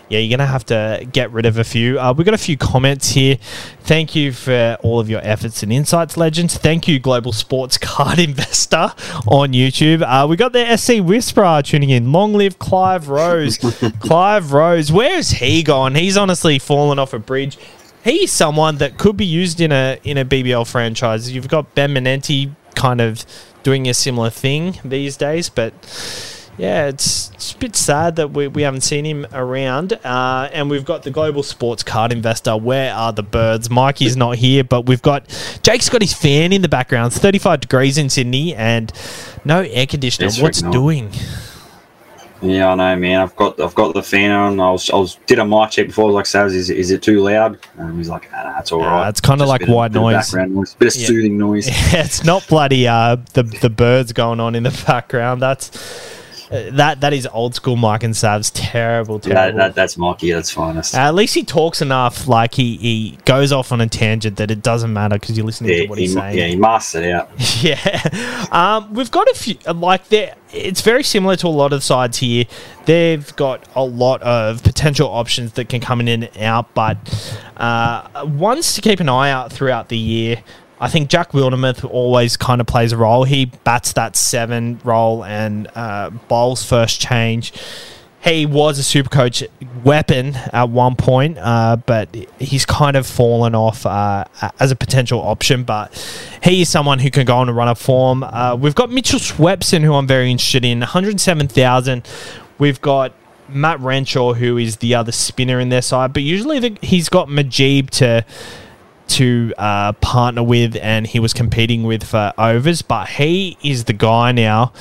yeah, 0.09 0.19
you're 0.19 0.37
going 0.37 0.45
to 0.45 0.51
have 0.51 0.65
to 0.67 1.07
get 1.11 1.31
rid 1.31 1.45
of 1.45 1.57
a 1.57 1.63
few. 1.63 1.99
Uh, 1.99 2.13
we've 2.13 2.25
got 2.25 2.33
a 2.33 2.37
few 2.37 2.57
comments 2.57 3.09
here. 3.09 3.37
Thank 3.81 4.15
you 4.15 4.31
for 4.31 4.77
all 4.81 4.99
of 4.99 5.09
your 5.09 5.19
efforts 5.21 5.63
and 5.63 5.71
insights, 5.71 6.15
legends. 6.15 6.57
Thank 6.57 6.87
you, 6.87 6.99
Global 6.99 7.33
Sports 7.33 7.77
Card 7.81 8.19
Investor 8.19 8.93
on 9.27 9.51
YouTube. 9.51 10.01
Uh, 10.01 10.27
we 10.27 10.35
got 10.35 10.53
the 10.53 10.77
SC 10.77 10.99
Whisperer 11.01 11.61
tuning 11.61 11.89
in. 11.89 12.11
Long 12.11 12.33
live 12.33 12.57
Clive 12.59 13.09
Rose. 13.09 13.57
Clive 13.99 14.53
Rose, 14.53 14.91
where 14.91 15.17
is 15.17 15.31
he 15.31 15.63
gone? 15.63 15.95
He's 15.95 16.17
honestly 16.17 16.59
fallen 16.59 16.99
off 16.99 17.13
a 17.13 17.19
bridge. 17.19 17.57
He's 18.03 18.31
someone 18.31 18.77
that 18.77 18.97
could 18.97 19.17
be 19.17 19.25
used 19.25 19.59
in 19.59 19.73
a 19.73 19.99
in 20.03 20.17
a 20.17 20.23
BBL 20.23 20.65
franchise. 20.65 21.29
You've 21.29 21.49
got 21.49 21.75
Ben 21.75 21.93
Manenti 21.93 22.55
kind 22.75 23.01
of 23.01 23.25
doing 23.63 23.89
a 23.89 23.93
similar 23.93 24.29
thing 24.29 24.79
these 24.85 25.17
days, 25.17 25.49
but 25.49 25.73
yeah, 26.57 26.87
it's, 26.87 27.31
it's, 27.31 27.53
a 27.53 27.57
bit 27.57 27.75
sad 27.75 28.15
that 28.15 28.31
we, 28.31 28.47
we 28.47 28.63
haven't 28.63 28.81
seen 28.81 29.05
him 29.05 29.27
around. 29.31 29.93
Uh, 30.03 30.49
and 30.51 30.69
we've 30.69 30.85
got 30.85 31.03
the 31.03 31.11
global 31.11 31.43
sports 31.43 31.83
card 31.83 32.11
investor. 32.11 32.57
Where 32.57 32.93
are 32.93 33.13
the 33.13 33.23
birds? 33.23 33.69
Mikey's 33.69 34.17
not 34.17 34.37
here, 34.37 34.63
but 34.63 34.87
we've 34.87 35.01
got 35.01 35.27
Jake's 35.63 35.89
got 35.89 36.01
his 36.01 36.13
fan 36.13 36.51
in 36.51 36.61
the 36.61 36.69
background. 36.69 37.13
It's 37.13 37.19
35 37.19 37.61
degrees 37.61 37.97
in 37.97 38.09
Sydney 38.09 38.55
and 38.55 38.91
no 39.45 39.61
air 39.61 39.85
conditioner. 39.85 40.31
What's 40.41 40.61
doing? 40.61 41.11
Yeah, 42.41 42.69
I 42.69 42.75
know, 42.75 42.95
man. 42.95 43.21
I've 43.21 43.35
got 43.35 43.59
I've 43.59 43.73
got 43.73 43.93
the 43.95 44.03
fan 44.03 44.31
on. 44.31 44.59
I 44.59 44.71
was 44.71 44.89
I 44.91 44.95
was 44.95 45.17
did 45.25 45.39
a 45.39 45.45
mic 45.45 45.71
check 45.71 45.87
before. 45.87 46.03
I 46.03 46.13
was 46.13 46.15
like, 46.15 46.25
"Saz, 46.25 46.53
is 46.53 46.69
is 46.69 46.91
it 46.91 47.01
too 47.01 47.21
loud?" 47.21 47.57
And 47.77 47.97
he's 47.97 48.09
like, 48.09 48.29
ah, 48.31 48.53
"That's 48.55 48.71
all 48.71 48.81
right." 48.81 49.07
Uh, 49.07 49.09
it's 49.09 49.21
kind 49.21 49.41
of 49.41 49.47
like 49.47 49.65
white 49.65 49.87
of, 49.87 49.93
noise. 49.93 50.13
background 50.13 50.53
noise, 50.53 50.75
bit 50.75 50.93
of 50.93 51.01
yeah. 51.01 51.07
soothing 51.07 51.37
noise. 51.37 51.67
Yeah, 51.93 52.03
it's 52.03 52.23
not 52.23 52.47
bloody 52.47 52.87
uh 52.87 53.17
the 53.33 53.43
the 53.43 53.69
birds 53.69 54.13
going 54.13 54.39
on 54.39 54.53
in 54.53 54.63
the 54.63 54.83
background. 54.87 55.41
That's 55.41 56.16
that 56.49 57.01
that 57.01 57.13
is 57.13 57.27
old 57.27 57.55
school 57.55 57.75
Mike 57.75 58.03
and 58.03 58.15
Sav's 58.15 58.51
terrible, 58.51 59.19
terrible. 59.19 59.41
That, 59.41 59.55
that, 59.55 59.75
that's 59.75 59.97
Mikey. 59.97 60.31
That's 60.31 60.49
finest. 60.49 60.95
Uh, 60.95 60.99
at 60.99 61.15
least 61.15 61.33
he 61.33 61.43
talks 61.43 61.81
enough. 61.81 62.27
Like 62.27 62.53
he, 62.53 62.77
he 62.77 63.17
goes 63.25 63.51
off 63.51 63.71
on 63.71 63.81
a 63.81 63.87
tangent 63.87 64.37
that 64.37 64.49
it 64.49 64.63
doesn't 64.63 64.93
matter 64.93 65.19
because 65.19 65.37
you're 65.37 65.45
listening 65.45 65.71
yeah, 65.71 65.83
to 65.83 65.87
what 65.87 65.97
he's 65.97 66.11
he, 66.13 66.19
saying. 66.19 66.37
Yeah, 66.37 66.47
he 66.47 66.55
masters 66.55 67.03
it 67.03 67.11
out. 67.11 67.29
yeah, 67.61 68.47
um, 68.51 68.93
we've 68.93 69.11
got 69.11 69.27
a 69.29 69.35
few 69.35 69.55
like 69.73 70.07
there. 70.09 70.35
It's 70.53 70.81
very 70.81 71.03
similar 71.03 71.35
to 71.37 71.47
a 71.47 71.49
lot 71.49 71.73
of 71.73 71.83
sides 71.83 72.19
here. 72.19 72.45
They've 72.85 73.35
got 73.35 73.67
a 73.75 73.83
lot 73.83 74.21
of 74.21 74.63
potential 74.63 75.09
options 75.09 75.53
that 75.53 75.67
can 75.67 75.81
come 75.81 75.99
in 75.99 76.07
and 76.07 76.37
out, 76.37 76.73
but 76.73 76.97
uh, 77.57 78.25
ones 78.25 78.73
to 78.75 78.81
keep 78.81 79.01
an 79.01 79.09
eye 79.09 79.29
out 79.31 79.51
throughout 79.51 79.89
the 79.89 79.97
year. 79.97 80.43
I 80.79 80.89
think 80.89 81.09
Jack 81.09 81.31
Wildermuth 81.31 81.83
always 81.89 82.37
kind 82.37 82.61
of 82.61 82.67
plays 82.67 82.91
a 82.91 82.97
role. 82.97 83.23
He 83.23 83.45
bats 83.45 83.93
that 83.93 84.15
seven 84.15 84.79
role 84.83 85.23
and 85.23 85.67
uh, 85.75 86.11
bowls 86.27 86.63
first 86.63 87.01
change. 87.01 87.51
He 88.23 88.45
was 88.45 88.77
a 88.77 88.83
super 88.83 89.09
coach 89.09 89.43
weapon 89.83 90.35
at 90.35 90.69
one 90.69 90.95
point, 90.95 91.37
uh, 91.39 91.77
but 91.85 92.13
he's 92.39 92.65
kind 92.65 92.97
of 92.97 93.07
fallen 93.07 93.55
off 93.55 93.85
uh, 93.85 94.25
as 94.59 94.71
a 94.71 94.75
potential 94.75 95.21
option. 95.21 95.63
But 95.63 95.93
he 96.43 96.61
is 96.61 96.69
someone 96.69 96.99
who 96.99 97.09
can 97.09 97.25
go 97.25 97.37
on 97.37 97.47
a 97.47 97.53
run 97.53 97.69
of 97.69 97.79
form. 97.79 98.23
Uh, 98.23 98.55
we've 98.55 98.75
got 98.75 98.91
Mitchell 98.91 99.19
Swepson, 99.19 99.81
who 99.83 99.93
I'm 99.93 100.07
very 100.07 100.29
interested 100.29 100.65
in, 100.65 100.79
107,000. 100.79 102.07
We've 102.59 102.81
got 102.81 103.13
Matt 103.49 103.79
Renshaw, 103.79 104.33
who 104.33 104.57
is 104.57 104.77
the 104.77 104.95
other 104.95 105.11
spinner 105.11 105.59
in 105.59 105.69
their 105.69 105.81
side, 105.81 106.11
but 106.11 106.23
usually 106.23 106.59
the, 106.59 106.77
he's 106.81 107.09
got 107.09 107.29
Mujeeb 107.29 107.89
to 107.91 108.25
to 109.07 109.53
uh, 109.57 109.93
partner 109.93 110.43
with 110.43 110.75
and 110.77 111.07
he 111.07 111.19
was 111.19 111.33
competing 111.33 111.83
with 111.83 112.03
for 112.03 112.33
overs, 112.37 112.81
but 112.81 113.09
he 113.09 113.57
is 113.63 113.85
the 113.85 113.93
guy 113.93 114.31
now, 114.31 114.73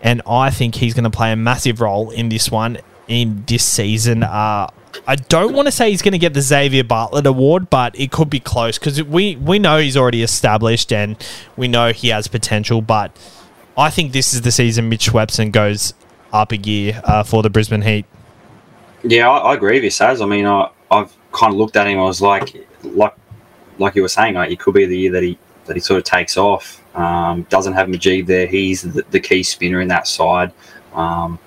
and 0.00 0.22
I 0.26 0.50
think 0.50 0.76
he's 0.76 0.94
going 0.94 1.04
to 1.04 1.10
play 1.10 1.32
a 1.32 1.36
massive 1.36 1.80
role 1.80 2.10
in 2.10 2.28
this 2.28 2.50
one 2.50 2.78
in 3.08 3.44
this 3.46 3.64
season. 3.64 4.22
Uh, 4.22 4.68
I 5.06 5.16
don't 5.16 5.54
want 5.54 5.66
to 5.66 5.72
say 5.72 5.90
he's 5.90 6.02
going 6.02 6.12
to 6.12 6.18
get 6.18 6.34
the 6.34 6.40
Xavier 6.40 6.84
Bartlett 6.84 7.26
Award, 7.26 7.70
but 7.70 7.98
it 7.98 8.10
could 8.10 8.30
be 8.30 8.40
close 8.40 8.78
because 8.78 9.02
we 9.02 9.36
we 9.36 9.58
know 9.58 9.78
he's 9.78 9.96
already 9.96 10.22
established 10.22 10.92
and 10.92 11.16
we 11.56 11.68
know 11.68 11.92
he 11.92 12.08
has 12.08 12.28
potential. 12.28 12.82
But 12.82 13.16
I 13.76 13.90
think 13.90 14.12
this 14.12 14.34
is 14.34 14.42
the 14.42 14.52
season 14.52 14.88
Mitch 14.88 15.10
Swepson 15.10 15.52
goes 15.52 15.94
up 16.32 16.52
a 16.52 16.56
gear 16.56 17.00
uh, 17.04 17.22
for 17.22 17.42
the 17.42 17.50
Brisbane 17.50 17.82
Heat. 17.82 18.06
Yeah, 19.02 19.28
I, 19.30 19.50
I 19.50 19.54
agree 19.54 19.76
with 19.76 19.84
you, 19.84 19.90
Saz. 19.90 20.22
I 20.22 20.26
mean, 20.26 20.46
I, 20.46 20.70
I've 20.90 21.12
kind 21.32 21.52
of 21.52 21.58
looked 21.58 21.76
at 21.76 21.86
him. 21.86 21.98
I 21.98 22.02
was 22.02 22.20
like, 22.20 22.66
like 22.82 23.14
like 23.80 23.96
you 23.96 24.02
were 24.02 24.08
saying, 24.08 24.34
like, 24.34 24.50
it 24.50 24.60
could 24.60 24.74
be 24.74 24.86
the 24.86 24.96
year 24.96 25.12
that 25.12 25.22
he 25.22 25.38
that 25.66 25.76
he 25.76 25.80
sort 25.80 25.98
of 25.98 26.04
takes 26.04 26.36
off. 26.36 26.82
Um, 26.96 27.42
doesn't 27.44 27.74
have 27.74 27.88
Mujeeb 27.88 28.26
there. 28.26 28.46
He's 28.46 28.82
the, 28.82 29.04
the, 29.10 29.20
key 29.20 29.44
spinner 29.44 29.80
in 29.80 29.88
that 29.88 30.08
side. 30.08 30.52
Um, 30.94 31.38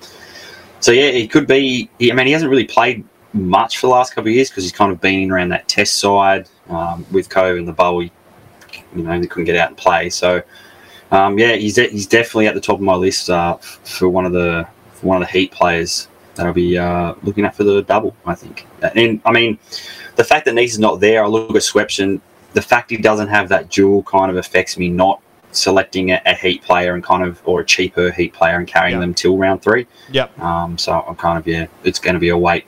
so 0.80 0.92
yeah, 0.92 1.10
he 1.10 1.28
could 1.28 1.46
be. 1.46 1.90
He, 1.98 2.10
I 2.10 2.14
mean, 2.14 2.26
he 2.26 2.32
hasn't 2.32 2.50
really 2.50 2.64
played 2.64 3.04
much 3.32 3.78
for 3.78 3.88
the 3.88 3.92
last 3.92 4.14
couple 4.14 4.28
of 4.28 4.34
years 4.34 4.48
because 4.48 4.64
he's 4.64 4.72
kind 4.72 4.92
of 4.92 5.00
been 5.00 5.30
around 5.30 5.50
that 5.50 5.68
test 5.68 5.98
side 5.98 6.48
um, 6.68 7.04
with 7.10 7.28
Cove 7.28 7.58
and 7.58 7.68
the 7.68 7.72
bowl. 7.72 8.02
You 8.02 8.10
know, 8.94 9.20
he 9.20 9.26
couldn't 9.26 9.44
get 9.44 9.56
out 9.56 9.68
and 9.68 9.76
play. 9.76 10.08
So 10.08 10.42
um, 11.10 11.38
yeah, 11.38 11.54
he's 11.54 11.74
de- 11.74 11.90
he's 11.90 12.06
definitely 12.06 12.46
at 12.46 12.54
the 12.54 12.60
top 12.60 12.76
of 12.76 12.82
my 12.82 12.94
list 12.94 13.30
uh, 13.30 13.56
for 13.58 14.08
one 14.08 14.24
of 14.24 14.32
the 14.32 14.66
one 15.02 15.20
of 15.20 15.28
the 15.28 15.32
Heat 15.32 15.52
players 15.52 16.08
that 16.34 16.46
I'll 16.46 16.52
be 16.52 16.76
uh, 16.78 17.14
looking 17.22 17.44
at 17.44 17.54
for 17.54 17.64
the 17.64 17.82
double. 17.82 18.16
I 18.26 18.34
think, 18.34 18.66
and 18.82 19.20
I 19.24 19.32
mean 19.32 19.58
the 20.16 20.24
fact 20.24 20.44
that 20.46 20.54
Nice 20.54 20.72
is 20.72 20.78
not 20.78 21.00
there, 21.00 21.24
I 21.24 21.26
look 21.26 21.50
at 21.50 21.62
Swepson. 21.62 22.20
The 22.52 22.62
fact 22.62 22.90
he 22.90 22.96
doesn't 22.96 23.28
have 23.28 23.48
that 23.48 23.70
dual 23.70 24.02
kind 24.04 24.30
of 24.30 24.36
affects 24.36 24.78
me 24.78 24.88
not 24.88 25.20
selecting 25.52 26.10
a, 26.10 26.20
a, 26.26 26.34
heat 26.34 26.62
player 26.62 26.94
and 26.94 27.02
kind 27.02 27.22
of 27.22 27.40
or 27.44 27.60
a 27.60 27.64
cheaper 27.64 28.10
heat 28.10 28.32
player 28.32 28.56
and 28.56 28.66
carrying 28.66 28.94
yep. 28.94 29.00
them 29.00 29.14
till 29.14 29.36
round 29.36 29.62
three. 29.62 29.86
Yep. 30.10 30.38
Um, 30.40 30.78
so 30.78 31.04
I'm 31.06 31.16
kind 31.16 31.38
of 31.38 31.46
yeah, 31.46 31.66
it's 31.82 31.98
going 31.98 32.14
to 32.14 32.20
be 32.20 32.28
a 32.28 32.36
wait 32.36 32.66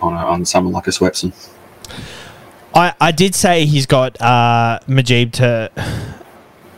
on 0.00 0.12
a, 0.12 0.16
on 0.16 0.44
someone 0.44 0.72
like 0.72 0.86
a 0.86 0.90
Swepson. 0.90 1.32
I, 2.74 2.94
I 3.00 3.12
did 3.12 3.34
say 3.34 3.64
he's 3.64 3.86
got 3.86 4.20
uh, 4.20 4.78
Mujeeb 4.86 5.32
to 5.32 5.70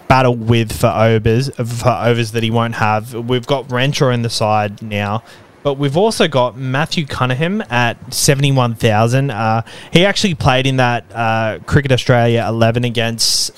battle 0.09 0.35
with 0.35 0.73
for 0.73 0.89
overs 0.89 1.51
for 1.55 1.91
overs 1.91 2.33
that 2.33 2.43
he 2.43 2.51
won't 2.51 2.75
have. 2.77 3.15
We've 3.15 3.47
got 3.47 3.71
Renshaw 3.71 4.11
in 4.11 4.23
the 4.23 4.31
side 4.31 4.83
now. 4.83 5.23
But 5.63 5.75
we've 5.75 5.97
also 5.97 6.27
got 6.27 6.57
Matthew 6.57 7.07
Cunningham 7.07 7.63
at 7.71 8.13
71,000. 8.13 9.31
Uh, 9.31 9.63
he 9.93 10.05
actually 10.07 10.35
played 10.35 10.67
in 10.67 10.77
that 10.77 11.05
uh, 11.13 11.59
Cricket 11.67 11.93
Australia 11.93 12.45
11 12.49 12.85
against 12.85 13.53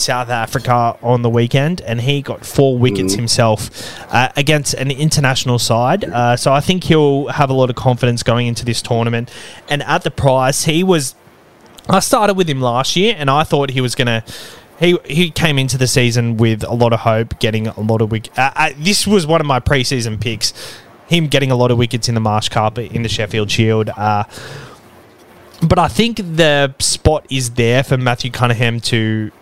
South 0.00 0.30
Africa 0.30 0.96
on 1.02 1.22
the 1.22 1.28
weekend, 1.28 1.80
and 1.82 2.00
he 2.00 2.22
got 2.22 2.44
four 2.44 2.78
wickets 2.78 3.14
mm. 3.14 3.16
himself 3.16 3.70
uh, 4.12 4.28
against 4.36 4.74
an 4.74 4.90
international 4.90 5.58
side. 5.58 6.04
Uh, 6.04 6.36
so 6.36 6.52
I 6.52 6.60
think 6.60 6.84
he'll 6.84 7.28
have 7.28 7.50
a 7.50 7.52
lot 7.52 7.70
of 7.70 7.76
confidence 7.76 8.22
going 8.22 8.46
into 8.46 8.64
this 8.64 8.80
tournament. 8.80 9.30
And 9.68 9.82
at 9.82 10.02
the 10.02 10.10
price, 10.10 10.64
he 10.64 10.82
was. 10.82 11.14
I 11.88 11.98
started 11.98 12.36
with 12.36 12.48
him 12.48 12.60
last 12.60 12.94
year, 12.94 13.16
and 13.18 13.28
I 13.28 13.42
thought 13.42 13.70
he 13.70 13.80
was 13.80 13.94
going 13.94 14.06
to. 14.06 14.24
He, 14.78 14.96
he 15.04 15.30
came 15.30 15.58
into 15.58 15.76
the 15.76 15.86
season 15.86 16.38
with 16.38 16.64
a 16.64 16.72
lot 16.72 16.94
of 16.94 17.00
hope, 17.00 17.38
getting 17.38 17.66
a 17.66 17.80
lot 17.80 18.00
of 18.00 18.10
wickets. 18.10 18.38
Uh, 18.38 18.72
this 18.78 19.06
was 19.06 19.26
one 19.26 19.42
of 19.42 19.46
my 19.46 19.60
preseason 19.60 20.18
picks 20.18 20.54
him 21.10 21.26
getting 21.26 21.50
a 21.50 21.56
lot 21.56 21.70
of 21.72 21.76
wickets 21.76 22.08
in 22.08 22.14
the 22.14 22.20
Marsh 22.20 22.48
Cup 22.48 22.78
in 22.78 23.02
the 23.02 23.08
Sheffield 23.08 23.50
Shield. 23.50 23.90
Uh, 23.90 24.24
but 25.60 25.78
I 25.78 25.88
think 25.88 26.18
the 26.18 26.72
spot 26.78 27.26
is 27.28 27.50
there 27.50 27.82
for 27.82 27.98
Matthew 27.98 28.30
Cunningham 28.30 28.78
to 28.80 29.32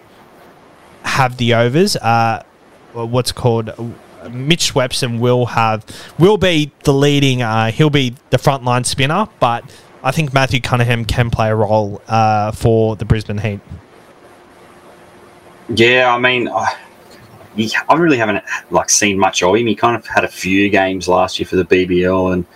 have 1.02 1.36
the 1.36 1.54
overs. 1.54 1.94
Uh, 1.94 2.42
what's 2.94 3.32
called 3.32 3.66
Mitch 4.30 4.72
Swepson 4.72 5.20
will 5.20 5.46
have 5.46 5.84
will 6.18 6.38
be 6.38 6.72
the 6.84 6.92
leading. 6.92 7.42
Uh, 7.42 7.70
he'll 7.70 7.90
be 7.90 8.14
the 8.30 8.38
frontline 8.38 8.86
spinner, 8.86 9.28
but 9.38 9.62
I 10.02 10.10
think 10.10 10.32
Matthew 10.32 10.62
Cunningham 10.62 11.04
can 11.04 11.30
play 11.30 11.50
a 11.50 11.54
role 11.54 12.00
uh, 12.08 12.50
for 12.52 12.96
the 12.96 13.04
Brisbane 13.04 13.38
Heat. 13.38 13.60
Yeah, 15.68 16.14
I 16.14 16.18
mean, 16.18 16.48
he, 17.58 17.70
I 17.88 17.94
really 17.96 18.16
haven't 18.16 18.42
like 18.70 18.88
seen 18.90 19.18
much 19.18 19.42
of 19.42 19.54
him. 19.54 19.66
He 19.66 19.74
kind 19.74 19.96
of 19.96 20.06
had 20.06 20.24
a 20.24 20.28
few 20.28 20.70
games 20.70 21.08
last 21.08 21.38
year 21.38 21.46
for 21.46 21.56
the 21.56 21.64
BBL, 21.64 22.32
and 22.32 22.46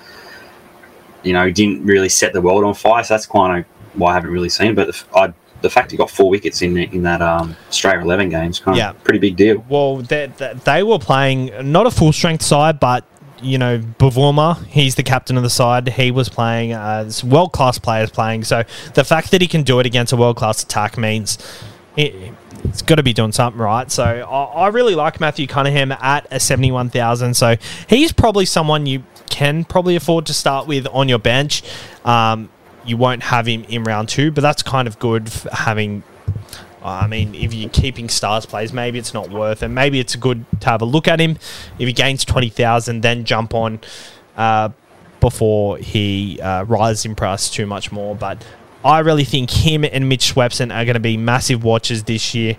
you 1.22 1.32
know 1.32 1.50
didn't 1.50 1.84
really 1.84 2.08
set 2.08 2.32
the 2.32 2.40
world 2.40 2.64
on 2.64 2.74
fire. 2.74 3.04
So 3.04 3.14
that's 3.14 3.26
kind 3.26 3.58
of 3.60 3.64
why 3.98 4.12
I 4.12 4.14
haven't 4.14 4.30
really 4.30 4.48
seen. 4.48 4.74
But 4.74 4.88
the, 4.88 5.04
I, 5.18 5.32
the 5.60 5.70
fact 5.70 5.90
he 5.90 5.96
got 5.96 6.10
four 6.10 6.30
wickets 6.30 6.62
in 6.62 6.76
in 6.76 7.02
that 7.02 7.20
um, 7.22 7.56
Australia 7.68 8.00
eleven 8.00 8.28
games, 8.28 8.58
kind 8.58 8.76
Yeah. 8.76 8.90
of 8.90 9.04
pretty 9.04 9.18
big 9.20 9.36
deal. 9.36 9.64
Well, 9.68 9.98
they, 9.98 10.26
they, 10.38 10.54
they 10.64 10.82
were 10.82 10.98
playing 10.98 11.50
not 11.70 11.86
a 11.86 11.90
full 11.90 12.12
strength 12.12 12.42
side, 12.42 12.80
but 12.80 13.04
you 13.42 13.58
know, 13.58 13.78
Bavuma, 13.98 14.64
he's 14.66 14.94
the 14.94 15.02
captain 15.02 15.36
of 15.36 15.42
the 15.42 15.50
side. 15.50 15.88
He 15.88 16.12
was 16.12 16.28
playing 16.28 16.70
world 17.24 17.52
class 17.52 17.76
players 17.76 18.08
playing. 18.10 18.44
So 18.44 18.62
the 18.94 19.02
fact 19.02 19.32
that 19.32 19.40
he 19.40 19.48
can 19.48 19.64
do 19.64 19.80
it 19.80 19.86
against 19.86 20.12
a 20.12 20.16
world 20.16 20.36
class 20.36 20.62
attack 20.62 20.96
means 20.96 21.38
it, 21.96 22.32
it's 22.64 22.82
got 22.82 22.96
to 22.96 23.02
be 23.02 23.12
doing 23.12 23.32
something 23.32 23.60
right. 23.60 23.90
So 23.90 24.04
I, 24.04 24.64
I 24.64 24.68
really 24.68 24.94
like 24.94 25.20
Matthew 25.20 25.46
Cunningham 25.46 25.92
at 25.92 26.26
a 26.30 26.40
seventy 26.40 26.72
one 26.72 26.90
thousand. 26.90 27.34
So 27.34 27.56
he's 27.88 28.12
probably 28.12 28.44
someone 28.44 28.86
you 28.86 29.04
can 29.30 29.64
probably 29.64 29.96
afford 29.96 30.26
to 30.26 30.34
start 30.34 30.66
with 30.66 30.86
on 30.88 31.08
your 31.08 31.18
bench. 31.18 31.62
Um, 32.04 32.50
you 32.84 32.96
won't 32.96 33.22
have 33.22 33.46
him 33.46 33.64
in 33.64 33.84
round 33.84 34.08
two, 34.08 34.30
but 34.30 34.40
that's 34.40 34.62
kind 34.62 34.88
of 34.88 34.98
good 34.98 35.28
having 35.52 36.02
I 36.84 37.06
mean, 37.06 37.34
if 37.34 37.54
you're 37.54 37.70
keeping 37.70 38.08
stars 38.08 38.46
plays, 38.46 38.72
maybe 38.72 38.98
it's 38.98 39.14
not 39.14 39.30
worth 39.30 39.62
it. 39.62 39.68
Maybe 39.68 40.00
it's 40.00 40.16
good 40.16 40.44
to 40.60 40.68
have 40.68 40.82
a 40.82 40.84
look 40.84 41.06
at 41.08 41.20
him. 41.20 41.38
If 41.78 41.86
he 41.86 41.92
gains 41.92 42.24
20,000, 42.24 43.02
then 43.02 43.24
jump 43.24 43.54
on 43.54 43.80
uh, 44.36 44.70
before 45.20 45.78
he 45.78 46.40
uh, 46.40 46.64
rises 46.64 47.04
in 47.04 47.14
price 47.14 47.50
too 47.50 47.66
much 47.66 47.92
more. 47.92 48.14
But 48.14 48.44
I 48.84 49.00
really 49.00 49.24
think 49.24 49.50
him 49.50 49.84
and 49.84 50.08
Mitch 50.08 50.34
Swepson 50.34 50.74
are 50.74 50.84
going 50.84 50.94
to 50.94 51.00
be 51.00 51.16
massive 51.16 51.62
watches 51.62 52.04
this 52.04 52.34
year. 52.34 52.56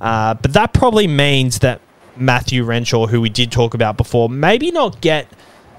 Uh, 0.00 0.34
but 0.34 0.52
that 0.54 0.72
probably 0.72 1.06
means 1.06 1.58
that 1.60 1.80
Matthew 2.16 2.64
Renshaw, 2.64 3.06
who 3.06 3.20
we 3.20 3.28
did 3.28 3.52
talk 3.52 3.74
about 3.74 3.96
before, 3.96 4.28
maybe 4.28 4.70
not 4.70 5.00
get 5.00 5.28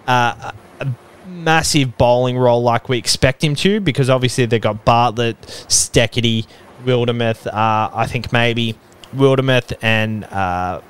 uh, 0.07 0.51
a 0.79 0.87
massive 1.27 1.97
bowling 1.97 2.37
role 2.37 2.61
like 2.61 2.89
we 2.89 2.97
expect 2.97 3.43
him 3.43 3.55
to, 3.55 3.79
because 3.79 4.09
obviously 4.09 4.45
they've 4.45 4.61
got 4.61 4.85
Bartlett, 4.85 5.41
Steketee, 5.41 6.45
Wildermuth. 6.85 7.47
Uh, 7.47 7.89
I 7.93 8.05
think 8.07 8.31
maybe 8.31 8.75
Wildermuth 9.15 9.73
and 9.81 10.25
uh, 10.25 10.81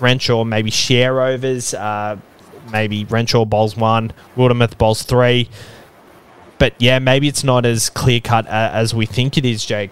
Renshaw 0.00 0.44
maybe 0.44 0.70
share 0.70 1.22
overs. 1.22 1.72
Uh, 1.72 2.18
maybe 2.72 3.04
Renshaw 3.04 3.44
bowls 3.44 3.76
one, 3.76 4.12
Wildermuth 4.36 4.76
bowls 4.76 5.02
three. 5.04 5.48
But 6.62 6.74
yeah, 6.78 7.00
maybe 7.00 7.26
it's 7.26 7.42
not 7.42 7.66
as 7.66 7.90
clear 7.90 8.20
cut 8.20 8.46
uh, 8.46 8.70
as 8.72 8.94
we 8.94 9.04
think 9.04 9.36
it 9.36 9.44
is, 9.44 9.64
Jake. 9.64 9.90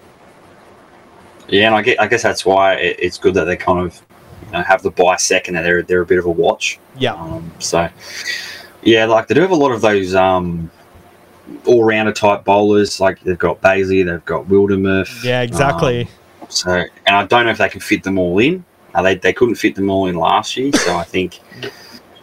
Yeah, 1.49 1.65
and 1.65 1.75
I 1.75 1.81
guess, 1.81 1.97
I 1.99 2.07
guess 2.07 2.23
that's 2.23 2.45
why 2.45 2.75
it, 2.75 2.95
it's 2.97 3.17
good 3.17 3.33
that 3.33 3.43
they 3.43 3.57
kind 3.57 3.85
of 3.85 4.01
you 4.45 4.51
know, 4.53 4.61
have 4.61 4.81
the 4.81 4.89
buy 4.89 5.17
second 5.17 5.57
and 5.57 5.65
they're 5.65 5.83
they're 5.83 5.99
a 5.99 6.05
bit 6.05 6.17
of 6.17 6.23
a 6.27 6.31
watch. 6.31 6.79
Yeah. 6.97 7.15
Um, 7.15 7.51
so 7.59 7.89
yeah, 8.83 9.03
like 9.03 9.27
they 9.27 9.35
do 9.35 9.41
have 9.41 9.51
a 9.51 9.55
lot 9.55 9.73
of 9.73 9.81
those 9.81 10.15
um, 10.15 10.71
all 11.65 11.83
rounder 11.83 12.13
type 12.13 12.45
bowlers. 12.45 13.01
Like 13.01 13.19
they've 13.19 13.37
got 13.37 13.59
Bazley, 13.59 14.05
they've 14.05 14.23
got 14.23 14.45
Wildermuth. 14.45 15.25
Yeah, 15.25 15.41
exactly. 15.41 16.03
Um, 16.39 16.47
so, 16.47 16.71
and 16.71 17.15
I 17.17 17.25
don't 17.25 17.47
know 17.47 17.51
if 17.51 17.57
they 17.57 17.67
can 17.67 17.81
fit 17.81 18.03
them 18.03 18.17
all 18.17 18.39
in. 18.39 18.63
Uh, 18.95 19.01
they 19.01 19.15
they 19.15 19.33
couldn't 19.33 19.55
fit 19.55 19.75
them 19.75 19.89
all 19.89 20.07
in 20.07 20.15
last 20.15 20.55
year, 20.55 20.71
so 20.71 20.95
I 20.95 21.03
think 21.03 21.41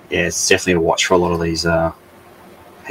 yeah, 0.09 0.29
it's 0.29 0.49
definitely 0.49 0.73
a 0.73 0.81
watch 0.81 1.05
for 1.05 1.13
a 1.13 1.19
lot 1.19 1.33
of 1.33 1.41
these 1.43 1.67
uh, 1.67 1.93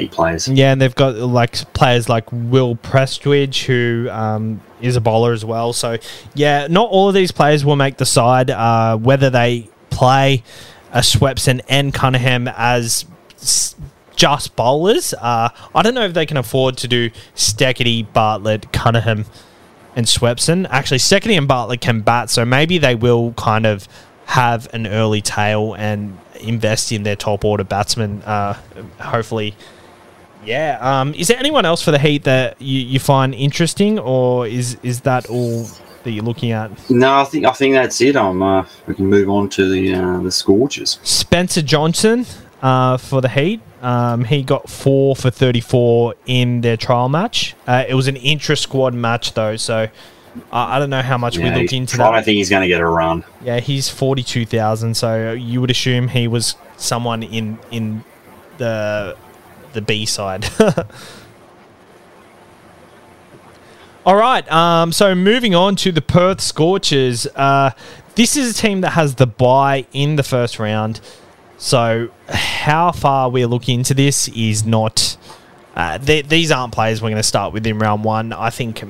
players. 0.06 0.48
Yeah, 0.48 0.72
and 0.72 0.80
they've 0.80 0.94
got 0.94 1.16
like 1.16 1.74
players 1.74 2.08
like 2.08 2.32
Will 2.32 2.76
Prestwidge, 2.76 3.66
who 3.66 4.08
um, 4.12 4.62
is 4.80 4.96
a 4.96 5.02
bowler 5.02 5.34
as 5.34 5.44
well. 5.44 5.74
So 5.74 5.98
yeah, 6.36 6.68
not 6.68 6.90
all 6.92 7.08
of 7.08 7.16
these 7.16 7.32
players 7.32 7.66
will 7.66 7.76
make 7.76 7.98
the 7.98 8.06
side. 8.06 8.52
Uh, 8.52 8.98
whether 8.98 9.32
they 9.32 9.68
play 9.90 10.44
a 10.92 11.00
Swepson 11.00 11.62
and 11.68 11.92
Cunningham 11.92 12.48
as 12.56 13.06
s- 13.38 13.76
just 14.16 14.56
bowlers, 14.56 15.14
uh, 15.16 15.50
I 15.74 15.82
don't 15.82 15.96
know 15.96 16.06
if 16.06 16.14
they 16.14 16.26
can 16.28 16.38
afford 16.38 16.78
to 16.78 16.88
do 16.88 17.10
Steketee, 17.36 18.12
Bartlett, 18.14 18.72
Cunningham, 18.72 19.26
and 19.96 20.06
Swepson. 20.06 20.68
Actually, 20.70 21.00
Steketee 21.00 21.38
and 21.38 21.48
Bartlett 21.48 21.82
can 21.82 22.02
bat, 22.02 22.30
so 22.30 22.46
maybe 22.46 22.78
they 22.78 22.94
will 22.94 23.34
kind 23.34 23.66
of 23.66 23.88
have 24.28 24.68
an 24.74 24.86
early 24.86 25.22
tail 25.22 25.74
and 25.74 26.18
invest 26.42 26.92
in 26.92 27.04
their 27.04 27.16
top 27.16 27.44
order 27.46 27.64
batsmen. 27.64 28.22
Uh, 28.24 28.54
hopefully, 29.00 29.56
yeah. 30.48 30.78
Um, 30.82 31.14
is 31.14 31.28
there 31.28 31.38
anyone 31.38 31.66
else 31.66 31.82
for 31.84 31.92
the 31.92 32.00
Heat 32.00 32.24
that 32.24 32.60
you, 32.62 32.80
you 32.80 33.00
find 33.00 33.34
interesting, 33.36 34.00
or 34.00 34.48
is 34.48 34.78
is 34.84 35.02
that 35.02 35.30
all 35.30 35.68
that 36.04 36.12
you're 36.12 36.24
looking 36.24 36.52
at? 36.52 36.72
No, 36.90 37.20
I 37.22 37.24
think 37.26 37.46
I 37.46 37.52
think 37.52 37.76
that's 37.76 38.00
it. 38.02 38.16
Um, 38.16 38.42
uh, 38.42 38.66
we 38.88 38.96
can 38.96 39.06
move 39.08 39.30
on 39.30 39.50
to 39.50 39.70
the 39.70 39.94
uh, 39.94 40.20
the 40.22 40.32
scorches. 40.32 41.00
Spencer 41.04 41.62
Johnson 41.62 42.26
uh, 42.62 42.98
for 42.98 43.22
the 43.22 43.30
Heat. 43.30 43.62
Um, 43.82 44.24
he 44.24 44.42
got 44.42 44.68
four 44.70 45.16
for 45.16 45.30
34 45.30 46.16
in 46.26 46.62
their 46.62 46.78
trial 46.78 47.10
match. 47.10 47.56
Uh, 47.68 47.84
it 47.88 47.94
was 47.94 48.08
an 48.08 48.16
intra 48.16 48.58
squad 48.58 48.96
match, 48.96 49.34
though, 49.34 49.56
so 49.56 49.88
I 50.52 50.80
don't 50.80 50.90
know 50.90 51.04
how 51.04 51.20
much 51.20 51.38
we 51.38 51.44
Yeah, 51.44 51.58
look 51.58 51.70
he- 51.70 51.78
into 51.78 51.98
that. 51.98 52.08
I 52.08 52.16
don't 52.16 52.24
think 52.24 52.38
he's 52.38 52.50
going 52.50 52.64
to 52.64 52.68
get 52.68 52.82
a 52.82 52.88
run. 52.88 53.24
Yeah, 53.44 53.60
he's 53.60 53.88
42,000, 53.88 54.96
so 54.98 55.32
you 55.34 55.62
would 55.62 55.70
assume 55.70 56.08
he 56.08 56.28
was 56.28 56.56
someone 56.78 57.22
in 57.22 57.60
in 57.70 58.04
the 58.58 59.16
the 59.74 59.82
B 59.82 60.06
side. 60.06 60.48
All 64.06 64.16
right, 64.16 64.50
um, 64.50 64.94
so 64.94 65.14
moving 65.16 65.54
on 65.54 65.76
to 65.78 65.92
the 65.92 66.02
Perth 66.02 66.40
Scorchers. 66.40 67.28
Uh, 67.36 67.72
this 68.16 68.38
is 68.38 68.58
a 68.58 68.62
team 68.62 68.82
that 68.82 68.92
has 68.92 69.16
the 69.16 69.28
bye 69.28 69.86
in 69.92 70.16
the 70.16 70.24
first 70.24 70.60
round. 70.60 71.02
So, 71.58 72.10
how 72.30 72.92
far 72.94 73.30
we're 73.30 73.48
looking 73.48 73.80
into 73.80 73.94
this 73.94 74.30
is 74.30 74.66
not. 74.66 75.18
Uh, 75.76 75.98
th- 75.98 76.28
these 76.28 76.52
aren't 76.52 76.74
players 76.74 77.02
we're 77.02 77.10
going 77.10 77.18
to 77.18 77.24
start 77.24 77.52
with 77.54 77.68
in 77.68 77.80
round 77.80 78.04
one. 78.04 78.32
I 78.32 78.50
think 78.50 78.84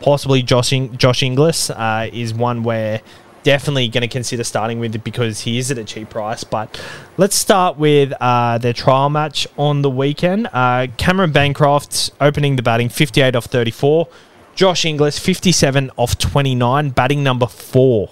possibly 0.00 0.42
Josh, 0.42 0.72
In- 0.72 0.96
Josh 0.96 1.22
Inglis 1.22 1.70
uh, 1.70 2.08
is 2.12 2.32
one 2.32 2.62
where 2.62 3.02
definitely 3.44 3.86
going 3.88 4.02
to 4.02 4.08
consider 4.08 4.42
starting 4.42 4.80
with 4.80 4.96
it 4.96 5.04
because 5.04 5.42
he 5.42 5.58
is 5.58 5.70
at 5.70 5.78
a 5.78 5.84
cheap 5.84 6.10
price. 6.10 6.42
But 6.42 6.82
let's 7.16 7.36
start 7.36 7.78
with 7.78 8.12
uh, 8.20 8.58
their 8.58 8.72
trial 8.72 9.10
match 9.10 9.46
on 9.56 9.82
the 9.82 9.90
weekend. 9.90 10.48
Uh, 10.52 10.88
Cameron 10.96 11.30
Bancroft 11.30 12.10
opening 12.20 12.56
the 12.56 12.62
batting 12.62 12.88
58 12.88 13.36
off 13.36 13.44
34. 13.44 14.08
Josh 14.56 14.84
Inglis 14.84 15.18
57 15.18 15.90
off 15.96 16.18
29, 16.18 16.90
batting 16.90 17.22
number 17.22 17.46
four. 17.46 18.10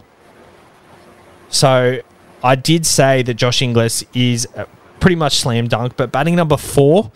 So 1.48 2.00
I 2.42 2.54
did 2.54 2.86
say 2.86 3.22
that 3.22 3.34
Josh 3.34 3.62
Inglis 3.62 4.04
is 4.14 4.46
pretty 5.00 5.16
much 5.16 5.36
slam 5.36 5.68
dunk, 5.68 5.96
but 5.96 6.12
batting 6.12 6.36
number 6.36 6.56
four. 6.56 7.10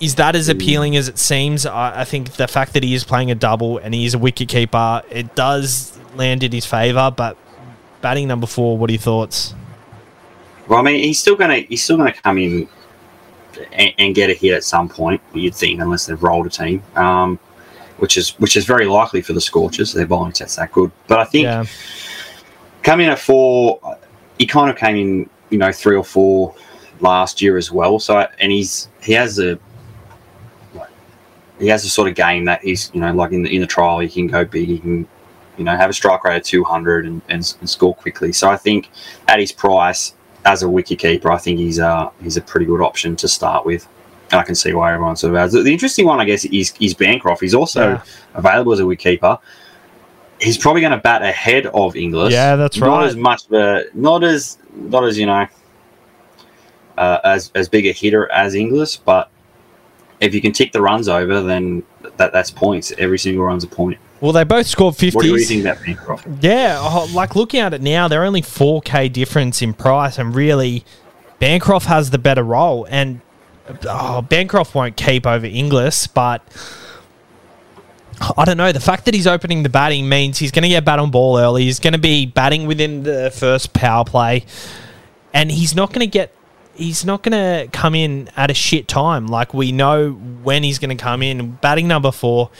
Is 0.00 0.14
that 0.14 0.34
as 0.34 0.48
appealing 0.48 0.96
as 0.96 1.08
it 1.08 1.18
seems? 1.18 1.66
I, 1.66 2.00
I 2.00 2.04
think 2.04 2.32
the 2.32 2.48
fact 2.48 2.72
that 2.72 2.82
he 2.82 2.94
is 2.94 3.04
playing 3.04 3.30
a 3.30 3.34
double 3.34 3.76
and 3.76 3.92
he 3.92 4.06
is 4.06 4.14
a 4.14 4.18
wicket 4.18 4.48
keeper, 4.48 5.02
it 5.10 5.34
does 5.34 5.99
land 6.14 6.42
in 6.42 6.52
his 6.52 6.66
favour. 6.66 7.12
But 7.14 7.36
batting 8.00 8.28
number 8.28 8.46
four, 8.46 8.78
what 8.78 8.90
are 8.90 8.92
your 8.92 9.00
thoughts? 9.00 9.54
Well, 10.68 10.78
I 10.78 10.82
mean, 10.82 11.02
he's 11.02 11.18
still 11.18 11.36
going 11.36 11.50
to 11.50 11.68
he's 11.68 11.82
still 11.82 11.96
going 11.96 12.12
to 12.12 12.22
come 12.22 12.38
in 12.38 12.68
and, 13.72 13.92
and 13.98 14.14
get 14.14 14.30
a 14.30 14.34
hit 14.34 14.54
at 14.54 14.64
some 14.64 14.88
point. 14.88 15.20
You'd 15.34 15.54
think, 15.54 15.80
unless 15.80 16.06
they've 16.06 16.22
rolled 16.22 16.46
a 16.46 16.50
team, 16.50 16.82
um, 16.96 17.38
which 17.98 18.16
is 18.16 18.30
which 18.38 18.56
is 18.56 18.64
very 18.66 18.86
likely 18.86 19.22
for 19.22 19.32
the 19.32 19.40
Scorchers. 19.40 19.92
Their 19.92 20.06
bowling 20.06 20.34
set's 20.34 20.56
that 20.56 20.72
good, 20.72 20.90
but 21.06 21.18
I 21.18 21.24
think 21.24 21.44
Yeah, 21.44 21.64
coming 22.82 23.06
in 23.06 23.12
at 23.12 23.18
four, 23.18 23.80
he 24.38 24.46
kind 24.46 24.70
of 24.70 24.76
came 24.76 24.96
in, 24.96 25.30
you 25.50 25.58
know, 25.58 25.72
three 25.72 25.96
or 25.96 26.04
four 26.04 26.54
last 27.00 27.42
year 27.42 27.56
as 27.56 27.72
well. 27.72 27.98
So, 27.98 28.26
and 28.38 28.52
he's 28.52 28.88
he 29.02 29.12
has 29.14 29.38
a 29.38 29.58
he 31.58 31.66
has 31.68 31.84
a 31.84 31.90
sort 31.90 32.08
of 32.08 32.14
game 32.14 32.46
that 32.46 32.62
he's, 32.62 32.90
you 32.94 33.00
know, 33.00 33.12
like 33.12 33.32
in 33.32 33.42
the 33.42 33.54
in 33.54 33.60
the 33.60 33.66
trial, 33.66 33.98
he 33.98 34.08
can 34.08 34.26
go 34.28 34.44
big, 34.44 34.68
he 34.68 34.78
can, 34.78 35.06
you 35.60 35.64
know, 35.64 35.76
have 35.76 35.90
a 35.90 35.92
strike 35.92 36.24
rate 36.24 36.38
of 36.38 36.42
two 36.42 36.64
hundred 36.64 37.06
and, 37.06 37.22
and, 37.28 37.54
and 37.60 37.70
score 37.70 37.94
quickly. 37.94 38.32
So, 38.32 38.50
I 38.50 38.56
think 38.56 38.90
at 39.28 39.38
his 39.38 39.52
price 39.52 40.14
as 40.44 40.62
a 40.62 40.68
wicket 40.68 40.98
keeper, 40.98 41.30
I 41.30 41.38
think 41.38 41.58
he's 41.58 41.78
uh 41.78 42.10
he's 42.22 42.36
a 42.36 42.40
pretty 42.40 42.66
good 42.66 42.80
option 42.80 43.14
to 43.16 43.28
start 43.28 43.64
with. 43.64 43.86
And 44.32 44.40
I 44.40 44.42
can 44.44 44.54
see 44.54 44.72
why 44.72 44.92
everyone 44.92 45.16
sort 45.16 45.34
of 45.34 45.38
has. 45.40 45.52
The 45.52 45.72
interesting 45.72 46.06
one, 46.06 46.18
I 46.20 46.24
guess, 46.24 46.44
is 46.46 46.72
is 46.80 46.94
Bancroft. 46.94 47.42
He's 47.42 47.54
also 47.54 47.90
Yeah. 47.90 48.02
available 48.34 48.72
as 48.72 48.80
a 48.80 48.86
wicket 48.86 49.04
keeper 49.04 49.38
he's 50.40 50.56
probably 50.56 50.80
going 50.80 50.92
to 50.92 50.96
bat 50.98 51.20
ahead 51.22 51.66
of 51.66 51.94
Inglis. 51.94 52.32
Yeah, 52.32 52.56
that's 52.56 52.78
not 52.78 53.00
right. 53.00 53.06
as 53.06 53.14
much 53.16 53.44
of 53.46 53.52
a 53.52 53.84
not 53.94 54.24
as 54.24 54.56
not 54.72 55.04
as 55.04 55.18
you 55.18 55.26
know 55.26 55.46
uh, 56.96 57.18
as 57.24 57.50
as 57.54 57.68
big 57.68 57.86
a 57.86 57.92
hitter 57.92 58.30
as 58.32 58.54
Inglis, 58.54 58.96
but 58.96 59.30
if 60.20 60.34
you 60.34 60.40
can 60.40 60.52
tick 60.52 60.72
the 60.72 60.82
runs 60.82 61.08
over, 61.08 61.42
then 61.42 61.82
that 62.16 62.32
that's 62.32 62.50
points. 62.50 62.92
Every 62.98 63.18
single 63.18 63.44
run's 63.44 63.64
a 63.64 63.68
point. 63.68 63.98
Well, 64.20 64.32
they 64.32 64.44
both 64.44 64.66
scored 64.66 64.94
What 64.94 64.98
do 64.98 65.06
you- 65.06 65.12
what 65.14 65.22
do 65.22 65.28
you 65.28 65.38
fifties. 65.38 65.48
think 65.48 65.64
about 65.64 65.84
Bancroft? 65.84 66.26
Yeah, 66.42 66.78
oh, 66.80 67.08
like 67.14 67.34
looking 67.36 67.60
at 67.60 67.72
it 67.74 67.80
now, 67.82 68.08
they're 68.08 68.24
only 68.24 68.42
4k 68.42 69.08
difference 69.12 69.62
in 69.62 69.72
price, 69.74 70.18
and 70.18 70.34
really, 70.34 70.84
Bancroft 71.38 71.86
has 71.86 72.10
the 72.10 72.18
better 72.18 72.42
role. 72.42 72.86
And 72.90 73.20
oh, 73.88 74.20
Bancroft 74.22 74.74
won't 74.74 74.96
keep 74.96 75.26
over 75.26 75.46
Inglis, 75.46 76.06
but 76.06 76.42
I 78.36 78.44
don't 78.44 78.58
know. 78.58 78.70
The 78.72 78.80
fact 78.80 79.06
that 79.06 79.14
he's 79.14 79.26
opening 79.26 79.62
the 79.62 79.70
batting 79.70 80.06
means 80.08 80.38
he's 80.38 80.50
going 80.50 80.64
to 80.64 80.68
get 80.68 80.84
bat 80.84 80.98
on 80.98 81.10
ball 81.10 81.38
early. 81.38 81.64
He's 81.64 81.78
going 81.80 81.94
to 81.94 81.98
be 81.98 82.26
batting 82.26 82.66
within 82.66 83.02
the 83.04 83.30
first 83.34 83.72
power 83.72 84.04
play, 84.04 84.44
and 85.32 85.50
he's 85.50 85.74
not 85.74 85.88
going 85.92 86.00
to 86.00 86.06
get. 86.06 86.34
he's 86.74 87.04
not 87.04 87.22
going 87.22 87.32
to 87.32 87.68
come 87.72 87.94
in 87.94 88.28
at 88.36 88.50
a 88.50 88.54
shit 88.54 88.88
time. 88.88 89.26
Like 89.26 89.54
we 89.54 89.72
know 89.72 90.10
when 90.12 90.62
he's 90.62 90.78
going 90.78 90.94
to 90.96 91.02
come 91.02 91.22
in. 91.22 91.52
Batting 91.62 91.88
number 91.88 92.12
four, 92.12 92.50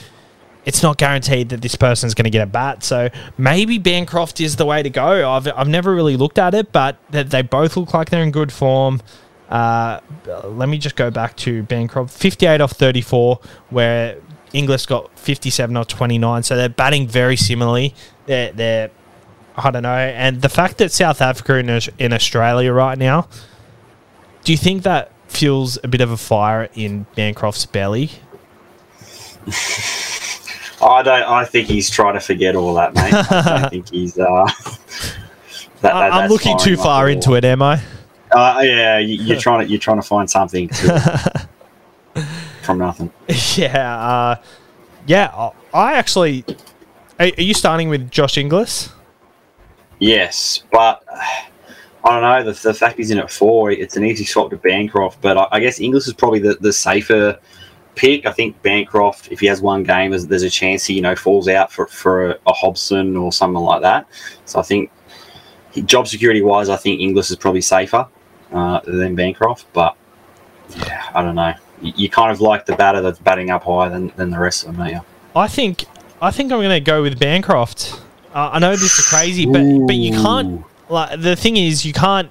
it's 0.65 0.83
not 0.83 0.97
guaranteed 0.97 1.49
that 1.49 1.61
this 1.61 1.75
person's 1.75 2.13
going 2.13 2.25
to 2.25 2.29
get 2.29 2.41
a 2.41 2.47
bat. 2.47 2.83
So 2.83 3.09
maybe 3.37 3.77
Bancroft 3.77 4.39
is 4.39 4.57
the 4.57 4.65
way 4.65 4.83
to 4.83 4.89
go. 4.89 5.29
I've, 5.31 5.47
I've 5.47 5.67
never 5.67 5.93
really 5.93 6.17
looked 6.17 6.37
at 6.37 6.53
it, 6.53 6.71
but 6.71 6.97
they, 7.09 7.23
they 7.23 7.41
both 7.41 7.77
look 7.77 7.93
like 7.93 8.09
they're 8.09 8.23
in 8.23 8.31
good 8.31 8.51
form. 8.51 9.01
Uh, 9.49 9.99
let 10.45 10.69
me 10.69 10.77
just 10.77 10.95
go 10.95 11.09
back 11.09 11.35
to 11.37 11.63
Bancroft. 11.63 12.13
58 12.13 12.61
off 12.61 12.71
34, 12.71 13.39
where 13.69 14.17
Inglis 14.53 14.85
got 14.85 15.17
57 15.17 15.75
off 15.75 15.87
29. 15.87 16.43
So 16.43 16.55
they're 16.55 16.69
batting 16.69 17.07
very 17.07 17.35
similarly. 17.35 17.95
They're, 18.27 18.51
they're 18.51 18.91
I 19.57 19.71
don't 19.71 19.83
know. 19.83 19.89
And 19.89 20.41
the 20.41 20.49
fact 20.49 20.77
that 20.77 20.91
South 20.91 21.21
Africa 21.21 21.57
in, 21.57 21.69
in 21.97 22.13
Australia 22.13 22.71
right 22.71 22.97
now, 22.97 23.27
do 24.43 24.51
you 24.51 24.57
think 24.57 24.83
that 24.83 25.11
fuels 25.27 25.77
a 25.83 25.87
bit 25.87 26.01
of 26.01 26.11
a 26.11 26.17
fire 26.17 26.69
in 26.73 27.05
Bancroft's 27.15 27.65
belly? 27.65 28.11
I 30.81 31.01
don't. 31.03 31.23
I 31.23 31.45
think 31.45 31.67
he's 31.67 31.89
trying 31.89 32.15
to 32.15 32.19
forget 32.19 32.55
all 32.55 32.73
that, 32.75 32.93
mate. 32.95 33.13
I 33.13 33.59
don't 33.59 33.69
think 33.71 33.89
he's. 33.89 34.17
Uh, 34.17 34.45
that, 35.81 35.93
I- 35.93 36.09
I'm 36.23 36.29
looking 36.29 36.57
too 36.57 36.77
far 36.77 37.09
into 37.09 37.33
it, 37.35 37.45
am 37.45 37.61
I? 37.61 37.81
Uh, 38.31 38.61
yeah, 38.63 38.97
you, 38.97 39.15
you're 39.23 39.39
trying 39.47 39.65
to 39.65 39.69
you're 39.69 39.79
trying 39.79 40.01
to 40.01 40.07
find 40.07 40.29
something 40.29 40.69
to, 40.69 41.47
from 42.63 42.77
nothing. 42.79 43.11
yeah. 43.55 43.99
Uh, 43.99 44.35
yeah. 45.07 45.31
I- 45.33 45.51
I 45.73 45.93
actually. 45.93 46.43
Are, 47.19 47.27
are 47.37 47.41
you 47.41 47.53
starting 47.53 47.87
with 47.89 48.09
Josh 48.11 48.37
Inglis? 48.37 48.89
Yes, 49.99 50.63
but 50.71 51.03
I 51.11 52.09
don't 52.09 52.21
know. 52.21 52.51
The, 52.51 52.59
the 52.61 52.73
fact 52.73 52.97
he's 52.97 53.11
in 53.11 53.19
at 53.19 53.29
four, 53.31 53.71
it's 53.71 53.95
an 53.95 54.03
easy 54.03 54.25
swap 54.25 54.49
to 54.49 54.57
Bancroft. 54.57 55.21
But 55.21 55.37
I, 55.37 55.47
I 55.51 55.59
guess 55.59 55.79
Inglis 55.79 56.07
is 56.07 56.13
probably 56.13 56.39
the, 56.39 56.55
the 56.55 56.73
safer 56.73 57.39
pick. 57.95 58.25
I 58.25 58.31
think 58.31 58.61
Bancroft, 58.61 59.31
if 59.31 59.39
he 59.39 59.47
has 59.47 59.61
one 59.61 59.83
game, 59.83 60.11
there's, 60.11 60.27
there's 60.27 60.43
a 60.43 60.49
chance 60.49 60.85
he 60.85 60.93
you 60.95 61.01
know 61.01 61.15
falls 61.15 61.47
out 61.47 61.71
for 61.71 61.87
for 61.87 62.31
a, 62.31 62.39
a 62.47 62.53
Hobson 62.53 63.17
or 63.17 63.31
something 63.31 63.61
like 63.61 63.81
that. 63.81 64.07
So 64.45 64.59
I 64.59 64.63
think 64.63 64.91
he- 65.71 65.81
job 65.81 66.07
security 66.07 66.41
wise, 66.41 66.69
I 66.69 66.77
think 66.77 67.01
Inglis 67.01 67.31
is 67.31 67.37
probably 67.37 67.61
safer 67.61 68.07
uh, 68.51 68.79
than 68.81 69.15
Bancroft. 69.15 69.65
But 69.73 69.95
yeah, 70.77 71.09
I 71.13 71.21
don't 71.21 71.35
know. 71.35 71.53
You, 71.81 71.93
you 71.95 72.09
kind 72.09 72.31
of 72.31 72.41
like 72.41 72.65
the 72.65 72.75
batter 72.75 73.01
that's 73.01 73.19
batting 73.19 73.49
up 73.49 73.63
higher 73.63 73.89
than, 73.89 74.11
than 74.15 74.29
the 74.29 74.39
rest 74.39 74.65
of 74.65 74.77
them, 74.77 74.87
you? 74.87 75.01
I 75.35 75.47
think. 75.47 75.85
I 76.21 76.29
think 76.29 76.51
I'm 76.51 76.59
going 76.59 76.69
to 76.69 76.79
go 76.79 77.01
with 77.01 77.17
Bancroft. 77.17 77.99
Uh, 78.33 78.51
I 78.53 78.59
know 78.59 78.71
this 78.75 78.99
is 78.99 79.07
crazy, 79.07 79.45
but 79.45 79.63
but 79.87 79.95
you 79.95 80.11
can't. 80.11 80.63
Like 80.87 81.19
the 81.19 81.35
thing 81.35 81.57
is, 81.57 81.85
you 81.85 81.93
can't 81.93 82.29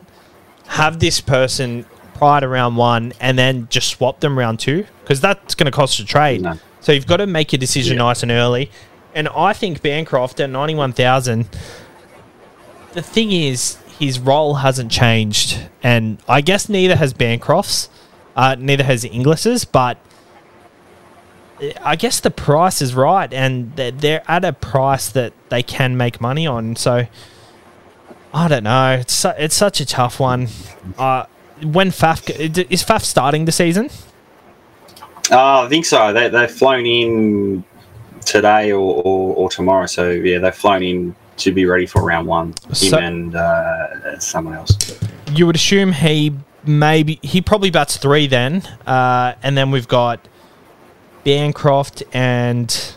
have 0.67 1.01
this 1.01 1.21
person 1.21 1.85
prior 2.21 2.41
to 2.43 2.49
round 2.49 2.77
one 2.77 3.13
and 3.19 3.39
then 3.39 3.67
just 3.71 3.89
swap 3.89 4.21
them 4.21 4.39
round 4.39 4.61
two 4.61 4.87
because 5.03 5.21
that's 5.23 5.55
going 5.55 5.65
to 5.65 5.71
cost 5.73 5.99
a 6.01 6.05
trade. 6.05 6.43
No. 6.43 6.59
So 6.81 6.93
you've 6.93 7.07
got 7.07 7.17
to 7.17 7.27
make 7.27 7.51
your 7.53 7.59
decision 7.59 7.97
Yeah. 7.97 8.05
nice 8.05 8.23
and 8.23 8.31
early. 8.31 8.71
And 9.15 9.27
I 9.29 9.55
think 9.55 9.81
Bancroft 9.83 10.39
at 10.41 10.51
ninety 10.51 10.75
one 10.75 10.93
thousand. 10.93 11.49
The 12.93 13.03
thing 13.03 13.33
is, 13.33 13.77
his 13.99 14.19
role 14.19 14.55
hasn't 14.57 14.93
changed, 14.93 15.59
and 15.83 16.19
I 16.29 16.41
guess 16.43 16.69
neither 16.69 16.97
has 16.97 17.13
Bancroft's, 17.15 17.89
uh, 18.37 18.57
neither 18.59 18.85
has 18.85 19.05
Inglis's, 19.05 19.65
but. 19.65 19.97
I 21.85 21.95
guess 21.97 22.21
the 22.21 22.31
price 22.31 22.81
is 22.81 22.95
right, 22.95 23.31
and 23.35 23.77
they're- 23.77 23.91
they're 23.91 24.23
at 24.27 24.47
a 24.47 24.53
price 24.55 25.09
that 25.11 25.35
they 25.51 25.63
can 25.63 25.95
make 25.97 26.19
money 26.21 26.47
on. 26.47 26.75
So 26.77 27.07
I 28.33 28.49
don't 28.49 28.65
know. 28.65 28.93
It's 28.95 29.13
su- 29.13 29.35
it's 29.37 29.57
such 29.57 29.79
a 29.81 29.85
tough 29.85 30.19
one. 30.19 30.49
Uh, 30.97 31.25
when 31.63 31.91
Faf 31.91 32.29
is 32.71 32.85
Faf 32.85 33.03
starting 33.03 33.45
the 33.45 33.53
season? 33.53 33.91
Uh, 35.31 35.65
I 35.65 35.69
think 35.69 35.87
so. 35.87 36.13
They, 36.13 36.29
they've 36.29 36.51
flown 36.51 36.87
in 36.87 37.65
today 38.25 38.73
or, 38.73 39.03
or, 39.05 39.35
or 39.37 39.49
tomorrow. 39.49 39.87
So, 39.87 40.11
yeah, 40.11 40.39
they've 40.39 40.55
flown 40.55 40.83
in 40.83 41.15
to 41.39 41.53
be 41.53 41.65
ready 41.65 41.87
for 41.87 42.03
round 42.03 42.27
one. 42.27 42.55
Him 42.75 42.95
and 42.95 43.37
uh, 43.37 44.19
someone 44.19 44.55
else. 44.55 44.77
You 45.33 45.47
would 45.47 45.57
assume 45.57 45.93
he 45.93 46.35
maybe 46.65 47.19
he 47.23 47.41
probably 47.41 47.71
bats 47.71 47.97
three 47.97 48.27
then, 48.27 48.63
uh, 48.87 49.35
and 49.43 49.57
then 49.57 49.71
we've 49.71 49.89
got 49.89 50.27
Bancroft 51.25 52.03
and 52.13 52.95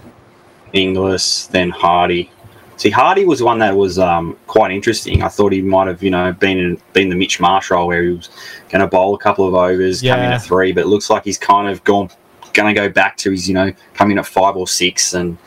Inglis, 0.74 1.48
then 1.48 1.70
Hardy. 1.70 2.30
See, 2.78 2.90
Hardy 2.90 3.26
was 3.26 3.42
one 3.42 3.60
that 3.60 3.76
was 3.76 4.00
um, 4.00 4.38
quite 4.48 4.72
interesting. 4.72 5.22
I 5.24 5.28
thought 5.28 5.52
he 5.54 5.62
might 5.62 5.88
have, 5.88 6.02
you 6.02 6.10
know, 6.10 6.34
been 6.34 6.58
in, 6.58 6.82
been 6.94 7.10
the 7.10 7.16
Mitch 7.16 7.40
Marsh 7.40 7.72
role 7.72 7.88
where 7.88 8.04
he 8.04 8.10
was 8.10 8.30
going 8.70 8.82
to 8.82 8.88
bowl 8.88 9.14
a 9.16 9.18
couple 9.18 9.48
of 9.48 9.54
overs, 9.54 10.02
come 10.02 10.20
in 10.20 10.32
at 10.32 10.42
three, 10.44 10.72
but 10.72 10.82
it 10.82 10.88
looks 10.88 11.10
like 11.10 11.24
he's 11.24 11.38
kind 11.38 11.70
of 11.70 11.84
gone, 11.84 12.10
going 12.54 12.74
to 12.74 12.80
go 12.80 12.90
back 12.90 13.16
to 13.18 13.32
his, 13.32 13.48
you 13.48 13.54
know, 13.54 13.72
come 13.94 14.12
in 14.12 14.18
at 14.18 14.26
five 14.26 14.56
or 14.56 14.68
six 14.68 15.14
and 15.14 15.38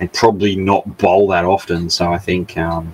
and 0.00 0.12
probably 0.12 0.56
not 0.56 0.98
bowl 0.98 1.28
that 1.28 1.44
often. 1.44 1.88
So 1.88 2.12
I 2.12 2.18
think 2.18 2.58
um, 2.58 2.92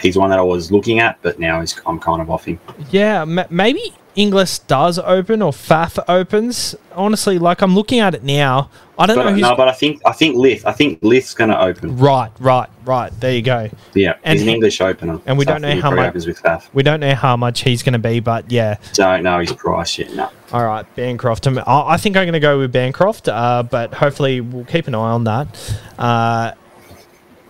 he's 0.00 0.16
one 0.16 0.30
that 0.30 0.38
I 0.38 0.42
was 0.42 0.70
looking 0.72 0.98
at, 0.98 1.18
but 1.22 1.38
now 1.38 1.60
he's, 1.60 1.78
I'm 1.86 1.98
kind 2.00 2.20
of 2.22 2.30
off 2.30 2.44
him. 2.44 2.58
yeah, 2.90 3.22
m- 3.22 3.40
maybe 3.50 3.94
Inglis 4.16 4.58
does 4.60 4.98
open 4.98 5.40
or 5.40 5.52
Faf 5.52 6.02
opens. 6.08 6.74
Honestly, 6.94 7.38
like 7.38 7.62
I'm 7.62 7.74
looking 7.74 8.00
at 8.00 8.14
it 8.14 8.24
now. 8.24 8.68
I 8.98 9.06
don't 9.06 9.16
know 9.16 9.24
But, 9.24 9.32
who's 9.32 9.40
no, 9.42 9.56
but 9.56 9.68
I 9.68 9.72
think 9.72 10.02
I 10.04 10.12
think 10.12 10.36
Lyth. 10.36 10.64
I 10.66 10.72
think 10.72 11.00
Lyth's 11.00 11.32
going 11.32 11.48
to 11.50 11.58
open. 11.58 11.96
right, 11.96 12.30
right, 12.38 12.68
right. 12.84 13.10
There 13.20 13.32
you 13.32 13.40
go. 13.40 13.70
Yeah, 13.94 14.16
And 14.24 14.38
he's 14.38 14.46
an 14.46 14.52
English 14.52 14.80
opener. 14.82 15.20
and 15.24 15.38
we 15.38 15.44
So 15.46 15.52
don't 15.52 15.62
know 15.62 15.80
how 15.80 15.90
much- 15.92 16.08
opens 16.10 16.26
with 16.26 16.42
Faf. 16.42 16.64
We 16.74 16.82
don't 16.82 17.00
know 17.00 17.14
how 17.14 17.36
much 17.36 17.62
he's 17.62 17.82
going 17.82 17.94
to 17.94 17.98
be, 17.98 18.20
but 18.20 18.50
yeah. 18.50 18.76
Don't 18.94 19.22
know 19.22 19.38
his 19.38 19.52
price 19.52 19.96
yet. 19.98 20.12
No. 20.14 20.28
All 20.52 20.64
right, 20.66 20.84
Bancroft. 20.96 21.46
Um, 21.46 21.58
I 21.58 21.94
I 21.94 21.96
think 21.96 22.16
I'm 22.16 22.24
going 22.24 22.32
to 22.34 22.40
go 22.40 22.58
with 22.58 22.72
Bancroft, 22.72 23.28
uh, 23.28 23.62
but 23.62 23.94
hopefully 23.94 24.40
we'll 24.42 24.64
keep 24.64 24.86
an 24.88 24.94
eye 24.94 24.98
on 24.98 25.24
that. 25.24 25.80
Uh, 25.98 26.52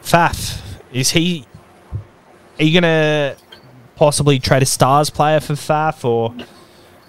Faf, 0.03 0.61
is 0.92 1.11
he? 1.12 1.46
Are 2.61 2.64
you 2.64 2.78
going 2.80 2.82
to 2.82 3.36
possibly 3.96 4.38
trade 4.38 4.62
a 4.62 4.66
stars 4.66 5.08
player 5.08 5.40
for 5.40 5.54
Faf, 5.54 6.04
or 6.04 6.34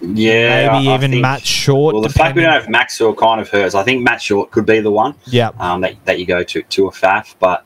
Yeah, 0.00 0.68
maybe 0.68 0.88
I- 0.88 0.92
I 0.92 0.94
even 0.94 1.10
think- 1.10 1.22
Matt 1.22 1.44
Short? 1.44 1.94
Well, 1.94 2.02
the 2.02 2.08
fact 2.08 2.34
we 2.36 2.42
don't 2.42 2.52
have 2.52 2.68
Maxwell 2.70 3.14
kind 3.14 3.40
of 3.40 3.48
hurts. 3.50 3.74
I 3.74 3.82
think 3.82 4.02
Matt 4.02 4.22
Short 4.22 4.50
could 4.50 4.64
be 4.66 4.80
the 4.80 4.90
one 4.90 5.14
yeah, 5.26 5.50
um, 5.60 5.82
that, 5.82 5.96
that 6.06 6.18
you 6.18 6.26
go 6.26 6.42
to 6.42 6.62
to 6.62 6.86
a 6.86 6.90
FAF, 6.90 7.34
but 7.38 7.64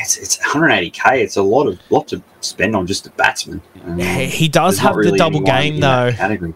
it's, 0.00 0.16
it's 0.18 0.36
180k. 0.38 1.18
It's 1.18 1.36
a 1.36 1.42
lot 1.42 1.66
of 1.68 1.78
lot 1.90 2.08
to 2.08 2.20
spend 2.40 2.74
on 2.74 2.86
just 2.86 3.06
a 3.06 3.10
batsman. 3.10 3.62
Um, 3.84 3.98
he 3.98 4.48
does 4.48 4.78
have 4.78 4.96
the 4.96 5.12
double 5.16 5.40
game 5.40 5.78
though. 5.80 6.12
Category. 6.12 6.54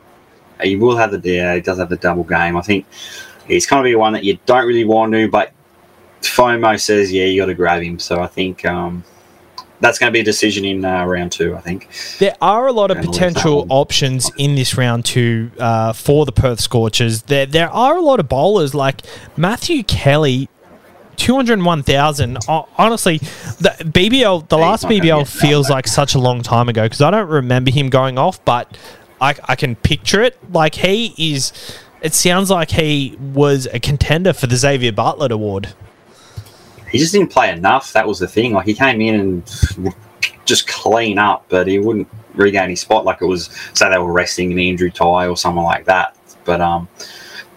Uh, 0.60 0.64
He 0.64 0.74
will 0.76 0.96
have 0.96 1.12
the 1.12 1.20
yeah, 1.30 1.54
he 1.54 1.60
does 1.60 1.78
have 1.78 1.88
the 1.90 1.96
double 1.96 2.24
game. 2.24 2.56
I 2.56 2.60
think 2.62 2.86
he's 3.46 3.66
kind 3.66 3.80
of 3.80 3.84
be 3.84 3.94
one 3.94 4.12
that 4.14 4.24
you 4.24 4.38
don't 4.46 4.66
really 4.66 4.84
want 4.84 5.12
to, 5.12 5.28
but 5.28 5.52
FOMO 6.22 6.80
says 6.80 7.12
yeah, 7.12 7.24
you 7.24 7.40
got 7.40 7.46
to 7.46 7.54
grab 7.54 7.82
him. 7.82 7.98
So 8.00 8.20
I 8.20 8.26
think 8.26 8.64
um, 8.64 9.04
that's 9.84 9.98
going 9.98 10.10
to 10.10 10.12
be 10.12 10.20
a 10.20 10.24
decision 10.24 10.64
in 10.64 10.84
uh, 10.84 11.04
round 11.04 11.30
two. 11.30 11.54
I 11.54 11.60
think. 11.60 11.88
There 12.18 12.34
are 12.40 12.66
a 12.66 12.72
lot 12.72 12.90
of 12.90 12.98
potential 12.98 13.66
options 13.68 14.30
in 14.38 14.54
this 14.54 14.76
round 14.76 15.04
two 15.04 15.50
uh, 15.58 15.92
for 15.92 16.24
the 16.24 16.32
Perth 16.32 16.60
Scorchers. 16.60 17.22
There, 17.22 17.46
there 17.46 17.70
are 17.70 17.96
a 17.96 18.00
lot 18.00 18.18
of 18.18 18.28
bowlers 18.28 18.74
like 18.74 19.02
Matthew 19.36 19.82
Kelly, 19.82 20.48
two 21.16 21.34
hundred 21.36 21.62
one 21.62 21.82
thousand. 21.82 22.38
Honestly, 22.48 23.18
the 23.18 23.74
BBL, 23.80 24.48
the 24.48 24.56
Yeah, 24.56 24.64
last 24.64 24.84
he's 24.88 24.98
not 24.98 25.06
gonna 25.06 25.24
BBL 25.24 25.40
feels 25.40 25.68
like 25.68 25.86
such 25.86 26.14
a 26.14 26.18
long 26.18 26.42
time 26.42 26.68
ago 26.68 26.84
because 26.84 27.02
I 27.02 27.10
don't 27.10 27.28
remember 27.28 27.70
him 27.70 27.90
going 27.90 28.16
off, 28.18 28.42
but 28.44 28.76
I, 29.20 29.34
I 29.44 29.54
can 29.54 29.76
picture 29.76 30.22
it. 30.22 30.38
Like 30.52 30.74
he 30.76 31.14
is. 31.18 31.52
It 32.00 32.12
sounds 32.12 32.50
like 32.50 32.70
he 32.70 33.16
was 33.18 33.66
a 33.72 33.80
contender 33.80 34.34
for 34.34 34.46
the 34.46 34.56
Xavier 34.56 34.92
Bartlett 34.92 35.32
Award. 35.32 35.74
He 36.94 37.00
just 37.00 37.12
didn't 37.12 37.32
play 37.32 37.50
enough. 37.50 37.92
That 37.92 38.06
was 38.06 38.20
the 38.20 38.28
thing. 38.28 38.52
Like 38.52 38.66
he 38.66 38.72
came 38.72 39.00
in 39.00 39.18
and 39.18 39.94
just 40.44 40.68
clean 40.68 41.18
up, 41.18 41.44
but 41.48 41.66
he 41.66 41.80
wouldn't 41.80 42.06
regain 42.34 42.70
his 42.70 42.82
spot. 42.82 43.04
Like 43.04 43.20
it 43.20 43.24
was 43.24 43.50
say 43.72 43.90
they 43.90 43.98
were 43.98 44.12
resting 44.12 44.52
an 44.52 44.60
Andrew 44.60 44.90
Tye 44.90 45.26
or 45.26 45.36
someone 45.36 45.64
like 45.64 45.86
that. 45.86 46.16
But 46.44 46.60
um, 46.60 46.86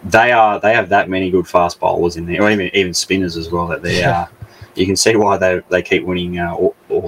they 0.02 0.32
are 0.32 0.58
they 0.58 0.74
have 0.74 0.88
that 0.88 1.08
many 1.08 1.30
good 1.30 1.46
fast 1.46 1.78
bowlers 1.78 2.16
in 2.16 2.26
there, 2.26 2.42
or 2.42 2.50
even 2.50 2.68
even 2.74 2.92
spinners 2.92 3.36
as 3.36 3.48
well. 3.48 3.68
That 3.68 3.80
they 3.80 4.02
are. 4.02 4.28
You 4.74 4.86
can 4.86 4.96
see 4.96 5.14
why 5.14 5.36
they 5.36 5.62
they 5.68 5.82
keep 5.82 6.02
winning. 6.02 6.36
Uh, 6.36 6.56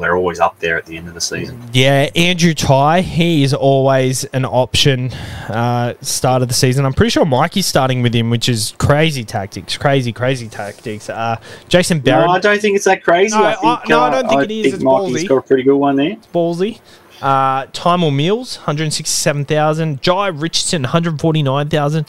or, 0.00 0.06
or 0.06 0.10
they're 0.10 0.16
always 0.16 0.40
up 0.40 0.58
there 0.58 0.76
at 0.76 0.86
the 0.86 0.96
end 0.96 1.08
of 1.08 1.14
the 1.14 1.20
season. 1.20 1.62
Yeah, 1.72 2.08
Andrew 2.14 2.54
Tye, 2.54 3.00
he 3.00 3.42
is 3.42 3.54
always 3.54 4.24
an 4.24 4.44
option 4.44 5.12
uh, 5.48 5.94
start 6.00 6.42
of 6.42 6.48
the 6.48 6.54
season. 6.54 6.84
I'm 6.84 6.92
pretty 6.92 7.10
sure 7.10 7.24
Mikey's 7.24 7.66
starting 7.66 8.02
with 8.02 8.14
him, 8.14 8.30
which 8.30 8.48
is 8.48 8.74
crazy 8.78 9.24
tactics, 9.24 9.76
crazy, 9.76 10.12
crazy 10.12 10.48
tactics. 10.48 11.08
Uh, 11.08 11.40
Jason 11.68 11.98
No, 11.98 12.04
Barrett, 12.04 12.30
I 12.30 12.38
don't 12.38 12.60
think 12.60 12.76
it's 12.76 12.84
that 12.84 13.02
crazy. 13.02 13.36
No, 13.36 13.44
I 13.44 13.54
think, 13.54 13.64
I- 13.64 13.82
no, 13.88 14.00
I 14.00 14.08
uh, 14.08 14.22
don't 14.22 14.28
think 14.28 14.42
it 14.44 14.50
is. 14.50 14.74
It's 14.74 14.82
Mikey's 14.82 15.24
ballsy. 15.24 15.28
got 15.28 15.36
a 15.36 15.42
pretty 15.42 15.62
good 15.62 15.76
one 15.76 15.96
there. 15.96 16.12
It's 16.12 16.26
ballsy. 16.28 16.80
Uh, 17.22 17.66
Tymal 17.66 18.14
Mills, 18.14 18.56
167,000. 18.58 20.00
Jhye 20.00 20.40
Richardson, 20.40 20.82
149,000. 20.82 22.06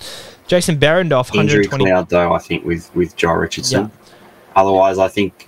Jason 0.47 0.75
injury 0.75 0.93
120. 0.93 1.85
cloud 1.85 2.09
though. 2.09 2.33
I 2.33 2.39
think 2.39 2.65
with 2.65 2.93
with 2.93 3.15
Joe 3.15 3.33
Richardson. 3.33 3.83
Yeah. 3.83 4.13
Otherwise, 4.55 4.97
I 4.97 5.07
think 5.07 5.47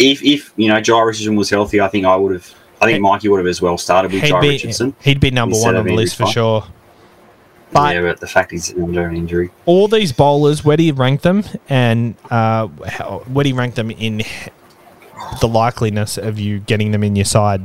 if 0.00 0.22
if 0.24 0.52
you 0.56 0.68
know 0.68 0.80
Joe 0.80 1.00
Richardson 1.00 1.36
was 1.36 1.50
healthy, 1.50 1.80
I 1.80 1.88
think 1.88 2.06
I 2.06 2.16
would 2.16 2.32
have 2.32 2.54
I 2.80 2.86
think 2.86 3.00
Mikey 3.02 3.28
would 3.28 3.38
have 3.38 3.46
as 3.46 3.60
well 3.60 3.76
started 3.76 4.10
with 4.10 4.22
he'd 4.22 4.28
Joe 4.28 4.40
be 4.40 4.48
Richardson. 4.48 4.94
he'd 5.02 5.20
be 5.20 5.30
number 5.30 5.56
one 5.56 5.76
on 5.76 5.86
the 5.86 5.94
list 5.94 6.16
for 6.16 6.26
sure. 6.26 6.64
But 7.72 7.94
yeah, 7.94 8.02
but 8.02 8.18
the 8.18 8.26
fact 8.26 8.50
he's 8.50 8.74
under 8.74 9.06
an 9.06 9.14
injury. 9.14 9.50
all 9.64 9.86
these 9.86 10.12
bowlers, 10.12 10.64
where 10.64 10.76
do 10.76 10.82
you 10.82 10.92
rank 10.92 11.22
them, 11.22 11.44
and 11.68 12.16
uh, 12.28 12.66
how, 12.88 13.22
where 13.28 13.44
do 13.44 13.50
you 13.50 13.54
rank 13.54 13.76
them 13.76 13.92
in 13.92 14.24
the 15.40 15.46
likeliness 15.46 16.18
of 16.18 16.40
you 16.40 16.58
getting 16.58 16.90
them 16.90 17.04
in 17.04 17.14
your 17.14 17.26
side? 17.26 17.62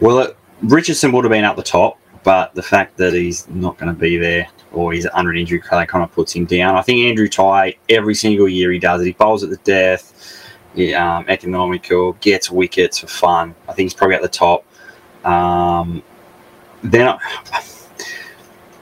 Well, 0.00 0.18
it, 0.18 0.36
Richardson 0.62 1.12
would 1.12 1.24
have 1.24 1.30
been 1.30 1.44
at 1.44 1.56
the 1.56 1.62
top, 1.62 1.98
but 2.24 2.54
the 2.54 2.62
fact 2.62 2.98
that 2.98 3.14
he's 3.14 3.48
not 3.48 3.78
going 3.78 3.94
to 3.94 3.98
be 3.98 4.18
there 4.18 4.48
or 4.72 4.92
he's 4.92 5.06
under 5.14 5.30
an 5.30 5.38
injury 5.38 5.62
that 5.70 5.88
kind 5.88 6.04
of 6.04 6.12
puts 6.12 6.34
him 6.34 6.44
down. 6.44 6.74
I 6.74 6.82
think 6.82 7.00
Andrew 7.00 7.28
Ty, 7.28 7.76
every 7.88 8.14
single 8.14 8.48
year 8.48 8.70
he 8.70 8.78
does 8.78 9.00
it. 9.00 9.06
He 9.06 9.12
bowls 9.12 9.42
at 9.42 9.50
the 9.50 9.56
death, 9.58 10.43
um, 10.94 11.24
economical, 11.28 12.12
gets 12.14 12.50
wickets 12.50 12.98
for 12.98 13.06
fun. 13.06 13.54
I 13.68 13.72
think 13.72 13.86
he's 13.86 13.94
probably 13.94 14.16
at 14.16 14.22
the 14.22 14.28
top. 14.28 14.64
Um, 15.24 16.02
then 16.82 17.08
I, 17.08 17.18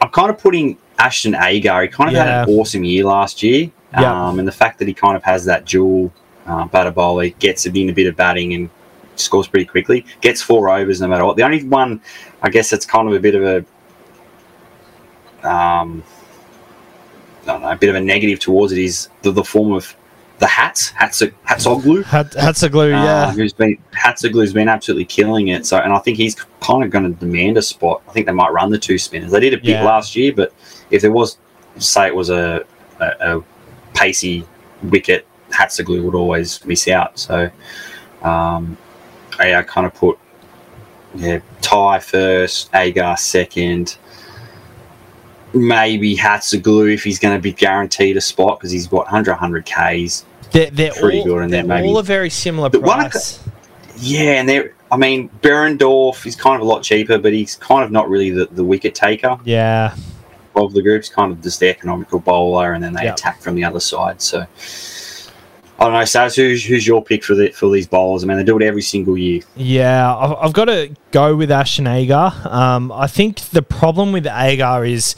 I'm 0.00 0.10
kind 0.10 0.30
of 0.30 0.38
putting 0.38 0.78
Ashton 0.98 1.34
Agar. 1.34 1.82
He 1.82 1.88
kind 1.88 2.10
of 2.10 2.16
had 2.16 2.48
an 2.48 2.54
awesome 2.54 2.84
year 2.84 3.04
last 3.04 3.42
year. 3.42 3.70
Yeah. 3.92 4.28
Um, 4.28 4.38
and 4.38 4.48
the 4.48 4.52
fact 4.52 4.78
that 4.78 4.88
he 4.88 4.94
kind 4.94 5.16
of 5.16 5.22
has 5.22 5.44
that 5.44 5.66
dual 5.66 6.12
uh, 6.46 6.66
batter 6.66 6.90
bowler, 6.90 7.28
gets 7.28 7.66
in 7.66 7.90
a 7.90 7.92
bit 7.92 8.06
of 8.06 8.16
batting 8.16 8.54
and 8.54 8.70
scores 9.16 9.46
pretty 9.46 9.66
quickly, 9.66 10.06
gets 10.20 10.40
four 10.40 10.70
overs 10.70 11.00
no 11.00 11.08
matter 11.08 11.24
what. 11.24 11.36
The 11.36 11.42
only 11.42 11.62
one, 11.64 12.00
I 12.40 12.48
guess, 12.48 12.70
that's 12.70 12.86
kind 12.86 13.06
of 13.06 13.14
a 13.14 13.20
bit 13.20 13.34
of 13.34 13.42
a 13.42 13.56
um, 15.48 16.02
I 17.42 17.46
don't 17.46 17.62
know, 17.62 17.70
a 17.70 17.76
bit 17.76 17.90
of 17.90 17.96
a 17.96 18.00
negative 18.00 18.38
towards 18.38 18.72
it 18.72 18.78
is 18.78 19.08
the, 19.22 19.32
the 19.32 19.44
form 19.44 19.72
of 19.72 19.94
the 20.42 20.48
hats, 20.48 20.90
Hatzoglou. 20.92 22.02
Hat, 22.02 22.34
hats 22.34 22.66
glue, 22.66 22.92
Uh, 22.92 23.04
yeah. 23.04 23.32
who's 23.32 23.52
been 23.52 23.78
Hatzoglou's 23.92 24.52
been 24.52 24.68
absolutely 24.68 25.04
killing 25.04 25.48
it. 25.48 25.64
So, 25.66 25.78
and 25.78 25.92
I 25.92 25.98
think 26.00 26.16
he's 26.16 26.34
kind 26.60 26.82
of 26.82 26.90
going 26.90 27.04
to 27.04 27.10
demand 27.20 27.56
a 27.58 27.62
spot. 27.62 28.02
I 28.08 28.12
think 28.12 28.26
they 28.26 28.32
might 28.32 28.52
run 28.52 28.70
the 28.70 28.78
two 28.78 28.98
spinners. 28.98 29.30
They 29.30 29.38
did 29.38 29.54
a 29.54 29.58
bit 29.58 29.66
Yeah. 29.66 29.84
last 29.84 30.16
year, 30.16 30.32
but 30.34 30.52
if 30.90 31.00
there 31.02 31.12
was, 31.12 31.38
say, 31.78 32.08
it 32.08 32.14
was 32.16 32.28
a, 32.28 32.64
a, 32.98 33.36
a 33.38 33.44
pacey 33.94 34.44
wicket, 34.82 35.26
Hatzoglou 35.50 36.02
would 36.02 36.16
always 36.16 36.64
miss 36.64 36.88
out. 36.88 37.16
So, 37.20 37.48
um, 38.22 38.76
I, 39.38 39.54
I 39.54 39.62
kind 39.62 39.86
of 39.86 39.94
put 39.94 40.18
yeah 41.14 41.38
Tye 41.60 42.00
first, 42.00 42.68
Agar 42.74 43.16
second. 43.16 43.96
Maybe 45.54 46.16
Hatzoglou 46.16 46.92
if 46.92 47.04
he's 47.04 47.18
going 47.20 47.36
to 47.36 47.40
be 47.42 47.52
guaranteed 47.52 48.16
a 48.16 48.20
spot 48.20 48.58
because 48.58 48.72
he's 48.72 48.86
got 48.88 49.04
100 49.04 49.32
100 49.32 49.66
Ks. 49.66 50.24
They're, 50.52 50.70
they're 50.70 50.92
pretty 50.92 51.20
all, 51.20 51.24
good, 51.24 51.42
and 51.42 51.52
they're 51.52 51.84
all 51.84 51.98
a 51.98 52.02
very 52.02 52.30
similar 52.30 52.68
The 52.68 52.80
one 52.80 53.10
price. 53.10 53.42
Yeah, 53.96 54.40
and 54.40 54.48
they're. 54.48 54.74
I 54.90 54.96
mean, 54.98 55.30
Behrendorff 55.40 56.26
is 56.26 56.36
kind 56.36 56.56
of 56.56 56.60
a 56.60 56.64
lot 56.64 56.82
cheaper, 56.82 57.16
but 57.16 57.32
he's 57.32 57.56
kind 57.56 57.82
of 57.82 57.90
not 57.90 58.10
really 58.10 58.28
the, 58.30 58.46
the 58.52 58.62
wicket 58.62 58.94
taker 58.94 59.38
yeah, 59.44 59.94
of 60.54 60.74
the 60.74 60.82
group. 60.82 61.02
He's 61.02 61.08
kind 61.08 61.32
of 61.32 61.40
just 61.40 61.60
the 61.60 61.70
economical 61.70 62.20
bowler, 62.20 62.74
and 62.74 62.84
then 62.84 62.92
they 62.92 63.04
Yeah. 63.04 63.14
attack 63.14 63.40
from 63.40 63.54
the 63.54 63.64
other 63.64 63.80
side. 63.80 64.20
So 64.20 64.40
I 65.78 65.84
don't 65.84 65.94
know, 65.94 66.00
Saz, 66.00 66.36
who's, 66.36 66.62
who's 66.64 66.86
your 66.86 67.02
pick 67.02 67.24
for 67.24 67.34
the, 67.34 67.48
for 67.52 67.70
these 67.72 67.86
bowlers? 67.86 68.22
I 68.22 68.26
mean, 68.26 68.36
they 68.36 68.44
do 68.44 68.56
it 68.58 68.62
every 68.62 68.82
single 68.82 69.16
year. 69.16 69.40
yeah. 69.56 70.14
I've, 70.14 70.32
I've 70.32 70.52
got 70.52 70.66
to 70.66 70.94
go 71.10 71.36
with 71.36 71.50
Ashton 71.50 71.86
Agar. 71.86 72.30
Um, 72.44 72.92
I 72.92 73.06
think 73.06 73.40
the 73.40 73.62
problem 73.62 74.12
with 74.12 74.26
Agar 74.26 74.84
is 74.84 75.16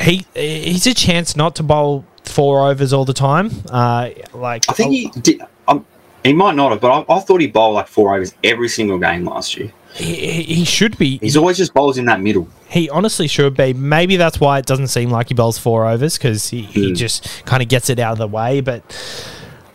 he 0.00 0.26
he's 0.34 0.86
a 0.86 0.94
chance 0.94 1.36
not 1.36 1.54
to 1.56 1.62
bowl 1.62 2.04
four 2.32 2.68
overs 2.70 2.92
all 2.92 3.04
the 3.04 3.12
time. 3.12 3.50
Uh, 3.70 4.10
like 4.34 4.64
I 4.68 4.72
think 4.72 4.92
he 4.92 5.08
did. 5.20 5.40
Um, 5.68 5.84
he 6.24 6.32
might 6.32 6.54
not 6.54 6.72
have, 6.72 6.80
but 6.80 6.90
I, 7.08 7.14
I 7.16 7.20
thought 7.20 7.40
he 7.40 7.46
bowled 7.48 7.74
like 7.74 7.88
four 7.88 8.14
overs 8.14 8.34
every 8.42 8.68
single 8.68 8.98
game 8.98 9.24
last 9.24 9.56
year. 9.56 9.72
he, 9.94 10.42
he, 10.42 10.64
should 10.64 10.96
be. 10.96 11.18
He's 11.18 11.36
always 11.36 11.58
just 11.58 11.74
bowls 11.74 11.98
in 11.98 12.06
that 12.06 12.20
middle. 12.20 12.48
He 12.68 12.88
honestly 12.88 13.28
should 13.28 13.56
be. 13.56 13.72
Maybe 13.74 14.16
that's 14.16 14.40
why 14.40 14.58
it 14.58 14.66
doesn't 14.66 14.86
seem 14.88 15.10
like 15.10 15.28
he 15.28 15.34
bowls 15.34 15.58
four 15.58 15.86
overs 15.86 16.16
because 16.16 16.48
he, 16.48 16.62
he 16.62 16.88
Hmm. 16.88 16.94
just 16.94 17.44
kind 17.44 17.62
of 17.62 17.68
gets 17.68 17.90
it 17.90 17.98
out 17.98 18.12
of 18.12 18.18
the 18.18 18.26
way. 18.28 18.60
But 18.62 18.82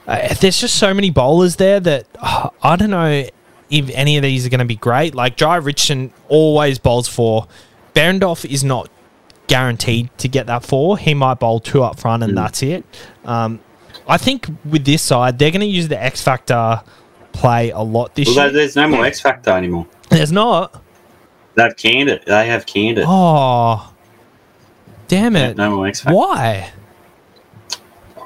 uh, 0.07 0.33
there's 0.35 0.59
just 0.59 0.75
so 0.77 0.93
many 0.93 1.11
bowlers 1.11 1.57
there 1.57 1.79
that 1.81 2.07
uh, 2.19 2.49
I 2.63 2.75
don't 2.77 2.89
know 2.89 3.25
if 3.69 3.89
any 3.93 4.17
of 4.17 4.23
these 4.23 4.45
are 4.45 4.49
going 4.49 4.59
to 4.59 4.65
be 4.65 4.75
great. 4.77 5.13
Like 5.13 5.37
Jhye 5.37 5.63
Richardson 5.63 6.11
always 6.29 6.79
bowls 6.79 7.07
four. 7.07 7.47
Behrendorff 7.93 8.49
is 8.49 8.63
not 8.63 8.89
guaranteed 9.47 10.09
to 10.19 10.27
get 10.27 10.45
that 10.47 10.63
four. 10.63 10.97
He 10.97 11.13
might 11.13 11.35
bowl 11.39 11.59
two 11.59 11.83
up 11.83 11.99
front 11.99 12.23
and 12.23 12.31
Hmm. 12.31 12.35
that's 12.37 12.61
it. 12.63 12.83
Um, 13.25 13.59
I 14.07 14.17
think 14.17 14.47
with 14.65 14.85
this 14.85 15.01
side, 15.01 15.39
they're 15.39 15.51
going 15.51 15.61
to 15.61 15.65
use 15.67 15.87
the 15.87 16.01
X 16.01 16.21
Factor 16.21 16.81
play 17.33 17.71
a 17.71 17.79
lot 17.81 18.15
this 18.15 18.27
Well, 18.27 18.35
year. 18.35 18.43
there- 18.45 18.51
there's 18.61 18.75
no 18.75 18.87
more 18.87 19.05
X 19.05 19.19
Factor 19.21 19.51
anymore. 19.51 19.85
There's 20.09 20.31
not. 20.31 20.81
They 21.55 21.63
have 21.63 21.75
canned 21.75 22.09
it. 22.09 22.25
They 22.25 22.47
have 22.47 22.65
canned 22.65 22.97
it. 22.99 23.05
Oh, 23.07 23.91
damn 25.07 25.35
it. 25.35 25.57
No 25.57 25.75
more 25.75 25.87
X 25.87 26.01
Factor. 26.01 26.15
Why? 26.15 26.69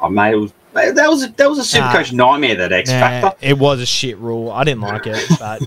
Oh, 0.02 0.10
mate, 0.10 0.36
was, 0.36 0.52
mate, 0.76 0.96
that 0.96 1.10
was 1.10 1.32
that 1.32 1.50
was 1.50 1.60
a 1.60 1.64
super 1.64 1.86
Nah. 1.86 1.92
coach 1.94 2.12
nightmare. 2.12 2.56
That 2.56 2.72
X 2.72 2.90
Nah, 2.90 3.00
Factor. 3.00 3.38
it 3.42 3.58
was 3.58 3.80
a 3.82 3.86
shit 3.86 4.18
rule. 4.18 4.52
I 4.52 4.64
didn't 4.64 4.82
like 4.82 5.06
it, 5.08 5.24
but 5.40 5.62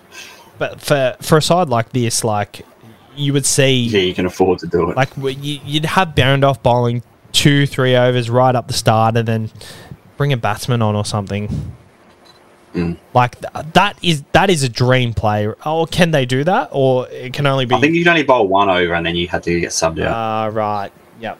but 0.58 0.80
for 0.80 1.16
for 1.20 1.38
a 1.38 1.42
side 1.42 1.68
like 1.68 1.90
this, 1.92 2.24
like 2.24 2.64
you 3.16 3.32
would 3.32 3.46
see, 3.46 3.84
Yeah, 3.84 4.00
you 4.00 4.14
can 4.14 4.26
afford 4.26 4.58
to 4.60 4.66
do 4.66 4.90
it. 4.90 4.96
like 4.96 5.10
you- 5.16 5.60
you'd 5.64 5.84
have 5.84 6.08
Behrendorff 6.14 6.62
bowling 6.62 7.02
two, 7.32 7.66
three 7.66 7.96
overs 7.96 8.30
right 8.30 8.54
up 8.54 8.66
the 8.68 8.72
start, 8.74 9.16
and 9.16 9.26
then 9.28 9.50
bring 10.16 10.32
a 10.32 10.36
batsman 10.36 10.82
on 10.82 10.94
or 10.94 11.04
something. 11.04 11.72
Mm. 12.74 12.96
Like 13.12 13.40
th- 13.40 13.66
that 13.74 13.96
is 14.02 14.24
that 14.32 14.50
is 14.50 14.64
a 14.64 14.68
dream 14.68 15.14
play. 15.14 15.48
Oh, 15.64 15.86
can 15.86 16.10
they 16.10 16.26
do 16.26 16.42
that, 16.44 16.70
or 16.72 17.08
it 17.08 17.32
can 17.32 17.46
only 17.46 17.66
be? 17.66 17.74
I 17.74 17.80
think 17.80 17.94
you 17.94 18.02
can 18.02 18.10
only 18.10 18.24
bowl 18.24 18.48
one 18.48 18.68
over 18.68 18.94
and 18.94 19.06
then 19.06 19.14
you 19.14 19.28
had 19.28 19.44
to 19.44 19.60
get 19.60 19.70
subbed 19.70 20.02
out. 20.02 20.12
Ah, 20.12 20.50
right. 20.52 20.90
Yep. 21.20 21.38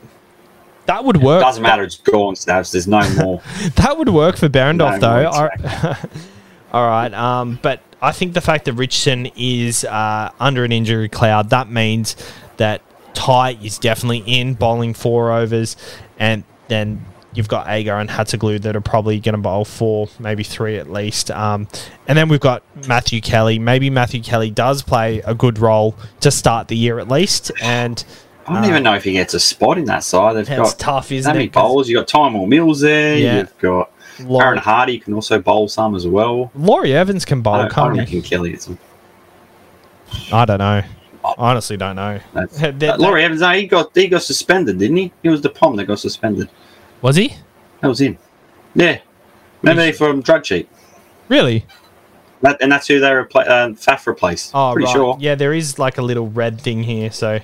That 0.86 1.04
would 1.04 1.16
work. 1.22 1.40
Doesn't 1.42 1.62
matter. 1.62 1.82
It's 1.82 1.96
gone, 1.96 2.36
Stabs. 2.36 2.70
There's 2.70 2.86
no 2.86 3.00
more. 3.16 3.40
That 3.76 3.96
would 3.98 4.10
work 4.10 4.36
for 4.36 4.48
Behrendorff, 4.48 5.00
No, 5.00 5.22
though. 5.22 5.96
All 6.72 6.86
right, 6.86 7.12
um, 7.14 7.58
but 7.62 7.80
I 8.04 8.12
think 8.12 8.34
the 8.34 8.40
fact 8.40 8.66
that 8.66 8.74
Richardson 8.74 9.26
is 9.36 9.84
uh, 9.84 10.30
under 10.38 10.64
an 10.64 10.72
injury 10.72 11.08
cloud 11.08 11.50
that 11.50 11.70
means 11.70 12.16
that 12.58 12.82
Tye 13.14 13.56
is 13.62 13.78
definitely 13.78 14.22
in 14.26 14.54
bowling 14.54 14.92
four 14.94 15.32
overs, 15.32 15.76
and 16.18 16.44
then 16.68 17.04
you've 17.32 17.48
got 17.48 17.68
Agar 17.68 17.98
and 17.98 18.10
Hatzoglou 18.10 18.60
that 18.62 18.76
are 18.76 18.80
probably 18.80 19.18
going 19.20 19.34
to 19.34 19.40
bowl 19.40 19.64
four, 19.64 20.08
maybe 20.18 20.42
three 20.42 20.76
at 20.76 20.90
least. 20.90 21.30
Um, 21.30 21.68
and 22.06 22.16
then 22.18 22.28
we've 22.28 22.40
got 22.40 22.62
Matthew 22.86 23.20
Kelly. 23.20 23.58
Maybe 23.58 23.90
Matthew 23.90 24.22
Kelly 24.22 24.50
does 24.50 24.82
play 24.82 25.20
a 25.20 25.34
good 25.34 25.58
role 25.58 25.96
to 26.20 26.30
start 26.30 26.68
the 26.68 26.76
year 26.76 26.98
at 26.98 27.08
least, 27.08 27.50
and 27.62 28.04
I 28.46 28.54
don't 28.54 28.64
even 28.68 28.82
know 28.82 28.94
if 28.94 29.04
he 29.04 29.12
gets 29.12 29.32
a 29.34 29.40
spot 29.40 29.78
in 29.78 29.86
that 29.86 30.04
side. 30.04 30.36
They've 30.36 30.48
it's 30.48 30.72
got 30.72 30.78
tough, 30.78 31.08
how 31.10 31.14
isn't 31.14 31.32
many 31.32 31.46
it? 31.46 31.52
bowls? 31.52 31.88
You 31.88 31.96
got 31.96 32.08
Tymal 32.08 32.46
Mills 32.46 32.80
there. 32.80 33.16
Yeah. 33.16 33.38
You've 33.38 33.58
got 33.58 33.90
Laurie, 34.20 34.44
Aaron 34.46 34.58
Hardy 34.58 34.98
can 34.98 35.14
also 35.14 35.38
bowl 35.40 35.68
some 35.68 35.94
as 35.94 36.06
well. 36.06 36.50
Laurie 36.54 36.94
Evans 36.94 37.24
can 37.24 37.42
bowl, 37.42 37.54
I 37.54 37.68
can't 37.68 37.74
don't 37.74 37.94
he? 37.94 38.00
reckon 38.00 38.22
Kelly 38.22 38.54
is. 38.54 38.68
I 40.32 40.44
don't 40.44 40.58
know. 40.58 40.82
Honestly, 41.38 41.76
don't 41.76 41.96
know. 41.96 42.20
That- 42.34 42.82
uh, 42.82 42.96
Laurie 42.98 43.24
Evans, 43.24 43.40
no, 43.40 43.50
he 43.52 43.66
got 43.66 43.90
he 43.96 44.08
got 44.08 44.22
suspended, 44.22 44.78
didn't 44.78 44.96
he? 44.96 45.12
He 45.22 45.28
was 45.28 45.40
the 45.40 45.48
pom 45.50 45.76
that 45.76 45.86
got 45.86 45.98
suspended. 45.98 46.48
Was 47.02 47.16
he 47.16 47.34
That 47.80 47.88
was 47.88 48.00
him. 48.00 48.18
Yeah. 48.74 48.98
maybe 49.62 49.92
from 49.92 50.20
drug 50.20 50.44
cheat. 50.44 50.68
really? 51.28 51.64
That, 52.42 52.58
and 52.60 52.70
that's 52.70 52.86
who 52.86 53.00
they 53.00 53.08
repla- 53.08 53.48
uh, 53.48 53.68
Faf 53.70 54.06
replaced. 54.06 54.50
Oh, 54.52 54.72
Pretty 54.74 54.84
right. 54.86 54.92
sure. 54.92 55.16
Yeah, 55.18 55.34
there 55.34 55.54
is 55.54 55.78
like 55.78 55.96
a 55.96 56.02
little 56.02 56.28
red 56.28 56.60
thing 56.60 56.82
here. 56.82 57.10
So, 57.10 57.40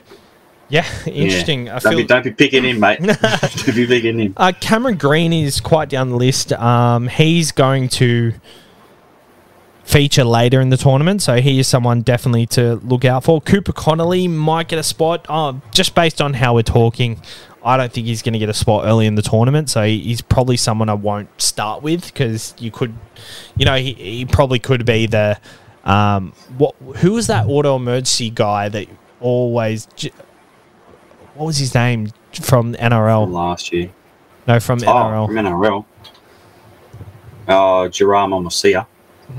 yeah, 0.71 0.87
interesting. 1.07 1.67
Yeah. 1.67 1.77
I 1.77 1.79
Don't, 1.81 1.93
feel 1.93 1.99
be, 2.01 2.07
don't 2.07 2.25
be 2.25 2.31
picking 2.33 2.65
him, 2.65 2.81
mate. 2.81 3.01
don't 3.03 3.75
be 3.75 3.87
picking 3.87 4.19
him. 4.19 4.35
uh, 4.37 4.53
Cameron 4.61 4.97
Green 4.97 5.33
is 5.33 5.61
quite 5.61 5.89
down 5.89 6.11
the 6.11 6.17
list. 6.17 6.53
Um, 6.53 7.09
he's 7.09 7.53
going 7.53 7.89
to 7.91 8.33
feature 9.85 10.25
later 10.25 10.61
in 10.61 10.71
the 10.71 10.77
tournament, 10.77 11.21
so 11.23 11.41
he 11.41 11.59
is 11.59 11.67
someone 11.67 12.03
definitely 12.03 12.47
to 12.47 12.77
look 12.77 13.05
out 13.05 13.25
for. 13.25 13.41
Cooper 13.41 13.73
Connolly 13.73 14.29
might 14.29 14.69
get 14.69 14.79
a 14.79 14.85
spot, 14.85 15.27
uh, 15.29 15.55
just 15.73 15.95
based 15.95 16.23
on 16.23 16.35
how 16.35 16.55
we're 16.55 16.63
talking. 16.63 17.21
I 17.63 17.77
don't 17.77 17.93
think 17.93 18.07
he's 18.07 18.23
going 18.23 18.33
to 18.33 18.39
get 18.39 18.49
a 18.49 18.55
spot 18.55 18.85
early 18.87 19.07
in 19.07 19.17
the 19.17 19.23
tournament, 19.23 19.69
so 19.69 19.85
he's 19.85 20.23
probably 20.23 20.57
someone 20.57 20.89
I 20.89 20.95
won't 20.95 21.29
start 21.43 21.83
with 21.83 22.07
because 22.07 22.55
you 22.59 22.71
could, 22.71 22.95
you 23.57 23.67
know, 23.67 23.77
he, 23.77 23.93
he 23.95 24.25
probably 24.25 24.59
could 24.59 24.87
be 24.87 25.07
the 25.07 25.39
um, 25.85 26.33
what? 26.57 26.75
Who 26.99 27.13
was 27.13 27.27
that 27.27 27.47
auto 27.47 27.77
emergency 27.77 28.31
guy 28.31 28.69
that 28.69 28.87
always? 29.21 29.89
What 31.41 31.47
was 31.47 31.57
his 31.57 31.75
name 31.75 32.09
from 32.35 32.45
From 32.45 32.75
NRL? 32.75 33.33
last 33.33 33.73
year. 33.73 33.89
No, 34.47 34.61
from 34.61 34.79
Oh, 34.87 34.93
NRL. 34.93 35.27
from 35.27 35.37
NRL. 35.37 35.85
Oh, 37.49 37.89
Jerome 37.89 38.33
Mosia. 38.33 38.85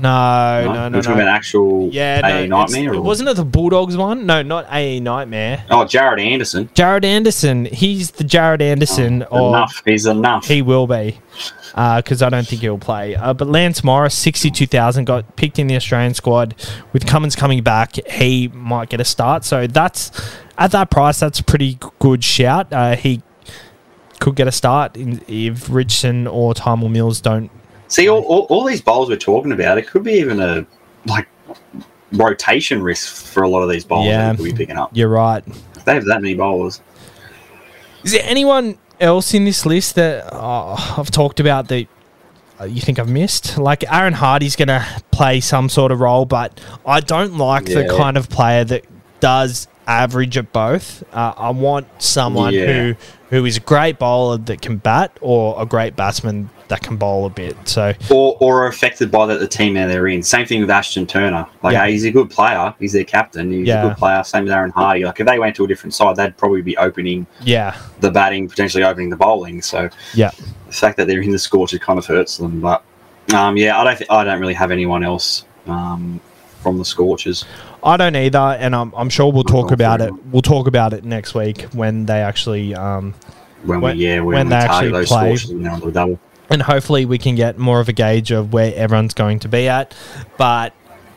No, 0.00 0.64
no, 0.64 0.88
no, 0.88 1.00
no. 1.00 1.08
one 1.10 1.20
an 1.20 1.28
actual 1.28 1.90
Yeah, 1.92 2.20
no, 2.22 2.26
AE 2.28 2.44
it's- 2.44 2.48
nightmare? 2.48 2.94
or- 2.94 3.02
wasn't 3.02 3.28
it 3.28 3.36
the 3.36 3.44
Bulldogs 3.44 3.96
one? 3.96 4.26
No, 4.26 4.42
not 4.42 4.66
AE 4.72 4.98
Nightmare. 4.98 5.62
Oh, 5.70 5.84
Jared 5.84 6.18
Anderson. 6.18 6.70
Jared 6.74 7.04
Anderson. 7.04 7.66
He's 7.66 8.10
the 8.10 8.24
Jared 8.24 8.62
Anderson 8.62 9.24
Oh, 9.30 9.50
enough. 9.50 9.80
He's 9.84 10.06
enough. 10.06 10.46
He 10.48 10.60
will 10.62 10.86
be, 10.88 11.20
because 11.76 12.20
I 12.22 12.30
don't 12.30 12.48
think 12.48 12.62
he'll 12.62 12.78
play. 12.78 13.14
Uh, 13.14 13.32
but 13.34 13.46
Lance 13.48 13.84
Morris, 13.84 14.16
sixty-two 14.16 14.66
thousand, 14.66 15.04
got 15.04 15.36
picked 15.36 15.58
in 15.60 15.68
the 15.68 15.76
Australian 15.76 16.14
squad. 16.14 16.54
With 16.92 17.06
Cummins 17.06 17.36
coming 17.36 17.62
back, 17.62 17.94
he 18.08 18.48
might 18.54 18.88
get 18.88 19.00
a 19.00 19.04
start. 19.04 19.44
So 19.44 19.66
that's 19.68 20.10
at 20.58 20.70
that 20.72 20.90
price. 20.90 21.20
That's 21.20 21.40
a 21.40 21.44
pretty 21.44 21.78
good 21.98 22.22
shout. 22.24 22.72
Uh, 22.72 22.96
he 22.96 23.22
could 24.20 24.36
get 24.36 24.46
a 24.46 24.52
start 24.52 24.96
in, 24.96 25.20
if 25.26 25.68
Richardson 25.68 26.26
or 26.26 26.54
Tymal 26.54 26.90
Mills 26.90 27.20
don't. 27.20 27.50
See, 27.88 28.08
all, 28.08 28.22
all, 28.22 28.46
all 28.48 28.64
these 28.64 28.80
bowls 28.80 29.08
we're 29.08 29.16
talking 29.16 29.52
about, 29.52 29.78
it 29.78 29.86
could 29.86 30.04
be 30.04 30.12
even 30.12 30.40
a 30.40 30.66
like 31.06 31.26
rotation 32.12 32.82
risk 32.82 33.26
for 33.26 33.42
a 33.42 33.48
lot 33.48 33.62
of 33.62 33.68
these 33.68 33.84
bowls 33.84 34.06
Yeah. 34.06 34.32
that 34.32 34.38
we 34.38 34.50
could 34.50 34.58
be 34.58 34.64
picking 34.64 34.76
up. 34.76 34.90
You're 34.94 35.08
right. 35.08 35.42
If 35.76 35.84
they 35.84 35.94
have 35.94 36.04
that 36.06 36.22
many 36.22 36.34
bowlers. 36.34 36.80
Is 38.04 38.12
there 38.12 38.22
anyone 38.24 38.78
else 39.00 39.34
in 39.34 39.44
this 39.44 39.66
list 39.66 39.96
that 39.96 40.28
oh, 40.32 40.94
I've 40.98 41.10
talked 41.10 41.40
about 41.40 41.68
that 41.68 41.86
uh, 42.60 42.64
you 42.64 42.80
think 42.80 42.98
I've 42.98 43.08
missed? 43.08 43.58
Like 43.58 43.84
Aaron 43.92 44.12
Hardy's 44.12 44.56
going 44.56 44.68
to 44.68 44.86
play 45.10 45.40
some 45.40 45.68
sort 45.68 45.92
of 45.92 46.00
role, 46.00 46.24
but 46.24 46.60
I 46.86 47.00
don't 47.00 47.36
like 47.36 47.66
the 47.66 47.94
kind 47.96 48.16
of 48.16 48.28
player 48.28 48.64
that 48.64 48.84
does 49.20 49.68
average 49.92 50.36
at 50.38 50.52
both. 50.52 51.02
Uh, 51.12 51.34
I 51.36 51.50
want 51.50 51.86
someone 52.02 52.54
Yeah. 52.54 52.66
who 52.66 52.94
who 53.30 53.46
is 53.46 53.56
a 53.56 53.60
great 53.60 53.98
bowler 53.98 54.36
that 54.36 54.60
can 54.60 54.76
bat, 54.76 55.10
or 55.22 55.54
a 55.60 55.64
great 55.64 55.96
batsman 55.96 56.50
that 56.68 56.82
can 56.82 56.96
bowl 56.98 57.24
a 57.24 57.30
bit. 57.30 57.56
So 57.66 57.94
Or, 58.10 58.36
or 58.40 58.64
are 58.64 58.66
affected 58.66 59.10
by 59.10 59.24
the, 59.24 59.38
the 59.38 59.48
team 59.48 59.72
that 59.72 59.86
they're 59.86 60.06
in. 60.08 60.22
Same 60.22 60.44
thing 60.44 60.60
with 60.60 60.68
Ashton 60.68 61.06
Turner. 61.06 61.46
Like, 61.62 61.72
Yeah. 61.72 61.84
hey, 61.86 61.92
he's 61.92 62.04
a 62.04 62.10
good 62.10 62.28
player. 62.28 62.74
He's 62.78 62.92
their 62.92 63.04
captain. 63.04 63.50
He's 63.50 63.66
Yeah. 63.68 63.84
a 63.86 63.88
good 63.88 63.96
player. 63.96 64.22
Same 64.22 64.44
with 64.44 64.52
Aaron 64.52 64.70
Hardy. 64.70 65.06
Like, 65.06 65.18
if 65.18 65.26
they 65.26 65.38
went 65.38 65.56
to 65.56 65.64
a 65.64 65.66
different 65.66 65.94
side, 65.94 66.16
they'd 66.16 66.36
probably 66.36 66.60
be 66.60 66.76
opening 66.76 67.26
yeah, 67.42 67.74
the 68.00 68.10
batting, 68.10 68.48
potentially 68.50 68.84
opening 68.84 69.08
the 69.08 69.16
bowling. 69.16 69.62
So 69.62 69.88
yeah. 70.12 70.30
the 70.66 70.72
fact 70.74 70.98
that 70.98 71.06
they're 71.06 71.22
in 71.22 71.30
the 71.30 71.38
scorcher 71.38 71.78
kind 71.78 71.98
of 71.98 72.04
hurts 72.04 72.36
them. 72.36 72.60
But 72.60 72.82
um, 73.34 73.56
yeah, 73.56 73.78
I 73.80 73.84
don't. 73.84 73.96
Th- 73.96 74.10
I 74.10 74.24
don't 74.24 74.40
really 74.40 74.54
have 74.54 74.70
anyone 74.70 75.02
else 75.04 75.46
um, 75.66 76.20
from 76.62 76.76
the 76.76 76.84
scorchers. 76.84 77.46
I 77.84 77.96
don't 77.96 78.14
either, 78.14 78.38
and 78.38 78.74
I'm, 78.74 78.92
I'm 78.94 79.08
sure 79.08 79.32
we'll 79.32 79.44
talk 79.44 79.70
about 79.72 80.00
it. 80.00 80.12
We'll 80.26 80.42
talk 80.42 80.66
about 80.66 80.92
it 80.92 81.04
next 81.04 81.34
week 81.34 81.62
when 81.72 82.06
they 82.06 82.20
actually 82.20 82.74
um, 82.74 83.14
When, 83.64 83.80
we 83.80 83.92
yeah 83.94 84.20
when, 84.20 84.34
when 84.36 84.48
they 84.48 84.56
actually 84.56 84.92
those 84.92 85.08
play. 85.08 85.36
and 85.50 85.64
they're 85.64 85.72
on 85.72 85.80
the 85.80 85.90
double. 85.90 86.20
and 86.50 86.62
hopefully 86.62 87.04
we 87.04 87.18
can 87.18 87.34
get 87.34 87.58
more 87.58 87.80
of 87.80 87.88
a 87.88 87.92
gauge 87.92 88.30
of 88.30 88.52
where 88.52 88.72
everyone's 88.74 89.14
going 89.14 89.38
to 89.40 89.48
be 89.48 89.68
at. 89.68 89.94
But 90.38 90.74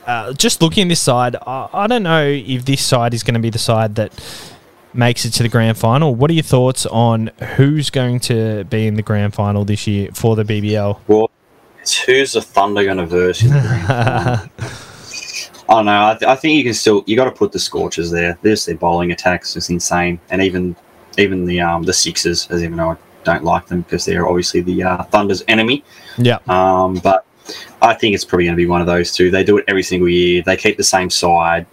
uh, 0.07 0.33
just 0.33 0.61
looking 0.61 0.83
at 0.83 0.89
this 0.89 1.01
side, 1.01 1.35
I, 1.35 1.69
I 1.73 1.87
don't 1.87 2.03
know 2.03 2.25
if 2.27 2.65
this 2.65 2.83
side 2.83 3.13
is 3.13 3.21
going 3.23 3.33
to 3.35 3.39
be 3.39 3.49
the 3.51 3.59
side 3.59 3.95
that 3.95 4.11
makes 4.93 5.25
it 5.25 5.31
to 5.31 5.43
the 5.43 5.49
grand 5.49 5.77
final. 5.77 6.15
What 6.15 6.29
are 6.31 6.33
your 6.33 6.43
thoughts 6.43 6.85
on 6.85 7.27
who's 7.57 7.89
going 7.89 8.19
to 8.21 8.63
be 8.65 8.87
in 8.87 8.95
the 8.95 9.01
grand 9.01 9.33
final 9.35 9.65
this 9.65 9.85
year 9.87 10.09
for 10.13 10.35
the 10.35 10.43
BBL? 10.43 10.99
Well, 11.07 11.29
it's 11.81 11.97
who's 11.99 12.31
the 12.33 12.41
Thunder 12.41 12.83
going 12.83 12.97
to 12.97 13.05
verse 13.05 13.43
in 13.43 13.49
the 13.49 13.59
grand 13.59 13.87
final? 14.59 14.71
I 15.67 15.73
don't 15.73 15.85
know. 15.85 16.07
I, 16.07 16.13
th- 16.13 16.29
I 16.29 16.35
think 16.35 16.57
you 16.57 16.63
can 16.63 16.73
still 16.73 17.03
you 17.07 17.15
got 17.15 17.25
to 17.25 17.31
put 17.31 17.51
the 17.51 17.59
scorches 17.59 18.11
there. 18.11 18.37
There's 18.41 18.65
their 18.65 18.75
bowling 18.77 19.11
attacks 19.11 19.55
is 19.55 19.69
insane, 19.69 20.19
and 20.29 20.41
even 20.41 20.75
even 21.17 21.45
the 21.45 21.61
um 21.61 21.83
the 21.83 21.93
Sixers, 21.93 22.47
as 22.51 22.63
even 22.63 22.77
though 22.77 22.91
I 22.91 22.97
don't 23.23 23.43
like 23.43 23.65
them 23.67 23.81
because 23.81 24.05
they're 24.05 24.27
obviously 24.27 24.61
the 24.61 24.83
uh, 24.83 25.03
Thunder's 25.03 25.43
enemy. 25.47 25.83
yeah, 26.17 26.39
Um, 26.47 26.95
but 26.95 27.25
I 27.81 27.93
think 27.93 28.15
it's 28.15 28.23
probably 28.23 28.45
going 28.45 28.55
to 28.55 28.61
be 28.61 28.67
one 28.67 28.81
of 28.81 28.87
those 28.87 29.11
two. 29.11 29.31
They 29.31 29.43
do 29.43 29.57
it 29.57 29.65
every 29.67 29.83
single 29.83 30.07
year. 30.07 30.43
They 30.43 30.55
keep 30.55 30.77
the 30.77 30.83
same 30.83 31.09
side. 31.09 31.65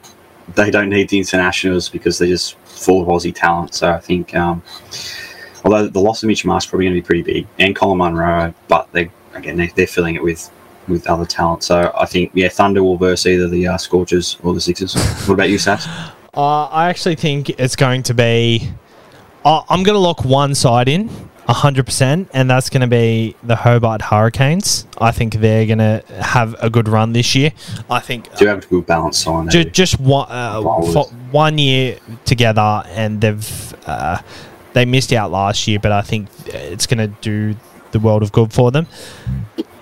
They 0.55 0.71
don't 0.71 0.89
need 0.89 1.09
the 1.09 1.19
internationals 1.19 1.89
because 1.89 2.19
they're 2.19 2.29
just 2.29 2.57
full 2.61 3.03
of 3.03 3.09
Aussie 3.09 3.35
talent. 3.35 3.75
So 3.75 3.91
I 3.91 4.01
think, 4.01 4.35
um, 4.35 4.63
although 5.65 5.87
the 5.89 6.01
loss 6.01 6.23
of 6.23 6.29
Mitch 6.29 6.45
Marsh 6.45 6.69
probably 6.69 6.87
going 6.87 6.97
to 6.97 7.01
be 7.01 7.07
pretty 7.07 7.23
big, 7.23 7.47
and 7.59 7.77
Colin 7.77 7.99
Munro, 7.99 8.55
but 8.69 8.91
they 8.93 9.11
again 9.35 9.71
they're 9.75 9.87
filling 9.87 10.15
it 10.15 10.23
with 10.23 10.51
with 10.89 11.07
other 11.07 11.25
talent. 11.25 11.63
So 11.63 11.93
I 11.99 12.07
think 12.07 12.33
yeah, 12.35 12.49
Thunder 12.49 12.83
will 12.83 12.97
verse 12.97 13.27
either 13.27 13.49
the 13.49 13.69
uh, 13.69 13.79
Scorchers 13.79 14.39
or 14.43 14.55
the 14.55 14.61
Sixers. 14.61 14.95
what 15.27 15.35
about 15.35 15.51
you, 15.51 15.59
Sats? 15.59 15.87
uh, 16.35 16.65
I 16.67 16.89
actually 16.89 17.17
think 17.17 17.51
it's 17.51 17.77
going 17.77 18.03
to 18.05 18.15
be. 18.15 18.73
Uh, 19.45 19.63
I'm 19.69 19.83
going 19.83 19.95
to 19.95 20.01
lock 20.01 20.25
one 20.25 20.55
side 20.55 20.89
in. 20.89 21.11
100% 21.49 22.29
and 22.33 22.49
that's 22.49 22.71
going 22.71 22.83
to 22.83 22.87
be 22.87 23.35
the 23.43 23.57
Hobart 23.57 24.01
Hurricanes. 24.01 24.87
I 24.99 25.11
think 25.11 25.35
they're 25.35 25.67
going 25.67 25.79
to 25.79 26.03
have 26.21 26.55
a 26.63 26.71
good 26.71 26.89
run 26.89 27.13
this 27.13 27.35
year. 27.35 27.51
I 27.91 27.99
think 28.01 28.35
Do 28.37 28.45
you 28.45 28.49
have 28.49 28.65
a 28.65 28.67
good 28.69 28.87
balance 28.87 29.19
sign? 29.19 29.49
Ju- 29.51 29.65
just 29.65 29.99
one, 29.99 30.31
uh, 30.31 30.63
one 31.33 31.59
year 31.59 31.99
together, 32.25 32.85
and 32.87 33.21
they've 33.21 33.75
uh, 33.87 34.23
they 34.73 34.85
missed 34.85 35.13
out 35.13 35.31
last 35.31 35.67
year, 35.67 35.79
but 35.81 35.93
I 35.93 36.03
think 36.03 36.29
it's 36.47 36.87
going 36.87 36.99
to 36.99 37.09
do 37.21 37.57
the 37.91 37.99
world 37.99 38.23
of 38.23 38.33
good 38.33 38.53
for 38.53 38.71
them. 38.71 38.87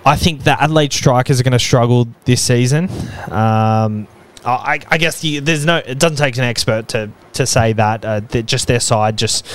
I 0.05 0.15
think 0.15 0.43
the 0.43 0.61
Adelaide 0.61 0.93
Strikers 0.93 1.39
are 1.39 1.43
going 1.43 1.51
to 1.51 1.59
struggle 1.59 2.07
this 2.25 2.41
season. 2.41 2.89
Um, 3.31 4.07
I, 4.43 4.79
I 4.89 4.97
guess 4.97 5.23
you, 5.23 5.41
there's 5.41 5.65
no. 5.65 5.77
It 5.77 5.99
doesn't 5.99 6.17
take 6.17 6.37
an 6.37 6.43
expert 6.43 6.87
to 6.89 7.11
to 7.33 7.45
say 7.45 7.73
that. 7.73 8.03
Uh, 8.03 8.21
just 8.21 8.67
their 8.67 8.79
side 8.79 9.17
just 9.17 9.45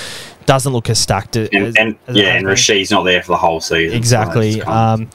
doesn't 0.45 0.71
look 0.71 0.89
as 0.89 0.97
stacked 0.99 1.35
as, 1.35 1.49
and, 1.49 1.77
and 1.77 1.97
as 2.07 2.15
yeah, 2.15 2.35
and. 2.35 2.47
Rashid's 2.47 2.89
not 2.91 3.03
there 3.03 3.21
for 3.21 3.33
the 3.33 3.37
whole 3.37 3.59
season. 3.59 3.97
Exactly. 3.97 4.61
of- 4.61 4.67
Um, 4.67 5.09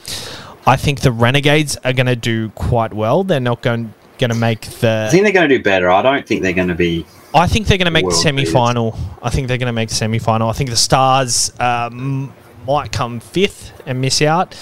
I 0.67 0.77
think 0.77 1.01
the 1.01 1.11
Renegades 1.11 1.77
are 1.85 1.93
going 1.95 2.07
to 2.07 2.15
do 2.17 2.51
quite 2.51 2.93
well. 2.93 3.25
They're 3.25 3.41
not 3.41 3.63
going 3.63 3.95
going 4.19 4.31
to 4.31 4.37
make 4.37 4.61
the. 4.61 5.07
I 5.09 5.11
think 5.11 5.25
they're 5.25 5.33
going 5.33 5.49
to 5.49 5.57
do 5.57 5.63
better. 5.63 5.91
I 5.91 6.03
don't 6.03 6.27
think 6.27 6.43
they're 6.43 6.53
going 6.53 6.69
to 6.69 6.75
be. 6.75 7.07
I 7.35 7.47
think 7.47 7.67
they're 7.67 7.79
going 7.79 7.87
to 7.87 7.91
make 7.91 8.05
the 8.05 8.15
semi 8.15 8.45
final. 8.45 8.97
I 9.23 9.31
think 9.31 9.49
they're 9.49 9.57
going 9.59 9.67
to 9.69 9.73
make 9.73 9.89
the 9.89 9.95
semi 9.95 10.19
final. 10.19 10.51
I 10.51 10.53
think 10.53 10.69
the 10.69 10.77
Stars 10.77 11.51
um, 11.59 12.33
might 12.67 12.93
come 12.93 13.21
fifth 13.21 13.73
and 13.87 14.03
miss 14.03 14.21
out. 14.21 14.55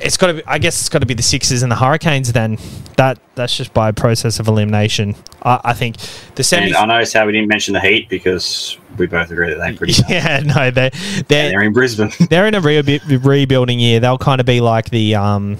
It's 0.00 0.16
got 0.16 0.28
to. 0.28 0.34
Be, 0.34 0.42
I 0.46 0.58
guess 0.58 0.80
it's 0.80 0.88
got 0.88 1.00
to 1.00 1.06
be 1.06 1.14
the 1.14 1.22
Sixers 1.22 1.62
and 1.62 1.70
the 1.70 1.76
Hurricanes. 1.76 2.32
Then 2.32 2.58
that 2.96 3.18
that's 3.34 3.56
just 3.56 3.72
by 3.72 3.92
process 3.92 4.40
of 4.40 4.48
elimination. 4.48 5.14
I, 5.42 5.60
I 5.64 5.72
think 5.72 5.96
the 6.34 6.44
semi. 6.44 6.66
And 6.66 6.76
I 6.76 6.86
noticed 6.86 7.14
how 7.14 7.26
we 7.26 7.32
didn't 7.32 7.48
mention 7.48 7.74
the 7.74 7.80
Heat 7.80 8.08
because 8.08 8.76
we 8.98 9.06
both 9.06 9.30
agree 9.30 9.50
that 9.50 9.58
they're 9.58 9.74
pretty. 9.74 9.94
Yeah, 10.08 10.40
no, 10.40 10.70
they 10.70 10.90
they're 11.28 11.50
they're 11.50 11.62
in 11.62 11.72
Brisbane. 11.72 12.10
they're 12.30 12.46
in 12.46 12.54
a 12.54 12.60
re- 12.60 13.00
rebuilding 13.08 13.78
year. 13.78 14.00
They'll 14.00 14.18
kind 14.18 14.40
of 14.40 14.46
be 14.46 14.60
like 14.60 14.90
the 14.90 15.14
um. 15.14 15.58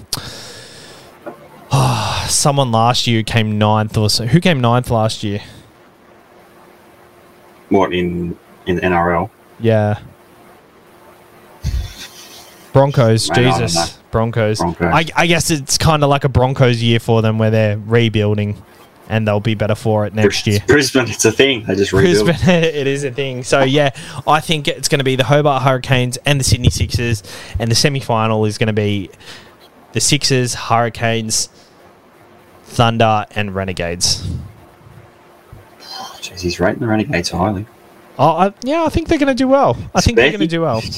someone 2.28 2.70
last 2.72 3.07
year 3.07 3.22
came 3.22 3.59
ninth 3.59 3.97
or 3.97 4.09
so. 4.09 4.26
Who 4.26 4.41
came 4.41 4.61
ninth 4.61 4.91
last 4.91 5.22
year? 5.24 5.41
what 7.74 7.93
in 7.93 8.37
in 8.66 8.76
the 8.76 8.82
NRL? 8.82 9.30
Yeah. 9.61 9.99
Broncos, 12.75 13.29
Jesus. 13.29 13.99
Broncos. 14.11 14.59
Broncos. 14.59 14.93
I, 14.93 15.07
I 15.16 15.27
guess 15.27 15.51
it's 15.53 15.79
kind 15.79 16.03
of 16.03 16.11
like 16.11 16.25
a 16.25 16.29
Broncos 16.29 16.83
year 16.83 16.99
for 16.99 17.22
them, 17.22 17.39
where 17.39 17.51
they're 17.51 17.79
rebuilding, 17.79 18.61
and 19.09 19.27
they'll 19.27 19.39
be 19.39 19.55
better 19.55 19.77
for 19.77 20.07
it 20.07 20.12
next 20.12 20.45
year. 20.49 20.59
Brisbane, 20.66 21.09
it's 21.09 21.25
a 21.25 21.31
thing. 21.31 21.64
They 21.64 21.77
just 21.77 21.93
rebuild. 21.93 22.27
Brisbane, 22.27 22.49
it 22.64 22.89
is 22.89 23.05
a 23.05 23.12
thing. 23.12 23.45
So 23.45 23.62
yeah, 23.62 23.91
I 24.27 24.41
think 24.41 24.66
it's 24.66 24.89
going 24.89 24.99
to 24.99 25.05
be 25.05 25.14
the 25.14 25.25
Hobart 25.25 25.62
Hurricanes 25.62 26.16
and 26.27 26.41
the 26.41 26.45
Sydney 26.45 26.68
Sixers, 26.68 27.22
and 27.61 27.70
the 27.70 27.77
semi-final 27.77 28.45
is 28.45 28.59
going 28.59 28.66
to 28.66 28.72
be 28.72 29.09
the 29.93 30.01
Sixers, 30.01 30.55
Hurricanes, 30.55 31.49
Thunder, 32.64 33.25
and 33.31 33.55
Renegades. 33.55 34.29
Jeez, 35.81 36.41
he's 36.41 36.59
rating 36.59 36.81
the 36.81 36.89
Renegades 36.89 37.31
highly. 37.31 37.66
Oh, 38.18 38.31
I, 38.31 38.55
yeah, 38.64 38.83
I 38.83 38.89
think 38.89 39.07
they're 39.07 39.18
going 39.18 39.29
to 39.29 39.35
do 39.35 39.47
well. 39.47 39.77
I 39.95 40.01
think 40.01 40.16
they're 40.16 40.31
going 40.31 40.41
to 40.41 40.49
do 40.49 40.62
well. 40.62 40.83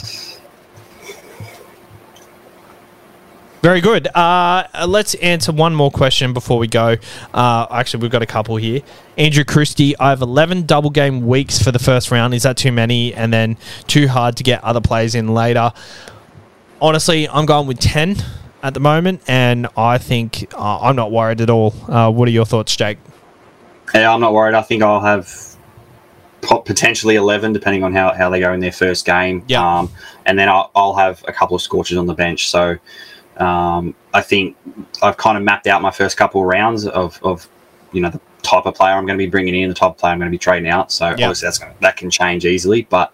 Very 3.67 3.81
good. 3.81 4.07
Uh, 4.15 4.65
let's 4.87 5.17
answer 5.17 5.51
one 5.51 5.75
more 5.75 5.91
question 5.91 6.33
before 6.33 6.57
we 6.57 6.69
go. 6.69 6.95
Uh, 7.35 7.67
actually, 7.69 8.03
we've 8.03 8.13
got 8.13 8.23
a 8.23 8.27
couple 8.27 8.55
here. 8.55 8.81
Andrew 9.19 9.43
Christie, 9.43 9.99
I 9.99 10.11
have 10.11 10.23
11 10.23 10.67
double 10.67 10.89
game 10.89 11.27
weeks 11.27 11.61
for 11.61 11.73
the 11.73 11.81
first 11.81 12.13
round. 12.13 12.33
Is 12.33 12.45
that 12.45 12.57
too 12.57 12.71
many? 12.71 13.13
And 13.13 13.33
then 13.33 13.57
too 13.89 14.07
hard 14.07 14.37
to 14.37 14.45
get 14.45 14.63
other 14.63 14.81
players 14.81 15.17
in 15.17 15.35
later? 15.35 15.73
Honestly, 16.81 17.29
I'm 17.29 17.45
going 17.45 17.67
with 17.67 17.81
10 17.81 18.15
at 18.63 18.73
the 18.73 18.79
moment, 18.79 19.23
and 19.27 19.67
I 19.77 19.99
think 19.99 20.47
uh, 20.55 20.79
I'm 20.83 20.95
not 20.95 21.11
worried 21.11 21.41
at 21.41 21.51
all. 21.51 21.75
Uh, 21.89 22.09
what 22.13 22.29
are 22.29 22.31
your 22.31 22.47
thoughts, 22.47 22.77
Jake? 22.77 22.99
Yeah, 23.93 24.15
I'm 24.15 24.21
not 24.21 24.33
worried. 24.33 24.55
I 24.55 24.63
think 24.63 24.85
I'll 24.85 25.01
have 25.01 25.57
potentially 26.41 27.17
11, 27.17 27.53
depending 27.53 27.83
on 27.83 27.93
how, 27.93 28.15
how 28.15 28.31
they 28.31 28.39
go 28.39 28.53
in 28.53 28.61
their 28.61 28.71
first 28.71 29.05
game. 29.05 29.45
Yeah. 29.49 29.79
Um, 29.79 29.91
and 30.25 30.39
then 30.39 30.49
I'll, 30.49 30.71
I'll 30.77 30.95
have 30.95 31.25
a 31.27 31.33
couple 31.33 31.57
of 31.57 31.63
scorches 31.63 31.99
on 31.99 32.07
the 32.07 32.15
bench. 32.15 32.49
So 32.49 32.79
um, 33.41 33.95
I 34.15 34.23
think 34.23 34.57
I've 35.03 35.17
kind 35.17 35.37
of 35.37 35.45
mapped 35.45 35.67
out 35.67 35.83
my 35.83 35.91
first 35.91 36.17
couple 36.17 36.41
of 36.41 36.47
rounds 36.47 36.87
of, 36.87 37.19
of 37.23 37.49
you 37.93 38.01
know 38.01 38.11
the 38.11 38.21
type 38.43 38.67
of 38.67 38.75
player 38.75 38.95
I'm 38.95 39.07
going 39.07 39.19
to 39.19 39.25
be 39.25 39.31
bringing 39.31 39.55
in, 39.55 39.69
the 39.69 39.75
type 39.75 39.91
of 39.91 39.99
player 39.99 40.13
I'm 40.13 40.19
going 40.19 40.31
to 40.31 40.35
be 40.35 40.39
trading 40.39 40.69
out. 40.71 40.93
So 40.93 41.07
obviously 41.07 41.47
that's 41.47 41.59
gonna, 41.59 41.75
that 41.81 41.97
can 41.97 42.11
change 42.11 42.45
easily, 42.45 42.83
but 42.83 43.13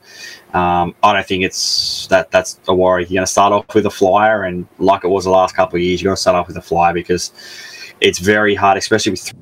Um, 0.54 0.94
I 1.02 1.14
don't 1.14 1.26
think 1.26 1.44
it's 1.44 2.06
that 2.08 2.30
that's 2.30 2.60
a 2.68 2.74
worry. 2.74 3.04
You're 3.04 3.20
going 3.20 3.24
to 3.24 3.32
start 3.32 3.54
off 3.54 3.74
with 3.74 3.86
a 3.86 3.90
flyer, 3.90 4.42
and 4.42 4.66
like 4.78 5.02
it 5.02 5.08
was 5.08 5.24
the 5.24 5.30
last 5.30 5.56
couple 5.56 5.76
of 5.76 5.82
years, 5.82 6.02
you 6.02 6.08
got 6.10 6.16
to 6.16 6.20
start 6.20 6.36
off 6.36 6.46
with 6.46 6.58
a 6.58 6.62
flyer 6.62 6.92
because 6.92 7.32
it's 8.00 8.18
very 8.18 8.54
hard, 8.54 8.76
especially 8.76 9.12
with 9.12 9.32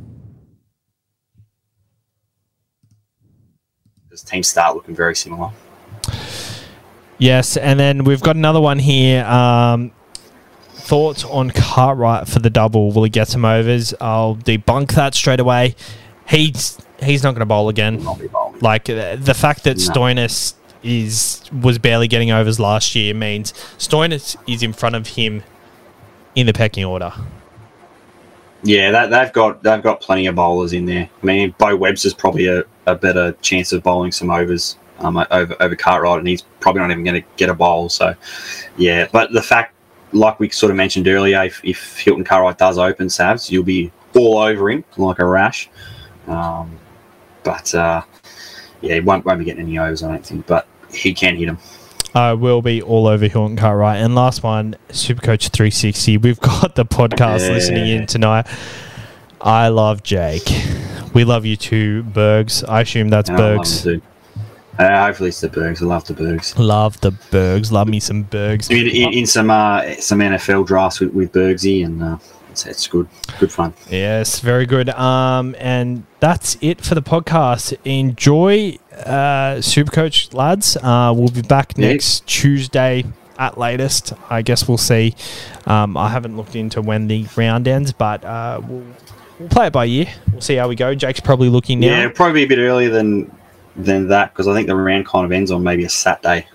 teams 4.25 4.47
start 4.47 4.77
looking 4.77 4.95
very 4.95 5.17
similar. 5.17 5.51
Yes, 7.19 7.57
and 7.57 7.81
then 7.81 8.05
we've 8.05 8.21
got 8.21 8.37
another 8.37 8.61
one 8.61 8.79
here. 8.79 9.25
Um, 9.25 9.91
thoughts 10.91 11.25
on 11.25 11.51
Cartwright 11.51 12.27
for 12.27 12.41
the 12.41 12.51
double? 12.51 12.91
Will 12.91 13.05
he 13.05 13.11
get 13.11 13.29
some 13.29 13.45
overs? 13.45 13.95
I'll 14.01 14.35
debunk 14.35 14.93
that 14.95 15.15
straight 15.15 15.39
away. 15.39 15.77
He's 16.27 16.79
he's 17.01 17.23
not 17.23 17.31
going 17.31 17.41
to 17.41 17.47
bowl 17.47 17.69
again. 17.69 18.03
Not 18.03 18.19
be 18.19 18.27
bowling. 18.27 18.59
Like 18.61 18.91
uh, 18.91 19.15
the 19.15 19.35
fact 19.35 19.63
that 19.65 19.77
No. 19.77 19.85
Stoinis 19.85 20.55
is 20.83 21.43
was 21.63 21.79
barely 21.79 22.09
getting 22.09 22.33
overs 22.33 22.59
last 22.59 22.97
year 22.97 23.15
means 23.15 23.53
Stoinis 23.79 24.37
is 24.49 24.65
in 24.65 24.73
front 24.73 24.97
of 24.97 25.07
him 25.07 25.45
in 26.35 26.47
the 26.47 26.53
pecking 26.53 26.85
order. 26.85 27.13
Yeah, 28.65 28.91
that, 28.91 29.11
they've 29.11 29.33
got 29.33 29.63
they've 29.63 29.83
got 29.83 30.01
plenty 30.01 30.27
of 30.27 30.35
bowlers 30.35 30.73
in 30.73 30.87
there. 30.87 31.09
I 31.23 31.27
mean, 31.27 31.55
Bo 31.57 31.77
Webster's 31.77 32.15
probably 32.15 32.49
a, 32.49 32.65
a 32.87 32.97
better 32.97 33.33
chance 33.43 33.73
of 33.73 33.85
bowling 33.85 34.11
some 34.11 34.29
overs 34.29 34.77
um, 34.99 35.25
over 35.31 35.57
over 35.61 35.77
Cartwright, 35.77 36.19
and 36.19 36.27
he's 36.27 36.43
probably 36.59 36.81
not 36.81 36.91
even 36.91 37.05
going 37.05 37.23
to 37.23 37.29
get 37.37 37.49
a 37.49 37.55
bowl. 37.55 37.89
So, 37.89 38.15
yeah, 38.77 39.07
but 39.13 39.33
the 39.33 39.41
fact, 39.41 39.75
like 40.13 40.39
we 40.41 40.49
sort 40.51 40.71
of 40.71 40.77
mentioned 40.77 41.07
earlier, 41.09 41.43
if, 41.45 41.61
if 41.65 41.99
Hilton 41.99 42.25
Cartwright 42.25 42.59
does 42.59 42.79
open 42.79 43.07
Savs, 43.09 43.51
you'll 43.51 43.63
be 43.65 43.91
all 44.15 44.39
over 44.39 44.71
him 44.71 44.85
like 44.97 45.19
a 45.19 45.25
rash. 45.25 45.69
Um, 46.27 46.79
but 47.43 47.75
uh, 47.75 48.03
yeah, 48.81 48.95
he 48.95 49.01
won't, 49.01 49.25
won't 49.25 49.39
be 49.39 49.45
getting 49.45 49.63
any 49.67 49.79
overs, 49.79 50.03
I 50.03 50.09
don't 50.09 50.25
think. 50.27 50.47
But 50.47 50.67
he 50.93 51.15
can 51.15 51.37
hit 51.37 51.49
him. 51.49 51.59
I 52.15 52.33
will 52.33 52.61
be 52.61 52.83
all 52.83 53.07
over 53.07 53.29
Hilton 53.29 53.57
Cartwright. 53.57 54.01
And 54.01 54.15
last 54.17 54.43
one, 54.43 54.75
Supercoach 54.89 55.51
360. 55.51 56.17
We've 56.17 56.41
got 56.41 56.75
the 56.75 56.85
podcast 56.85 57.47
Yeah. 57.47 57.55
listening 57.55 57.87
in 57.87 58.07
tonight. 58.07 58.47
I 59.41 59.69
love 59.69 60.03
Jake. 60.03 60.43
We 61.15 61.25
love 61.25 61.47
you 61.47 61.57
too, 61.57 62.03
Bergs. 62.03 62.63
I 62.65 62.81
assume 62.83 63.09
that's 63.09 63.29
And 63.31 63.39
Bergs. 63.39 63.87
Uh, 64.81 65.07
hopefully 65.07 65.29
it's 65.29 65.41
the 65.43 65.49
Bergs. 65.49 65.83
I 65.83 65.87
love 65.87 66.07
the 66.07 66.15
Bergs. 66.15 66.59
Love 66.59 67.01
the 67.03 67.11
Bergs. 67.31 67.71
Love 67.71 67.87
me 67.89 68.01
some 68.01 68.23
Bergs. 68.23 68.71
in, 68.71 68.87
in, 68.89 69.13
in 69.13 69.27
some 69.27 69.51
uh, 69.51 69.95
some 69.97 70.21
NFL 70.21 70.67
drafts 70.67 71.01
with, 71.01 71.13
with 71.13 71.33
Bergsy, 71.33 71.85
and 71.85 72.03
uh, 72.03 72.17
it's, 72.51 72.65
it's 72.65 72.87
good, 72.87 73.07
good 73.39 73.53
fun. 73.53 73.75
Yes, 73.91 74.41
very 74.41 74.65
good. 74.65 74.89
Um, 74.91 75.55
and 75.59 76.05
that's 76.21 76.57
it 76.63 76.81
for 76.81 76.95
the 76.95 77.03
podcast. 77.03 77.77
Enjoy, 77.85 78.79
uh, 79.05 79.57
Supercoach 79.61 80.33
lads. 80.33 80.77
Uh, 80.79 81.13
we'll 81.15 81.29
be 81.29 81.43
back 81.43 81.75
Yeah. 81.77 81.89
next 81.89 82.27
Tuesday 82.27 83.05
at 83.39 83.59
latest. 83.59 84.15
I 84.31 84.41
guess 84.43 84.67
we'll 84.67 84.79
see. 84.79 85.15
Um, 85.67 85.97
I 85.97 86.09
haven't 86.09 86.37
looked 86.39 86.57
into 86.57 86.81
when 86.81 87.07
the 87.07 87.27
round 87.37 87.69
ends, 87.69 87.93
but 87.93 88.25
uh, 88.25 88.61
we'll, 88.67 88.85
we'll 89.39 89.49
play 89.51 89.67
it 89.67 89.73
by 89.75 89.85
ear. 89.87 90.07
We'll 90.33 90.41
see 90.41 90.57
how 90.57 90.69
we 90.69 90.75
go. 90.75 90.95
Jake's 90.95 91.21
probably 91.21 91.51
looking 91.51 91.81
now. 91.81 91.87
Yeah, 91.87 92.09
probably 92.09 92.45
a 92.45 92.47
bit 92.47 92.59
earlier 92.59 92.89
than 92.91 93.31
than 93.77 94.09
that 94.09 94.33
because 94.33 94.49
I 94.49 94.55
think 94.55 94.67
the 94.67 94.77
round 94.77 95.07
kind 95.07 95.25
of 95.25 95.33
ends 95.33 95.51
on 95.51 95.63
maybe 95.63 95.85
a 95.85 95.89
Saturday. 95.89 96.47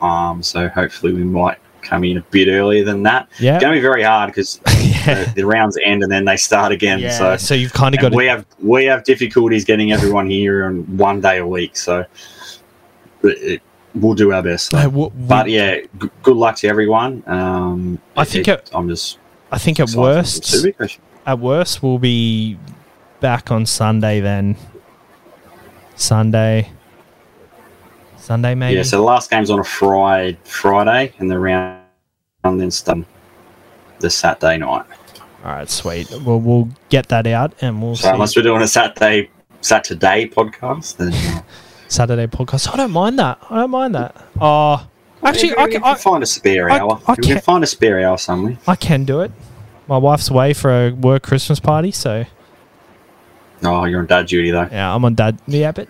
Um, 0.00 0.42
so 0.42 0.68
hopefully 0.68 1.12
we 1.12 1.22
might 1.24 1.58
come 1.82 2.04
in 2.04 2.16
a 2.16 2.22
bit 2.30 2.48
earlier 2.48 2.84
than 2.84 3.02
that. 3.04 3.28
Yeah. 3.38 3.54
It's 3.56 3.62
going 3.62 3.74
to 3.74 3.78
be 3.78 3.82
very 3.82 4.02
hard 4.02 4.28
because 4.30 4.60
yeah. 4.80 5.24
the, 5.24 5.32
the 5.36 5.46
rounds 5.46 5.78
end 5.84 6.02
and 6.02 6.10
then 6.10 6.24
they 6.24 6.36
start 6.36 6.72
again. 6.72 6.98
Yeah, 7.00 7.10
So 7.10 7.36
so 7.36 7.54
you've 7.54 7.72
kind 7.72 7.94
of 7.94 8.00
got 8.00 8.10
to 8.10 8.16
we 8.16 8.26
have 8.26 8.44
we 8.60 8.84
have 8.86 9.04
difficulties 9.04 9.64
getting 9.64 9.92
everyone 9.92 10.28
here 10.28 10.64
on 10.64 10.82
one 10.96 11.20
day 11.20 11.38
a 11.38 11.46
week. 11.46 11.76
So 11.76 12.00
it, 12.00 13.28
it, 13.28 13.62
we'll 13.94 14.14
do 14.14 14.32
our 14.32 14.42
best. 14.42 14.72
No, 14.72 14.82
w- 14.84 15.08
w- 15.10 15.26
But 15.28 15.48
yeah, 15.48 15.80
g- 16.00 16.10
good 16.22 16.36
luck 16.36 16.56
to 16.56 16.68
everyone. 16.68 17.22
Um, 17.26 17.98
I 18.16 18.24
think 18.24 18.48
it- 18.48 18.70
I'm 18.72 18.88
just 18.88 19.18
I 19.50 19.58
think 19.58 19.78
at 19.80 19.90
worst, 19.90 20.66
at 21.26 21.38
worst, 21.38 21.82
we'll 21.82 21.98
be 21.98 22.58
back 23.20 23.50
on 23.50 23.66
Sunday 23.66 24.18
then. 24.20 24.56
Sunday. 25.96 26.70
Sunday, 28.16 28.54
maybe. 28.54 28.76
Yeah, 28.76 28.82
so 28.82 28.96
the 28.98 29.02
last 29.02 29.30
game's 29.30 29.50
on 29.50 29.58
a 29.58 29.64
Friday, 29.64 30.38
Friday, 30.44 31.12
and 31.18 31.30
the 31.30 31.38
round 31.38 31.82
and 32.44 32.60
then 32.60 32.70
starts 32.70 33.04
the 33.98 34.10
Saturday 34.10 34.58
night. 34.58 34.84
All 35.44 35.52
right, 35.52 35.68
sweet. 35.68 36.08
Well, 36.24 36.38
we'll 36.40 36.68
get 36.88 37.08
that 37.08 37.26
out 37.26 37.52
and 37.60 37.82
we'll 37.82 37.96
So 37.96 38.04
see. 38.04 38.08
unless 38.10 38.36
we're 38.36 38.42
doing 38.42 38.62
a 38.62 38.68
Saturday 38.68 39.28
Saturday 39.60 40.28
podcast, 40.28 40.96
then 40.96 41.12
uh, 41.36 41.42
Saturday 41.88 42.26
podcast. 42.26 42.72
I 42.72 42.76
don't 42.76 42.92
mind 42.92 43.18
that. 43.18 43.38
I 43.50 43.56
don't 43.56 43.70
mind 43.70 43.94
that. 43.96 44.14
Oh, 44.40 44.86
actually, 45.24 45.50
maybe 45.50 45.60
I 45.60 45.64
can, 45.70 45.82
can 45.82 45.84
I, 45.84 45.94
find 45.96 46.22
a 46.22 46.26
spare 46.26 46.70
I- 46.70 46.78
hour. 46.78 47.00
I 47.08 47.14
can 47.16 47.24
can't- 47.24 47.44
find 47.44 47.64
a 47.64 47.66
spare 47.66 48.00
hour 48.06 48.18
somewhere. 48.18 48.56
I 48.68 48.76
can 48.76 49.04
do 49.04 49.20
it. 49.20 49.32
My 49.88 49.98
wife's 49.98 50.30
away 50.30 50.52
for 50.52 50.70
a 50.70 50.90
work 50.92 51.24
Christmas 51.24 51.58
party, 51.58 51.90
so 51.90 52.24
Oh, 53.64 53.84
you're 53.84 54.00
on 54.00 54.06
dad 54.06 54.26
duty 54.26 54.50
though. 54.50 54.68
yeah, 54.70 54.94
I'm 54.94 55.04
on 55.04 55.14
dad. 55.14 55.38
Yeah, 55.46 55.72
but 55.72 55.88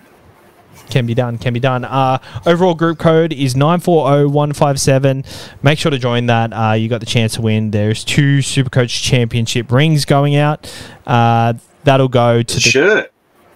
can 0.91 1.07
be 1.07 1.15
done. 1.15 1.39
Can 1.39 1.55
be 1.55 1.61
done. 1.61 1.85
Uh, 1.85 2.19
overall 2.45 2.75
group 2.75 2.99
code 2.99 3.33
is 3.33 3.57
nine 3.57 3.81
four 3.81 4.07
zero 4.13 4.29
one 4.29 4.53
five 4.53 4.79
seven. 4.81 5.25
Make 5.63 5.79
sure 5.79 5.91
to 5.91 5.99
join 5.99 6.27
that. 6.27 6.53
Uh, 6.53 6.73
you 6.73 6.89
got 6.89 7.01
the 7.01 7.07
chance 7.07 7.35
to 7.35 7.43
win. 7.43 7.71
There's 7.71 8.05
two 8.05 8.39
Supercoach 8.39 9.03
Championship 9.03 9.73
rings 9.73 10.05
going 10.05 10.37
out. 10.37 10.71
Uh, 11.07 11.55
that'll 11.85 12.09
go 12.09 12.43
to 12.43 12.55
The 12.55 12.61
shirt. 12.61 13.13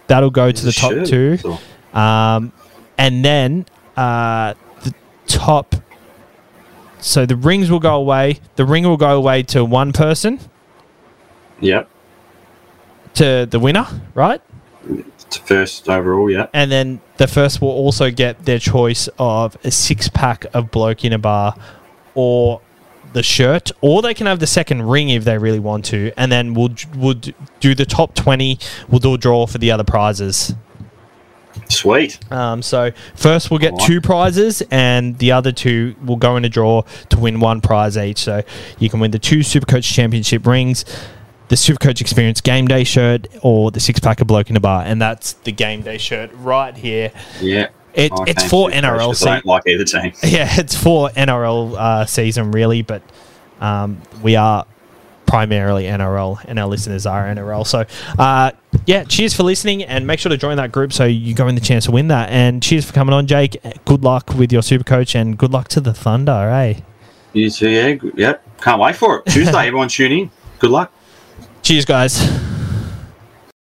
that'll 0.07 0.31
go 0.31 0.51
to 0.51 0.61
the 0.65 0.67
The 0.67 0.73
top 0.73 0.91
shirt. 0.91 1.07
two. 1.07 1.57
Um, 1.99 2.51
and 2.97 3.23
then 3.23 3.65
uh, 3.95 4.55
the 4.83 4.93
top. 5.27 5.75
So 6.99 7.27
the 7.27 7.35
rings 7.35 7.69
will 7.69 7.79
go 7.79 7.95
away. 7.95 8.39
The 8.55 8.65
ring 8.65 8.83
will 8.87 8.97
go 8.97 9.15
away 9.15 9.43
to 9.43 9.63
one 9.63 9.93
person, 9.93 10.39
Yep. 11.61 11.87
To 13.17 13.47
the 13.49 13.59
winner, 13.59 13.85
right? 14.13 14.41
It's 14.89 15.37
first 15.37 15.89
overall. 15.89 16.31
Yeah. 16.31 16.47
And 16.53 16.71
then 16.71 17.01
the 17.17 17.27
first 17.27 17.61
will 17.61 17.69
also 17.69 18.09
get 18.09 18.45
their 18.45 18.59
choice 18.59 19.09
of 19.19 19.57
a 19.63 19.71
six 19.71 20.07
pack 20.07 20.45
of 20.53 20.71
bloke 20.71 21.03
in 21.03 21.13
a 21.13 21.17
bar, 21.17 21.55
or 22.15 22.61
the 23.13 23.23
shirt, 23.23 23.71
or 23.81 24.01
they 24.01 24.13
can 24.13 24.27
have 24.27 24.39
the 24.39 24.47
second 24.47 24.83
ring 24.83 25.09
if 25.09 25.23
they 25.23 25.37
really 25.37 25.59
want 25.59 25.85
to. 25.85 26.11
And 26.17 26.31
then 26.31 26.53
we'll 26.53 26.73
we'll 26.95 27.19
do 27.59 27.75
the 27.75 27.85
top 27.85 28.15
twenty. 28.15 28.59
We'll 28.87 28.99
do 28.99 29.13
a 29.13 29.17
draw 29.17 29.45
for 29.47 29.57
the 29.57 29.71
other 29.71 29.83
prizes. 29.83 30.53
Sweet. 31.69 32.19
Um, 32.31 32.61
so 32.61 32.91
first 33.15 33.49
we'll 33.49 33.59
get 33.59 33.73
Alright. 33.73 33.87
two 33.87 33.99
prizes, 33.99 34.61
and 34.71 35.17
the 35.17 35.31
other 35.31 35.51
two 35.51 35.95
will 36.05 36.15
go 36.15 36.37
in 36.37 36.45
a 36.45 36.49
draw 36.49 36.83
to 37.09 37.19
win 37.19 37.39
one 37.39 37.61
prize 37.61 37.97
each. 37.97 38.19
So 38.19 38.43
you 38.79 38.89
can 38.89 38.99
win 38.99 39.11
the 39.11 39.19
two 39.19 39.39
Supercoach 39.39 39.91
Championship 39.91 40.45
rings, 40.45 40.85
the 41.49 41.55
Supercoach 41.55 42.01
Experience 42.01 42.41
Game 42.41 42.67
Day 42.67 42.83
shirt, 42.83 43.27
or 43.41 43.71
the 43.71 43.79
six 43.79 43.99
pack 43.99 44.21
of 44.21 44.27
bloke 44.27 44.49
in 44.49 44.57
a 44.57 44.59
bar, 44.59 44.83
and 44.85 45.01
that's 45.01 45.33
the 45.33 45.51
Game 45.51 45.81
Day 45.81 45.97
shirt 45.97 46.29
right 46.35 46.75
here. 46.75 47.11
Yeah. 47.41 47.69
It, 47.93 48.11
I 48.11 48.25
it's 48.27 48.43
for 48.47 48.69
NRL 48.69 48.97
coach 48.97 49.07
'cause 49.07 49.25
I 49.25 49.35
season. 49.37 49.41
like 49.49 49.63
either 49.67 49.83
team. 49.83 50.13
Yeah, 50.23 50.47
it's 50.51 50.75
for 50.75 51.09
NRL 51.09 51.75
uh, 51.77 52.05
season 52.05 52.51
really, 52.51 52.83
but 52.83 53.01
um, 53.59 54.01
we 54.21 54.35
are 54.35 54.65
primarily 55.25 55.85
NRL, 55.85 56.43
and 56.47 56.59
our 56.59 56.67
listeners 56.67 57.05
are 57.07 57.23
NRL. 57.25 57.65
So, 57.65 57.85
uh, 58.19 58.51
yeah, 58.85 59.03
cheers 59.03 59.33
for 59.33 59.43
listening, 59.43 59.83
and 59.83 60.05
make 60.05 60.19
sure 60.19 60.29
to 60.29 60.37
join 60.37 60.57
that 60.57 60.71
group 60.71 60.93
so 60.93 61.05
you 61.05 61.33
go 61.33 61.47
in 61.47 61.55
the 61.55 61.61
chance 61.61 61.85
to 61.85 61.91
win 61.91 62.07
that. 62.09 62.29
And 62.29 62.61
cheers 62.61 62.85
for 62.85 62.93
coming 62.93 63.13
on, 63.13 63.25
Jake. 63.25 63.57
Good 63.85 64.03
luck 64.03 64.33
with 64.35 64.51
your 64.51 64.61
super 64.61 64.83
coach, 64.83 65.15
and 65.15 65.37
good 65.37 65.51
luck 65.51 65.67
to 65.69 65.81
the 65.81 65.93
Thunder, 65.93 66.31
eh? 66.31 66.81
You 67.33 67.49
too. 67.49 67.69
Yeah. 67.69 67.95
Yep. 68.15 68.61
Can't 68.61 68.79
wait 68.79 68.95
for 68.95 69.19
it. 69.25 69.25
Tuesday. 69.31 69.51
everyone 69.67 69.87
tune 69.89 70.11
in. 70.11 70.31
Good 70.59 70.71
luck. 70.71 70.91
Cheers, 71.67 71.83
guys. 71.83 72.46